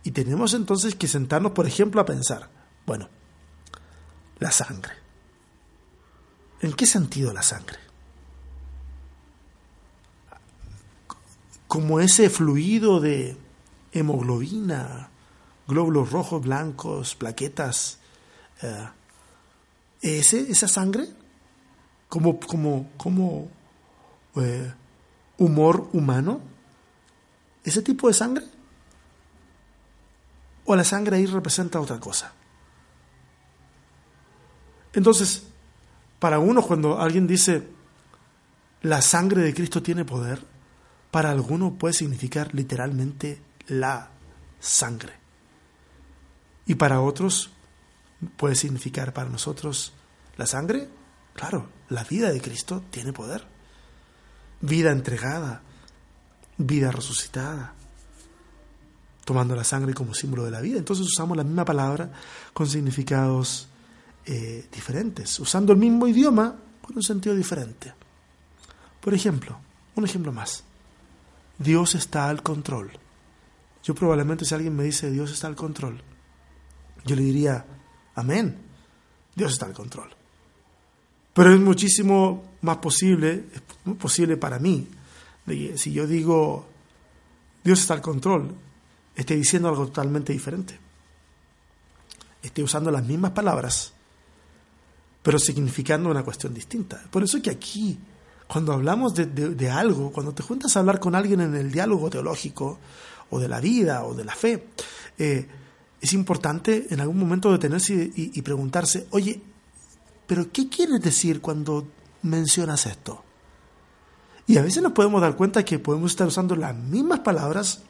y 0.04 0.12
tenemos 0.12 0.54
entonces 0.54 0.96
que 0.96 1.08
sentarnos, 1.08 1.52
por 1.52 1.68
ejemplo, 1.68 2.02
a 2.02 2.06
pensar, 2.06 2.50
bueno, 2.86 3.08
la 4.40 4.52
sangre. 4.52 4.94
¿En 6.62 6.74
qué 6.74 6.86
sentido 6.86 7.34
la 7.34 7.44
sangre? 7.44 7.78
Como 11.68 12.00
ese 12.00 12.30
fluido 12.30 13.00
de 13.00 13.38
hemoglobina, 13.92 15.11
glóbulos 15.68 16.12
rojos, 16.12 16.42
blancos, 16.42 17.16
plaquetas. 17.16 18.00
Eh, 18.62 18.88
ese, 20.02 20.52
esa 20.52 20.68
sangre, 20.68 21.08
como, 22.10 22.40
como, 22.40 22.90
como 22.98 23.50
eh, 24.36 24.74
humor 25.38 25.90
humano, 25.94 26.42
ese 27.64 27.82
tipo 27.82 28.08
de 28.08 28.14
sangre, 28.14 28.46
o 30.66 30.76
la 30.76 30.84
sangre 30.84 31.18
ahí 31.18 31.26
representa 31.26 31.80
otra 31.80 32.00
cosa. 32.00 32.34
Entonces, 34.94 35.44
para 36.20 36.40
uno 36.40 36.62
cuando 36.62 37.00
alguien 37.00 37.28
dice 37.28 37.68
la 38.82 39.02
sangre 39.02 39.42
de 39.42 39.54
Cristo 39.54 39.82
tiene 39.82 40.06
poder, 40.06 40.44
para 41.12 41.30
alguno 41.30 41.76
puede 41.76 41.94
significar 41.94 42.54
literalmente 42.54 43.42
la 43.68 44.10
sangre. 44.60 45.21
Y 46.66 46.76
para 46.76 47.02
otros 47.02 47.50
puede 48.38 48.56
significar 48.56 49.14
para 49.14 49.30
nosotros 49.30 49.94
la 50.38 50.46
sangre. 50.46 50.90
Claro, 51.34 51.70
la 51.90 52.04
vida 52.04 52.32
de 52.32 52.42
Cristo 52.42 52.84
tiene 52.90 53.14
poder. 53.14 53.46
Vida 54.62 54.92
entregada, 54.92 55.64
vida 56.58 56.92
resucitada, 56.92 57.74
tomando 59.26 59.56
la 59.56 59.64
sangre 59.64 59.94
como 59.94 60.14
símbolo 60.14 60.44
de 60.46 60.52
la 60.52 60.62
vida. 60.62 60.78
Entonces 60.78 61.06
usamos 61.06 61.36
la 61.36 61.44
misma 61.44 61.66
palabra 61.66 62.12
con 62.54 62.68
significados 62.68 63.68
eh, 64.26 64.68
diferentes, 64.72 65.40
usando 65.40 65.74
el 65.74 65.80
mismo 65.80 66.08
idioma 66.08 66.56
con 66.82 66.96
un 66.96 67.04
sentido 67.04 67.36
diferente. 67.36 67.94
Por 69.00 69.14
ejemplo, 69.14 69.58
un 69.96 70.06
ejemplo 70.06 70.32
más. 70.32 70.64
Dios 71.58 71.96
está 71.96 72.30
al 72.30 72.44
control. 72.44 72.92
Yo 73.84 73.96
probablemente 73.96 74.46
si 74.46 74.54
alguien 74.54 74.76
me 74.76 74.84
dice 74.84 75.10
Dios 75.10 75.32
está 75.32 75.48
al 75.48 75.56
control, 75.56 76.04
yo 77.06 77.16
le 77.16 77.24
diría, 77.24 77.66
amén, 78.16 78.58
Dios 79.36 79.54
está 79.54 79.66
al 79.66 79.74
control. 79.74 80.10
Pero 81.34 81.54
es 81.54 81.60
muchísimo 81.60 82.44
más 82.62 82.78
posible, 82.78 83.46
es 83.54 83.94
posible 83.96 84.38
para 84.38 84.60
mí, 84.60 84.88
de 85.46 85.58
que 85.58 85.78
si 85.78 85.94
yo 85.94 86.06
digo 86.06 86.72
Dios 87.64 87.80
está 87.80 87.94
al 87.94 88.02
control, 88.02 88.54
esté 89.16 89.36
diciendo 89.36 89.70
algo 89.70 89.86
totalmente 89.88 90.34
diferente. 90.34 90.78
Esté 92.42 92.64
usando 92.64 92.90
las 92.90 93.06
mismas 93.06 93.32
palabras, 93.32 93.94
pero 95.22 95.38
significando 95.38 96.10
una 96.10 96.24
cuestión 96.24 96.54
distinta. 96.54 97.04
Por 97.12 97.24
eso 97.24 97.40
que 97.42 97.52
aquí, 97.52 98.00
cuando 98.48 98.74
hablamos 98.74 99.14
de, 99.14 99.70
algo, 99.70 100.12
cuando 100.12 100.34
te 100.34 100.42
juntas 100.42 100.76
a 100.76 100.80
hablar 100.80 101.00
con 101.00 101.14
alguien 101.14 101.42
en 101.42 101.56
el 101.56 101.72
diálogo 101.72 102.10
teológico, 102.10 102.80
o 103.30 103.40
de 103.40 103.48
la 103.48 103.62
vida, 103.62 104.04
o 104.04 104.14
de 104.14 104.26
la 104.26 104.36
fe, 104.36 104.68
eh, 105.18 105.48
es 106.02 106.14
importante 106.14 106.88
en 106.90 107.00
algún 107.00 107.20
momento 107.20 107.52
detenerse 107.52 108.12
y, 108.16 108.42
preguntarse, 108.42 109.08
oye, 109.12 109.40
pero 110.26 110.52
¿qué 110.52 110.68
quieres 110.68 111.00
decir 111.00 111.42
cuando 111.42 111.88
mencionas 112.24 112.88
esto? 112.88 113.24
Y 114.48 114.58
a 114.58 114.64
veces 114.64 114.82
nos 114.82 114.94
podemos 114.94 115.22
dar 115.22 115.36
cuenta 115.36 115.64
que 115.64 115.78
podemos 115.78 116.12
estar 116.12 116.28
usando 116.28 116.56
las 116.56 116.76
mismas 116.76 117.20
palabras 117.20 117.84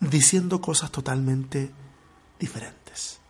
diciendo 0.00 0.60
cosas 0.60 0.90
totalmente 0.90 1.70
diferentes. 2.40 3.20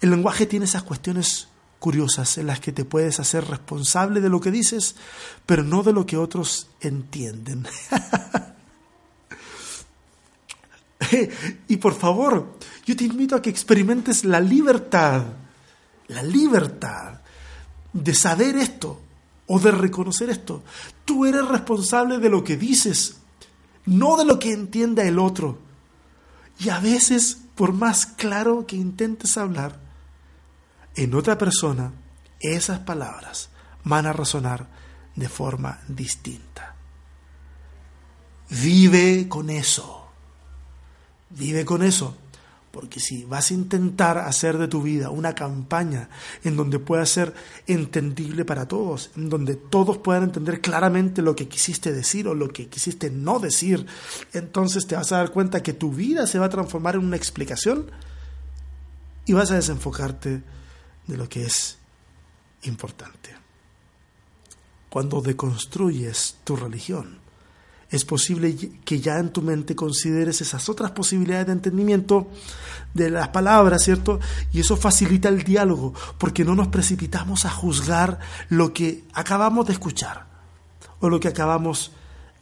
El 0.00 0.10
lenguaje 0.10 0.46
tiene 0.46 0.64
esas 0.64 0.84
cuestiones 0.84 1.48
curiosas 1.78 2.38
en 2.38 2.46
las 2.46 2.60
que 2.60 2.72
te 2.72 2.86
puedes 2.86 3.20
hacer 3.20 3.44
responsable 3.46 4.22
de 4.22 4.30
lo 4.30 4.40
que 4.40 4.50
dices, 4.50 4.96
pero 5.44 5.62
no 5.62 5.82
de 5.82 5.92
lo 5.92 6.06
que 6.06 6.16
otros 6.16 6.68
entienden. 6.80 7.66
y 11.68 11.76
por 11.76 11.94
favor, 11.94 12.58
yo 12.84 12.96
te 12.96 13.04
invito 13.04 13.36
a 13.36 13.42
que 13.42 13.50
experimentes 13.50 14.24
la 14.24 14.40
libertad, 14.40 15.22
la 16.08 16.22
libertad 16.22 17.20
de 17.92 18.14
saber 18.14 18.56
esto 18.56 19.00
o 19.46 19.58
de 19.58 19.70
reconocer 19.70 20.30
esto. 20.30 20.62
Tú 21.04 21.26
eres 21.26 21.46
responsable 21.46 22.18
de 22.18 22.28
lo 22.28 22.44
que 22.44 22.56
dices, 22.56 23.18
no 23.86 24.16
de 24.16 24.24
lo 24.24 24.38
que 24.38 24.52
entienda 24.52 25.04
el 25.04 25.18
otro. 25.18 25.58
Y 26.58 26.68
a 26.68 26.80
veces, 26.80 27.38
por 27.54 27.72
más 27.72 28.06
claro 28.06 28.66
que 28.66 28.76
intentes 28.76 29.36
hablar, 29.36 29.80
en 30.94 31.14
otra 31.14 31.38
persona, 31.38 31.92
esas 32.40 32.80
palabras 32.80 33.50
van 33.84 34.06
a 34.06 34.12
resonar 34.12 34.68
de 35.14 35.28
forma 35.28 35.80
distinta. 35.88 36.74
Vive 38.50 39.28
con 39.28 39.50
eso. 39.50 39.97
Vive 41.30 41.64
con 41.64 41.82
eso. 41.82 42.16
Porque 42.70 43.00
si 43.00 43.24
vas 43.24 43.50
a 43.50 43.54
intentar 43.54 44.18
hacer 44.18 44.58
de 44.58 44.68
tu 44.68 44.82
vida 44.82 45.10
una 45.10 45.34
campaña 45.34 46.10
en 46.44 46.56
donde 46.56 46.78
pueda 46.78 47.04
ser 47.06 47.34
entendible 47.66 48.44
para 48.44 48.68
todos, 48.68 49.10
en 49.16 49.30
donde 49.30 49.56
todos 49.56 49.98
puedan 49.98 50.24
entender 50.24 50.60
claramente 50.60 51.22
lo 51.22 51.34
que 51.34 51.48
quisiste 51.48 51.92
decir 51.92 52.28
o 52.28 52.34
lo 52.34 52.48
que 52.50 52.68
quisiste 52.68 53.10
no 53.10 53.38
decir, 53.38 53.86
entonces 54.34 54.86
te 54.86 54.96
vas 54.96 55.10
a 55.12 55.16
dar 55.16 55.32
cuenta 55.32 55.62
que 55.62 55.72
tu 55.72 55.92
vida 55.92 56.26
se 56.26 56.38
va 56.38 56.46
a 56.46 56.50
transformar 56.50 56.96
en 56.96 57.04
una 57.04 57.16
explicación 57.16 57.90
y 59.24 59.32
vas 59.32 59.50
a 59.50 59.56
desenfocarte 59.56 60.42
de 61.06 61.16
lo 61.16 61.28
que 61.28 61.44
es 61.44 61.78
importante. 62.62 63.30
Cuando 64.90 65.22
deconstruyes 65.22 66.36
tu 66.44 66.54
religión, 66.54 67.18
es 67.90 68.04
posible 68.04 68.54
que 68.84 69.00
ya 69.00 69.18
en 69.18 69.30
tu 69.30 69.40
mente 69.40 69.74
consideres 69.74 70.40
esas 70.40 70.68
otras 70.68 70.90
posibilidades 70.90 71.46
de 71.46 71.52
entendimiento 71.52 72.28
de 72.92 73.10
las 73.10 73.28
palabras, 73.28 73.82
¿cierto? 73.82 74.20
Y 74.52 74.60
eso 74.60 74.76
facilita 74.76 75.28
el 75.28 75.42
diálogo, 75.42 75.94
porque 76.18 76.44
no 76.44 76.54
nos 76.54 76.68
precipitamos 76.68 77.44
a 77.46 77.50
juzgar 77.50 78.18
lo 78.50 78.74
que 78.74 79.04
acabamos 79.14 79.66
de 79.66 79.72
escuchar, 79.72 80.26
o 81.00 81.08
lo 81.08 81.18
que 81.18 81.28
acabamos 81.28 81.92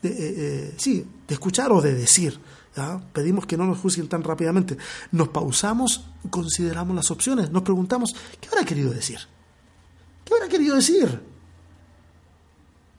de, 0.03 0.09
eh, 0.09 0.15
eh, 0.19 0.75
sí, 0.79 1.07
de 1.29 1.35
escuchar 1.35 1.71
o 1.73 1.81
de 1.81 1.95
decir. 1.95 2.41
Pedimos 3.13 3.47
que 3.47 3.57
no 3.57 3.65
nos 3.65 3.79
juzguen 3.79 4.07
tan 4.07 4.23
rápidamente. 4.23 4.77
Nos 5.13 5.29
pausamos, 5.29 6.09
consideramos 6.29 6.95
las 6.95 7.11
opciones, 7.11 7.51
nos 7.51 7.63
preguntamos, 7.63 8.15
¿qué 8.39 8.49
habrá 8.49 8.65
querido 8.65 8.93
decir? 8.93 9.19
¿Qué 10.25 10.35
habrá 10.35 10.49
querido 10.49 10.77
decir? 10.77 11.36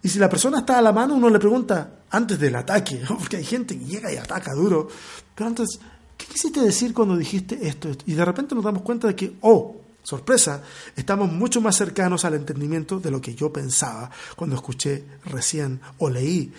Y 0.08 0.10
si 0.10 0.20
la 0.20 0.30
persona 0.30 0.60
está 0.60 0.78
a 0.78 0.82
la 0.82 0.94
mano, 0.94 1.16
uno 1.16 1.30
le 1.30 1.38
pregunta 1.38 2.04
antes 2.12 2.40
del 2.40 2.56
ataque, 2.56 3.04
porque 3.10 3.36
hay 3.36 3.44
gente 3.44 3.78
que 3.78 3.84
llega 3.84 4.10
y 4.10 4.16
ataca 4.16 4.54
duro. 4.54 4.88
Pero 5.36 5.50
antes, 5.50 5.82
¿qué 6.16 6.26
quisiste 6.28 6.62
decir 6.62 6.94
cuando 6.94 7.18
dijiste 7.18 7.68
esto? 7.68 7.90
Y 8.06 8.14
de 8.14 8.24
repente 8.24 8.56
nos 8.56 8.64
damos 8.64 8.84
cuenta 8.84 9.10
de 9.10 9.18
que, 9.18 9.36
oh, 9.42 9.82
sorpresa, 10.02 10.64
estamos 10.96 11.30
mucho 11.30 11.60
más 11.60 11.76
cercanos 11.76 12.24
al 12.24 12.36
entendimiento 12.36 13.02
de 13.02 13.12
lo 13.12 13.20
que 13.20 13.36
yo 13.36 13.52
pensaba 13.52 14.10
cuando 14.38 14.56
escuché 14.56 15.04
recién 15.26 15.82
o 15.98 16.10
leí 16.10 16.54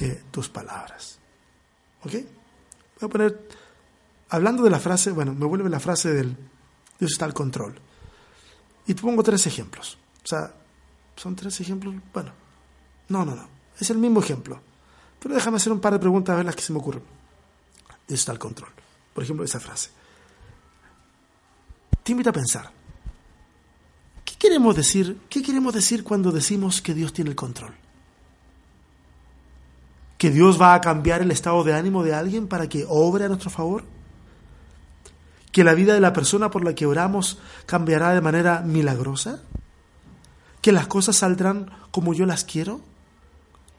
eh, 0.00 0.22
tus 0.30 0.48
palabras. 0.48 1.18
¿Ok? 2.04 2.12
Voy 2.12 2.22
a 3.02 3.08
poner, 3.08 3.48
hablando 4.30 4.62
de 4.62 4.70
la 4.70 4.80
frase, 4.80 5.10
bueno, 5.10 5.34
me 5.34 5.44
vuelve 5.44 5.68
la 5.68 5.78
frase 5.78 6.14
del 6.14 6.34
Dios 6.98 7.12
está 7.12 7.26
al 7.26 7.34
control. 7.34 7.74
Y 8.86 8.94
te 8.94 9.02
pongo 9.02 9.22
tres 9.22 9.46
ejemplos. 9.46 9.98
O 10.24 10.26
sea, 10.26 10.54
son 11.16 11.36
tres 11.36 11.60
ejemplos, 11.60 11.94
bueno, 12.14 12.32
no, 13.08 13.24
no, 13.24 13.34
no. 13.34 13.48
Es 13.78 13.90
el 13.90 13.98
mismo 13.98 14.20
ejemplo. 14.20 14.60
Pero 15.18 15.34
déjame 15.34 15.56
hacer 15.56 15.72
un 15.72 15.80
par 15.80 15.92
de 15.92 15.98
preguntas 15.98 16.34
a 16.34 16.36
ver 16.36 16.46
las 16.46 16.56
que 16.56 16.62
se 16.62 16.72
me 16.72 16.78
ocurren. 16.78 17.02
Dios 18.06 18.20
está 18.20 18.32
al 18.32 18.38
control. 18.38 18.70
Por 19.12 19.24
ejemplo, 19.24 19.44
esa 19.44 19.60
frase. 19.60 19.90
Te 22.02 22.12
invito 22.12 22.30
a 22.30 22.32
pensar. 22.32 22.70
¿Qué 24.24 24.34
queremos 24.38 24.76
decir? 24.76 25.18
¿Qué 25.28 25.42
queremos 25.42 25.74
decir 25.74 26.04
cuando 26.04 26.32
decimos 26.32 26.80
que 26.80 26.94
Dios 26.94 27.12
tiene 27.12 27.30
el 27.30 27.36
control? 27.36 27.74
¿Que 30.16 30.30
Dios 30.30 30.60
va 30.60 30.74
a 30.74 30.80
cambiar 30.80 31.22
el 31.22 31.30
estado 31.30 31.62
de 31.64 31.74
ánimo 31.74 32.02
de 32.02 32.14
alguien 32.14 32.48
para 32.48 32.68
que 32.68 32.84
obre 32.88 33.24
a 33.24 33.28
nuestro 33.28 33.50
favor? 33.50 33.84
¿Que 35.52 35.64
la 35.64 35.74
vida 35.74 35.94
de 35.94 36.00
la 36.00 36.12
persona 36.12 36.50
por 36.50 36.64
la 36.64 36.74
que 36.74 36.86
oramos 36.86 37.38
cambiará 37.66 38.14
de 38.14 38.20
manera 38.20 38.60
milagrosa? 38.60 39.42
¿Que 40.60 40.72
las 40.72 40.86
cosas 40.86 41.16
saldrán 41.16 41.70
como 41.90 42.14
yo 42.14 42.26
las 42.26 42.44
quiero? 42.44 42.80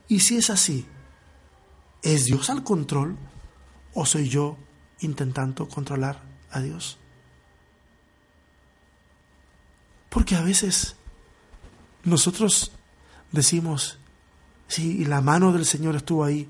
Y 0.10 0.22
si 0.22 0.38
es 0.38 0.50
así, 0.50 0.88
¿es 2.02 2.26
Dios 2.26 2.50
al 2.50 2.64
control 2.64 3.16
o 3.94 4.08
soy 4.08 4.28
yo 4.28 4.58
intentando 5.02 5.70
controlar 5.70 6.20
a 6.50 6.60
Dios? 6.60 6.98
Porque 10.10 10.36
a 10.36 10.42
veces 10.42 10.96
nosotros 12.04 12.72
decimos, 13.32 14.00
sí, 14.68 15.06
la 15.06 15.22
mano 15.22 15.54
del 15.54 15.66
Señor 15.66 15.96
estuvo 15.96 16.24
ahí 16.24 16.48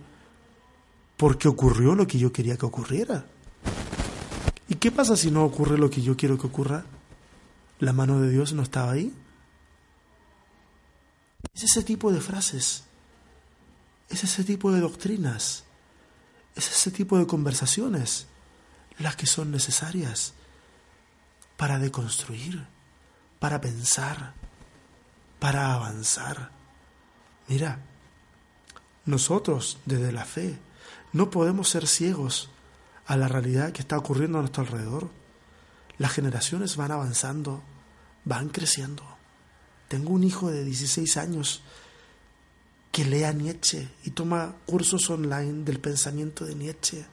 porque 1.18 1.49
ocurrió 1.49 1.95
lo 1.95 2.07
que 2.07 2.18
yo 2.18 2.32
quería 2.32 2.55
que 2.55 2.66
ocurriera. 2.66 3.26
¿Y 4.70 4.76
qué 4.76 4.89
pasa 4.89 5.18
si 5.18 5.32
no 5.32 5.43
ocurre 5.43 5.78
lo 5.78 5.89
que 5.89 6.01
yo 6.01 6.16
quiero 6.16 6.38
que 6.38 6.47
ocurra? 6.47 6.86
¿La 7.80 7.91
mano 7.91 8.22
de 8.22 8.30
Dios 8.30 8.53
no 8.53 8.64
estaba 8.64 8.93
ahí? 8.93 9.14
Es 11.53 11.64
ese 11.64 11.84
tipo 11.84 12.14
de 12.14 12.22
frases 12.22 12.86
es 14.10 14.24
ese 14.24 14.43
tipo 14.43 14.72
de 14.72 14.82
doctrinas, 14.82 15.64
es 16.55 16.70
ese 16.72 16.91
tipo 16.91 17.18
de 17.18 17.28
conversaciones 17.28 18.28
las 18.97 19.16
que 19.16 19.28
son 19.28 19.51
necesarias 19.51 20.34
para 21.57 21.80
deconstruir, 21.80 22.66
para 23.39 23.62
pensar, 23.62 24.34
para 25.39 25.74
avanzar. 25.74 26.51
Mira, 27.47 27.80
nosotros 29.05 29.80
desde 29.86 30.12
la 30.12 30.26
fe 30.26 30.60
no 31.14 31.30
podemos 31.30 31.70
ser 31.70 31.88
ciegos 31.88 32.49
a 33.05 33.18
la 33.18 33.28
realidad 33.28 33.72
que 33.72 33.82
está 33.82 33.97
ocurriendo 33.97 34.38
a 34.38 34.41
nuestro 34.41 34.64
alrededor. 34.64 35.10
Las 35.97 36.12
generaciones 36.12 36.76
van 36.76 36.91
avanzando, 36.91 37.64
van 38.26 38.49
creciendo. 38.49 39.03
Tengo 39.88 40.12
un 40.12 40.24
hijo 40.24 40.51
de 40.51 40.64
16 40.64 41.18
años 41.18 41.64
que 42.92 43.06
lea 43.06 43.32
Nietzsche 43.34 43.88
y 44.04 44.12
toma 44.12 44.56
cursos 44.66 45.10
online 45.10 45.64
del 45.64 45.80
pensamiento 45.80 46.46
de 46.46 46.56
Nietzsche. 46.56 47.06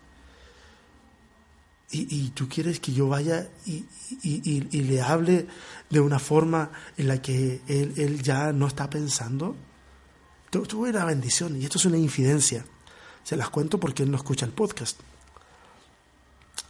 Y, 1.88 2.30
tú 2.30 2.48
quieres 2.48 2.80
que 2.80 2.92
yo 2.92 3.08
vaya 3.08 3.48
y, 3.64 4.80
le 4.82 5.00
hable 5.00 5.46
de 5.88 6.00
una 6.00 6.18
forma 6.18 6.70
en 6.96 7.08
la 7.08 7.22
que 7.22 7.60
él, 7.68 8.20
ya 8.22 8.52
no 8.52 8.66
está 8.66 8.90
pensando. 8.90 9.54
Es 10.50 10.74
una 10.74 11.04
bendición 11.04 11.60
y 11.60 11.64
esto 11.64 11.78
es 11.78 11.84
una 11.84 11.96
infidencia. 11.96 12.64
Se 13.22 13.36
las 13.36 13.50
cuento 13.50 13.78
porque 13.78 14.02
él 14.02 14.10
no 14.10 14.16
escucha 14.16 14.46
el 14.46 14.52
podcast. 14.52 14.98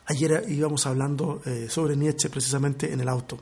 Ayer 0.06 0.44
íbamos 0.48 0.86
hablando 0.86 1.40
eh, 1.46 1.66
sobre 1.70 1.96
Nietzsche 1.96 2.28
precisamente 2.28 2.92
en 2.92 3.00
el 3.00 3.08
auto. 3.08 3.38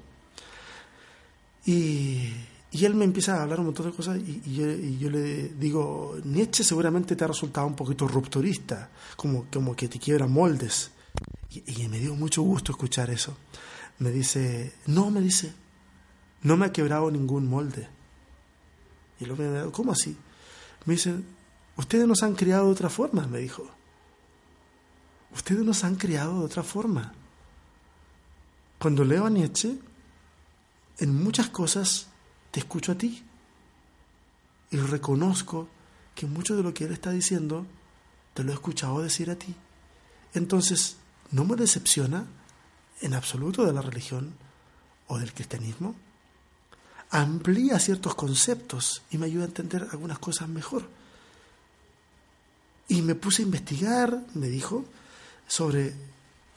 Y, 1.67 2.33
y 2.75 2.85
él 2.85 2.97
me 2.97 3.05
empieza 3.05 3.39
a 3.39 3.43
hablar 3.45 3.61
un 3.61 3.67
montón 3.67 3.87
de 3.87 3.93
cosas 3.93 4.19
y, 4.19 4.57
yo, 4.99 5.09
le 5.09 5.51
digo, 5.51 6.17
Nietzsche 6.25 6.65
seguramente 6.65 7.15
te 7.15 7.23
ha 7.23 7.29
resultado 7.29 7.69
un 7.69 7.77
poquito 7.77 8.09
rupturista, 8.09 8.91
como, 9.15 9.47
como 9.49 9.77
que 9.77 9.87
te 9.87 10.01
quiebra 10.01 10.27
moldes. 10.27 10.91
Y, 11.53 11.87
me 11.87 12.01
dio 12.01 12.17
mucho 12.17 12.43
gusto 12.43 12.73
escuchar 12.73 13.11
eso. 13.11 13.37
Me 14.01 14.11
dice, 14.11 14.75
no, 14.87 15.09
me 15.13 15.21
dice, 15.21 15.55
no 16.43 16.57
me 16.57 16.67
ha 16.67 16.73
quebrado 16.73 17.13
ningún 17.13 17.49
molde. 17.49 17.89
Y 19.21 19.27
luego 19.27 19.45
me 19.45 19.71
¿cómo 19.71 19.93
así? 19.93 20.17
Me 20.85 20.95
dicen, 20.95 21.25
ustedes 21.77 22.09
nos 22.09 22.25
han 22.25 22.35
criado 22.35 22.67
de 22.67 22.73
otra 22.73 22.91
forma, 22.91 23.25
me 23.29 23.39
dijo. 23.39 23.71
Ustedes 25.33 25.63
nos 25.63 25.85
han 25.85 25.95
criado 25.95 26.41
de 26.41 26.47
otra 26.47 26.65
forma. 26.65 27.15
Cuando 28.81 29.05
leo 29.05 29.27
a 29.27 29.31
Nietzsche, 29.31 29.79
en 30.99 31.23
muchas 31.23 31.51
cosas 31.51 32.09
te 32.55 32.61
escucho 32.61 32.93
a 32.93 32.95
ti. 32.95 33.21
Y 34.71 34.77
reconozco 34.77 35.67
que 36.15 36.27
mucho 36.27 36.55
de 36.55 36.63
lo 36.63 36.73
que 36.73 36.85
él 36.85 36.93
está 36.93 37.11
diciendo 37.11 37.67
te 38.33 38.45
lo 38.45 38.53
he 38.53 38.55
escuchado 38.55 39.03
decir 39.03 39.29
a 39.29 39.35
ti. 39.35 39.57
Entonces, 40.35 40.97
no 41.33 41.45
me 41.45 41.57
decepciona 41.57 42.27
en 43.01 43.15
absoluto 43.15 43.65
de 43.65 43.73
la 43.73 43.83
religión 43.83 44.35
o 45.09 45.19
del 45.19 45.35
cristianismo. 45.35 45.97
Amplía 47.11 47.81
ciertos 47.81 48.15
conceptos 48.15 49.03
y 49.11 49.19
me 49.19 49.27
ayuda 49.27 49.43
a 49.43 49.49
entender 49.49 49.89
algunas 49.91 50.21
cosas 50.21 50.49
mejor. 50.49 50.89
Y 52.87 53.03
me 53.03 53.17
puse 53.17 53.43
a 53.43 53.47
investigar, 53.47 54.23
me 54.35 54.47
dijo, 54.47 54.85
sobre 55.49 55.93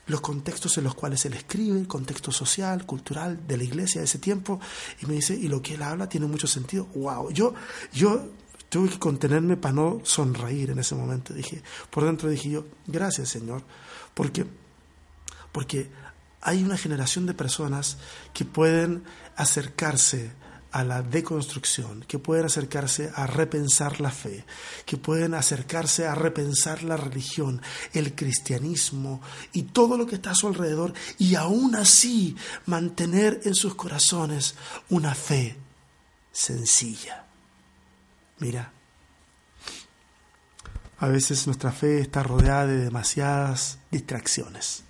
los 0.08 0.22
contextos 0.22 0.78
en 0.78 0.86
los 0.86 0.96
cuales 0.96 1.26
él 1.26 1.34
escribe, 1.34 1.80
el 1.80 1.88
contexto 1.88 2.32
social, 2.32 2.86
cultural 2.86 3.46
de 3.48 3.58
la 3.58 3.64
iglesia 3.64 4.02
de 4.02 4.06
ese 4.06 4.20
tiempo, 4.20 4.60
y 5.02 5.06
me 5.06 5.14
dice, 5.14 5.36
y 5.36 5.48
lo 5.48 5.62
que 5.62 5.76
él 5.76 5.84
habla 5.84 6.10
tiene 6.10 6.26
mucho 6.28 6.48
sentido. 6.48 6.88
¡Wow! 6.96 7.32
Yo, 7.32 7.54
yo 7.94 8.28
tuve 8.70 8.90
que 8.90 9.00
contenerme 9.00 9.58
para 9.58 9.76
no 9.76 10.00
sonreír 10.04 10.72
en 10.72 10.80
ese 10.80 10.96
momento. 10.96 11.34
Dije, 11.34 11.62
por 11.90 12.06
dentro 12.06 12.30
dije 12.30 12.50
yo, 12.50 12.66
gracias 12.86 13.30
Señor, 13.30 13.64
porque, 14.14 14.46
porque 15.52 15.90
hay 16.42 16.64
una 16.64 16.78
generación 16.78 17.26
de 17.26 17.34
personas 17.34 17.98
que 18.34 18.46
pueden 18.46 19.04
acercarse 19.36 20.32
a 20.78 20.84
la 20.84 21.02
deconstrucción, 21.02 22.06
que 22.08 22.20
pueden 22.20 22.46
acercarse 22.46 23.12
a 23.16 23.26
repensar 23.26 24.00
la 24.00 24.12
fe, 24.12 24.46
que 24.86 24.96
pueden 24.96 25.34
acercarse 25.34 26.06
a 26.06 26.14
repensar 26.14 26.84
la 26.84 26.96
religión, 26.96 27.64
el 27.94 28.14
cristianismo 28.14 29.20
y 29.54 29.64
todo 29.64 29.98
lo 29.98 30.06
que 30.06 30.16
está 30.16 30.32
a 30.32 30.36
su 30.36 30.46
alrededor 30.46 30.94
y 31.18 31.34
aún 31.34 31.76
así 31.76 32.36
mantener 32.68 33.42
en 33.46 33.56
sus 33.56 33.74
corazones 33.74 34.54
una 34.90 35.16
fe 35.16 35.56
sencilla. 36.32 37.26
Mira, 38.38 38.72
a 41.00 41.08
veces 41.08 41.48
nuestra 41.48 41.72
fe 41.72 42.02
está 42.02 42.22
rodeada 42.22 42.68
de 42.68 42.78
demasiadas 42.78 43.80
distracciones. 43.90 44.84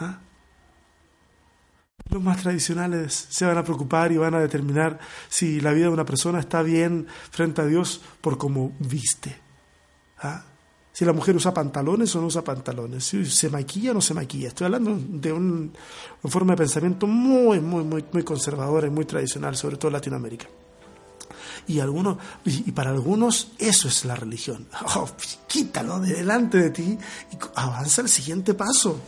¿Ah? 0.00 0.18
Los 2.10 2.22
más 2.22 2.42
tradicionales 2.42 3.26
se 3.28 3.44
van 3.44 3.58
a 3.58 3.64
preocupar 3.64 4.12
y 4.12 4.16
van 4.16 4.34
a 4.34 4.40
determinar 4.40 4.98
si 5.28 5.60
la 5.60 5.72
vida 5.72 5.86
de 5.86 5.92
una 5.92 6.06
persona 6.06 6.38
está 6.38 6.62
bien 6.62 7.06
frente 7.30 7.62
a 7.62 7.66
Dios 7.66 8.00
por 8.20 8.38
cómo 8.38 8.72
viste. 8.78 9.36
¿Ah? 10.18 10.44
Si 10.92 11.04
la 11.04 11.12
mujer 11.12 11.36
usa 11.36 11.52
pantalones 11.52 12.14
o 12.16 12.20
no 12.20 12.28
usa 12.28 12.42
pantalones, 12.42 13.04
si 13.04 13.26
se 13.26 13.50
maquilla 13.50 13.90
o 13.90 13.94
no 13.94 14.00
se 14.00 14.14
maquilla. 14.14 14.48
Estoy 14.48 14.64
hablando 14.64 14.98
de 14.98 15.30
una 15.30 15.70
forma 16.24 16.54
de 16.54 16.56
pensamiento 16.56 17.06
muy, 17.06 17.60
muy, 17.60 17.84
muy, 17.84 18.02
muy 18.10 18.22
conservadora 18.22 18.86
y 18.86 18.90
muy 18.90 19.04
tradicional, 19.04 19.56
sobre 19.56 19.76
todo 19.76 19.88
en 19.88 19.92
Latinoamérica. 19.92 20.46
Y, 21.66 21.80
algunos, 21.80 22.16
y 22.44 22.72
para 22.72 22.90
algunos 22.90 23.52
eso 23.58 23.88
es 23.88 24.04
la 24.06 24.14
religión. 24.14 24.68
Oh, 24.96 25.06
quítalo 25.46 26.00
de 26.00 26.14
delante 26.14 26.58
de 26.58 26.70
ti 26.70 26.98
y 27.32 27.36
avanza 27.56 28.00
al 28.00 28.08
siguiente 28.08 28.54
paso 28.54 28.98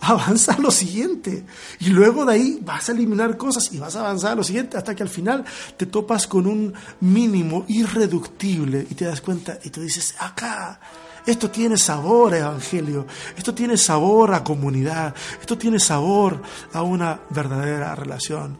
avanza 0.00 0.54
a 0.54 0.58
lo 0.58 0.70
siguiente. 0.70 1.44
Y 1.78 1.90
luego 1.90 2.24
de 2.24 2.32
ahí 2.32 2.58
vas 2.62 2.88
a 2.88 2.92
eliminar 2.92 3.36
cosas 3.36 3.72
y 3.72 3.78
vas 3.78 3.96
a 3.96 4.00
avanzar 4.00 4.32
a 4.32 4.36
lo 4.36 4.44
siguiente 4.44 4.76
hasta 4.76 4.94
que 4.94 5.02
al 5.02 5.08
final 5.08 5.44
te 5.76 5.86
topas 5.86 6.26
con 6.26 6.46
un 6.46 6.72
mínimo 7.00 7.64
irreductible 7.68 8.86
y 8.88 8.94
te 8.94 9.04
das 9.04 9.20
cuenta 9.20 9.58
y 9.62 9.70
tú 9.70 9.80
dices, 9.80 10.14
acá, 10.18 10.80
esto 11.26 11.50
tiene 11.50 11.76
sabor 11.76 12.34
a 12.34 12.38
evangelio, 12.38 13.06
esto 13.36 13.54
tiene 13.54 13.76
sabor 13.76 14.34
a 14.34 14.42
comunidad, 14.42 15.14
esto 15.40 15.58
tiene 15.58 15.78
sabor 15.78 16.42
a 16.72 16.82
una 16.82 17.20
verdadera 17.30 17.94
relación 17.94 18.58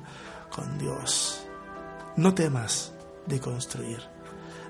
con 0.51 0.79
Dios. 0.79 1.43
No 2.17 2.35
temas 2.35 2.93
de 3.27 3.41
construir, 3.41 4.03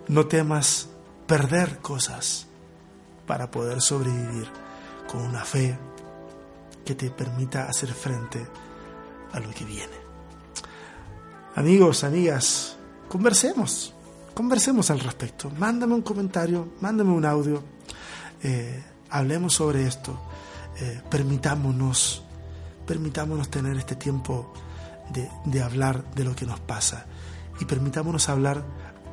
no 0.09 0.27
temas 0.27 0.89
perder 1.27 1.79
cosas 1.79 2.47
para 3.27 3.51
poder 3.51 3.81
sobrevivir 3.81 4.49
con 5.11 5.23
una 5.23 5.45
fe 5.45 5.77
que 6.91 6.97
te 6.97 7.11
permita 7.11 7.68
hacer 7.68 7.95
frente 7.95 8.45
a 9.32 9.38
lo 9.38 9.49
que 9.51 9.64
viene. 9.64 9.95
Amigos, 11.55 12.03
amigas, 12.03 12.76
conversemos, 13.09 13.95
conversemos 14.34 14.91
al 14.91 14.99
respecto. 14.99 15.51
Mándame 15.51 15.95
un 15.95 16.03
comentario, 16.03 16.72
mándame 16.80 17.12
un 17.12 17.24
audio, 17.24 17.62
eh, 18.43 18.82
hablemos 19.09 19.55
sobre 19.55 19.86
esto, 19.86 20.20
eh, 20.80 21.01
permitámonos, 21.09 22.24
permitámonos 22.84 23.49
tener 23.49 23.76
este 23.76 23.95
tiempo 23.95 24.53
de, 25.12 25.30
de 25.45 25.62
hablar 25.62 26.05
de 26.16 26.24
lo 26.24 26.34
que 26.34 26.45
nos 26.45 26.59
pasa 26.59 27.07
y 27.61 27.66
permitámonos 27.66 28.28
hablar 28.28 28.64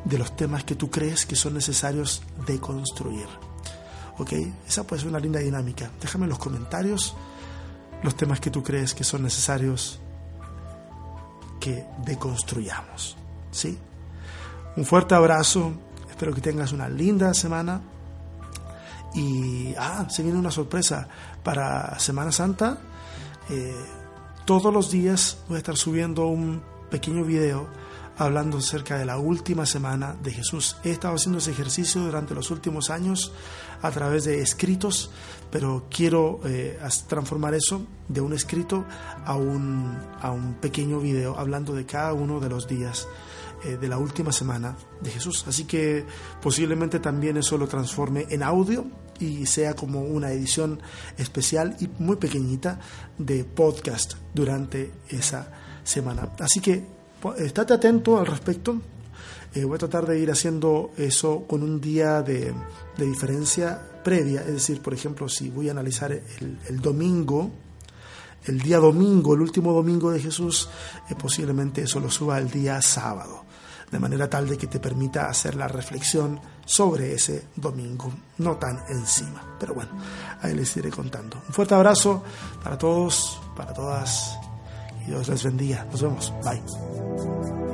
de 0.04 0.18
los 0.18 0.36
temas 0.36 0.64
que 0.64 0.74
tú 0.74 0.90
crees 0.90 1.28
que 1.28 1.36
son 1.36 1.54
necesarios 1.54 2.24
de 2.48 2.60
construir. 2.60 3.28
¿Ok? 4.18 4.34
Esa 4.68 4.82
puede 4.82 5.04
ser 5.04 5.10
una 5.10 5.20
linda 5.20 5.40
dinámica. 5.40 5.92
Déjame 6.02 6.26
en 6.26 6.32
los 6.32 6.40
comentarios 6.40 7.16
los 8.04 8.16
temas 8.16 8.40
que 8.40 8.50
tú 8.50 8.64
crees 8.64 8.94
que 8.94 9.04
son 9.04 9.24
necesarios 9.24 10.00
que 11.60 11.86
deconstruyamos. 12.06 13.18
¿sí? 13.52 13.78
Un 14.76 14.86
fuerte 14.86 15.16
abrazo, 15.16 15.74
espero 16.10 16.34
que 16.34 16.42
tengas 16.42 16.72
una 16.72 16.88
linda 16.88 17.34
semana 17.34 17.82
y 19.14 19.74
ah, 19.78 20.06
se 20.10 20.24
viene 20.24 20.38
una 20.38 20.52
sorpresa 20.52 21.08
para 21.44 21.98
Semana 22.00 22.32
Santa. 22.32 22.78
Eh, 23.50 23.76
todos 24.46 24.74
los 24.74 24.92
días 24.92 25.40
voy 25.48 25.56
a 25.56 25.60
estar 25.60 25.76
subiendo 25.76 26.28
un 26.28 26.62
pequeño 26.90 27.24
video 27.24 27.68
hablando 28.18 28.58
acerca 28.58 28.98
de 28.98 29.06
la 29.06 29.18
última 29.18 29.66
semana 29.66 30.16
de 30.22 30.32
Jesús. 30.32 30.78
He 30.84 30.92
estado 30.92 31.16
haciendo 31.16 31.38
ese 31.40 31.52
ejercicio 31.52 32.02
durante 32.02 32.34
los 32.34 32.52
últimos 32.52 32.90
años 32.90 33.32
a 33.82 33.92
través 33.92 34.26
de 34.26 34.42
escritos, 34.42 35.12
pero 35.52 35.86
quiero 35.90 36.40
eh, 36.46 36.80
transformar 37.08 37.54
eso 37.54 37.86
de 38.08 38.22
un 38.22 38.34
escrito 38.34 38.86
a 39.26 39.36
un, 39.36 39.98
a 40.20 40.32
un 40.32 40.56
pequeño 40.56 41.00
video 41.00 41.38
hablando 41.38 41.74
de 41.74 41.86
cada 41.86 42.14
uno 42.14 42.40
de 42.40 42.50
los 42.50 42.68
días 42.68 43.08
eh, 43.64 43.78
de 43.78 43.88
la 43.88 43.98
última 43.98 44.32
semana 44.32 44.76
de 45.02 45.12
Jesús. 45.12 45.46
Así 45.48 45.66
que 45.66 46.06
posiblemente 46.42 47.00
también 47.00 47.38
eso 47.38 47.58
lo 47.58 47.68
transforme 47.68 48.26
en 48.30 48.44
audio 48.44 48.86
y 49.20 49.46
sea 49.46 49.76
como 49.76 50.02
una 50.02 50.32
edición 50.32 50.82
especial 51.18 51.76
y 51.80 51.90
muy 52.00 52.18
pequeñita 52.18 52.80
de 53.18 53.44
podcast 53.44 54.14
durante 54.34 54.92
esa 55.10 55.52
semana. 55.84 56.34
Así 56.40 56.60
que 56.60 56.97
estate 57.38 57.74
atento 57.74 58.18
al 58.18 58.26
respecto. 58.26 58.80
Eh, 59.54 59.64
voy 59.64 59.76
a 59.76 59.80
tratar 59.80 60.06
de 60.06 60.20
ir 60.20 60.30
haciendo 60.30 60.92
eso 60.98 61.46
con 61.48 61.64
un 61.64 61.80
día 61.82 62.22
de, 62.22 62.54
diferencia 62.98 63.82
previa. 64.04 64.42
Es 64.42 64.54
decir, 64.54 64.82
por 64.82 64.94
ejemplo, 64.94 65.28
si 65.30 65.50
voy 65.50 65.70
a 65.70 65.72
analizar 65.72 66.12
el, 66.12 66.82
domingo, 66.82 67.52
el 68.46 68.60
día 68.60 68.78
domingo, 68.78 69.34
el 69.34 69.42
último 69.42 69.74
domingo 69.74 70.12
de 70.12 70.20
Jesús, 70.20 70.70
eh, 71.10 71.16
posiblemente 71.16 71.82
eso 71.82 72.00
lo 72.00 72.12
suba 72.12 72.38
el 72.38 72.50
día 72.52 72.82
sábado. 72.82 73.46
De 73.90 74.00
manera 74.00 74.30
tal 74.30 74.48
de 74.50 74.58
que 74.58 74.68
te 74.68 74.80
permita 74.80 75.30
hacer 75.30 75.56
la 75.56 75.68
reflexión 75.68 76.40
sobre 76.66 77.14
ese 77.14 77.46
domingo, 77.56 78.12
no 78.40 78.58
tan 78.58 78.84
encima. 78.90 79.56
Pero 79.58 79.74
bueno, 79.74 79.92
ahí 80.42 80.54
les 80.54 80.76
iré 80.76 80.92
contando. 80.92 81.42
Un 81.48 81.54
fuerte 81.54 81.74
abrazo 81.74 82.22
para 82.62 82.78
todos, 82.78 83.40
para 83.56 83.74
todas 83.74 84.38
Dios 85.08 85.28
les 85.30 85.44
bendiga. 85.44 85.86
Nos 85.92 86.02
vemos. 86.02 86.34
Bye. 86.44 87.67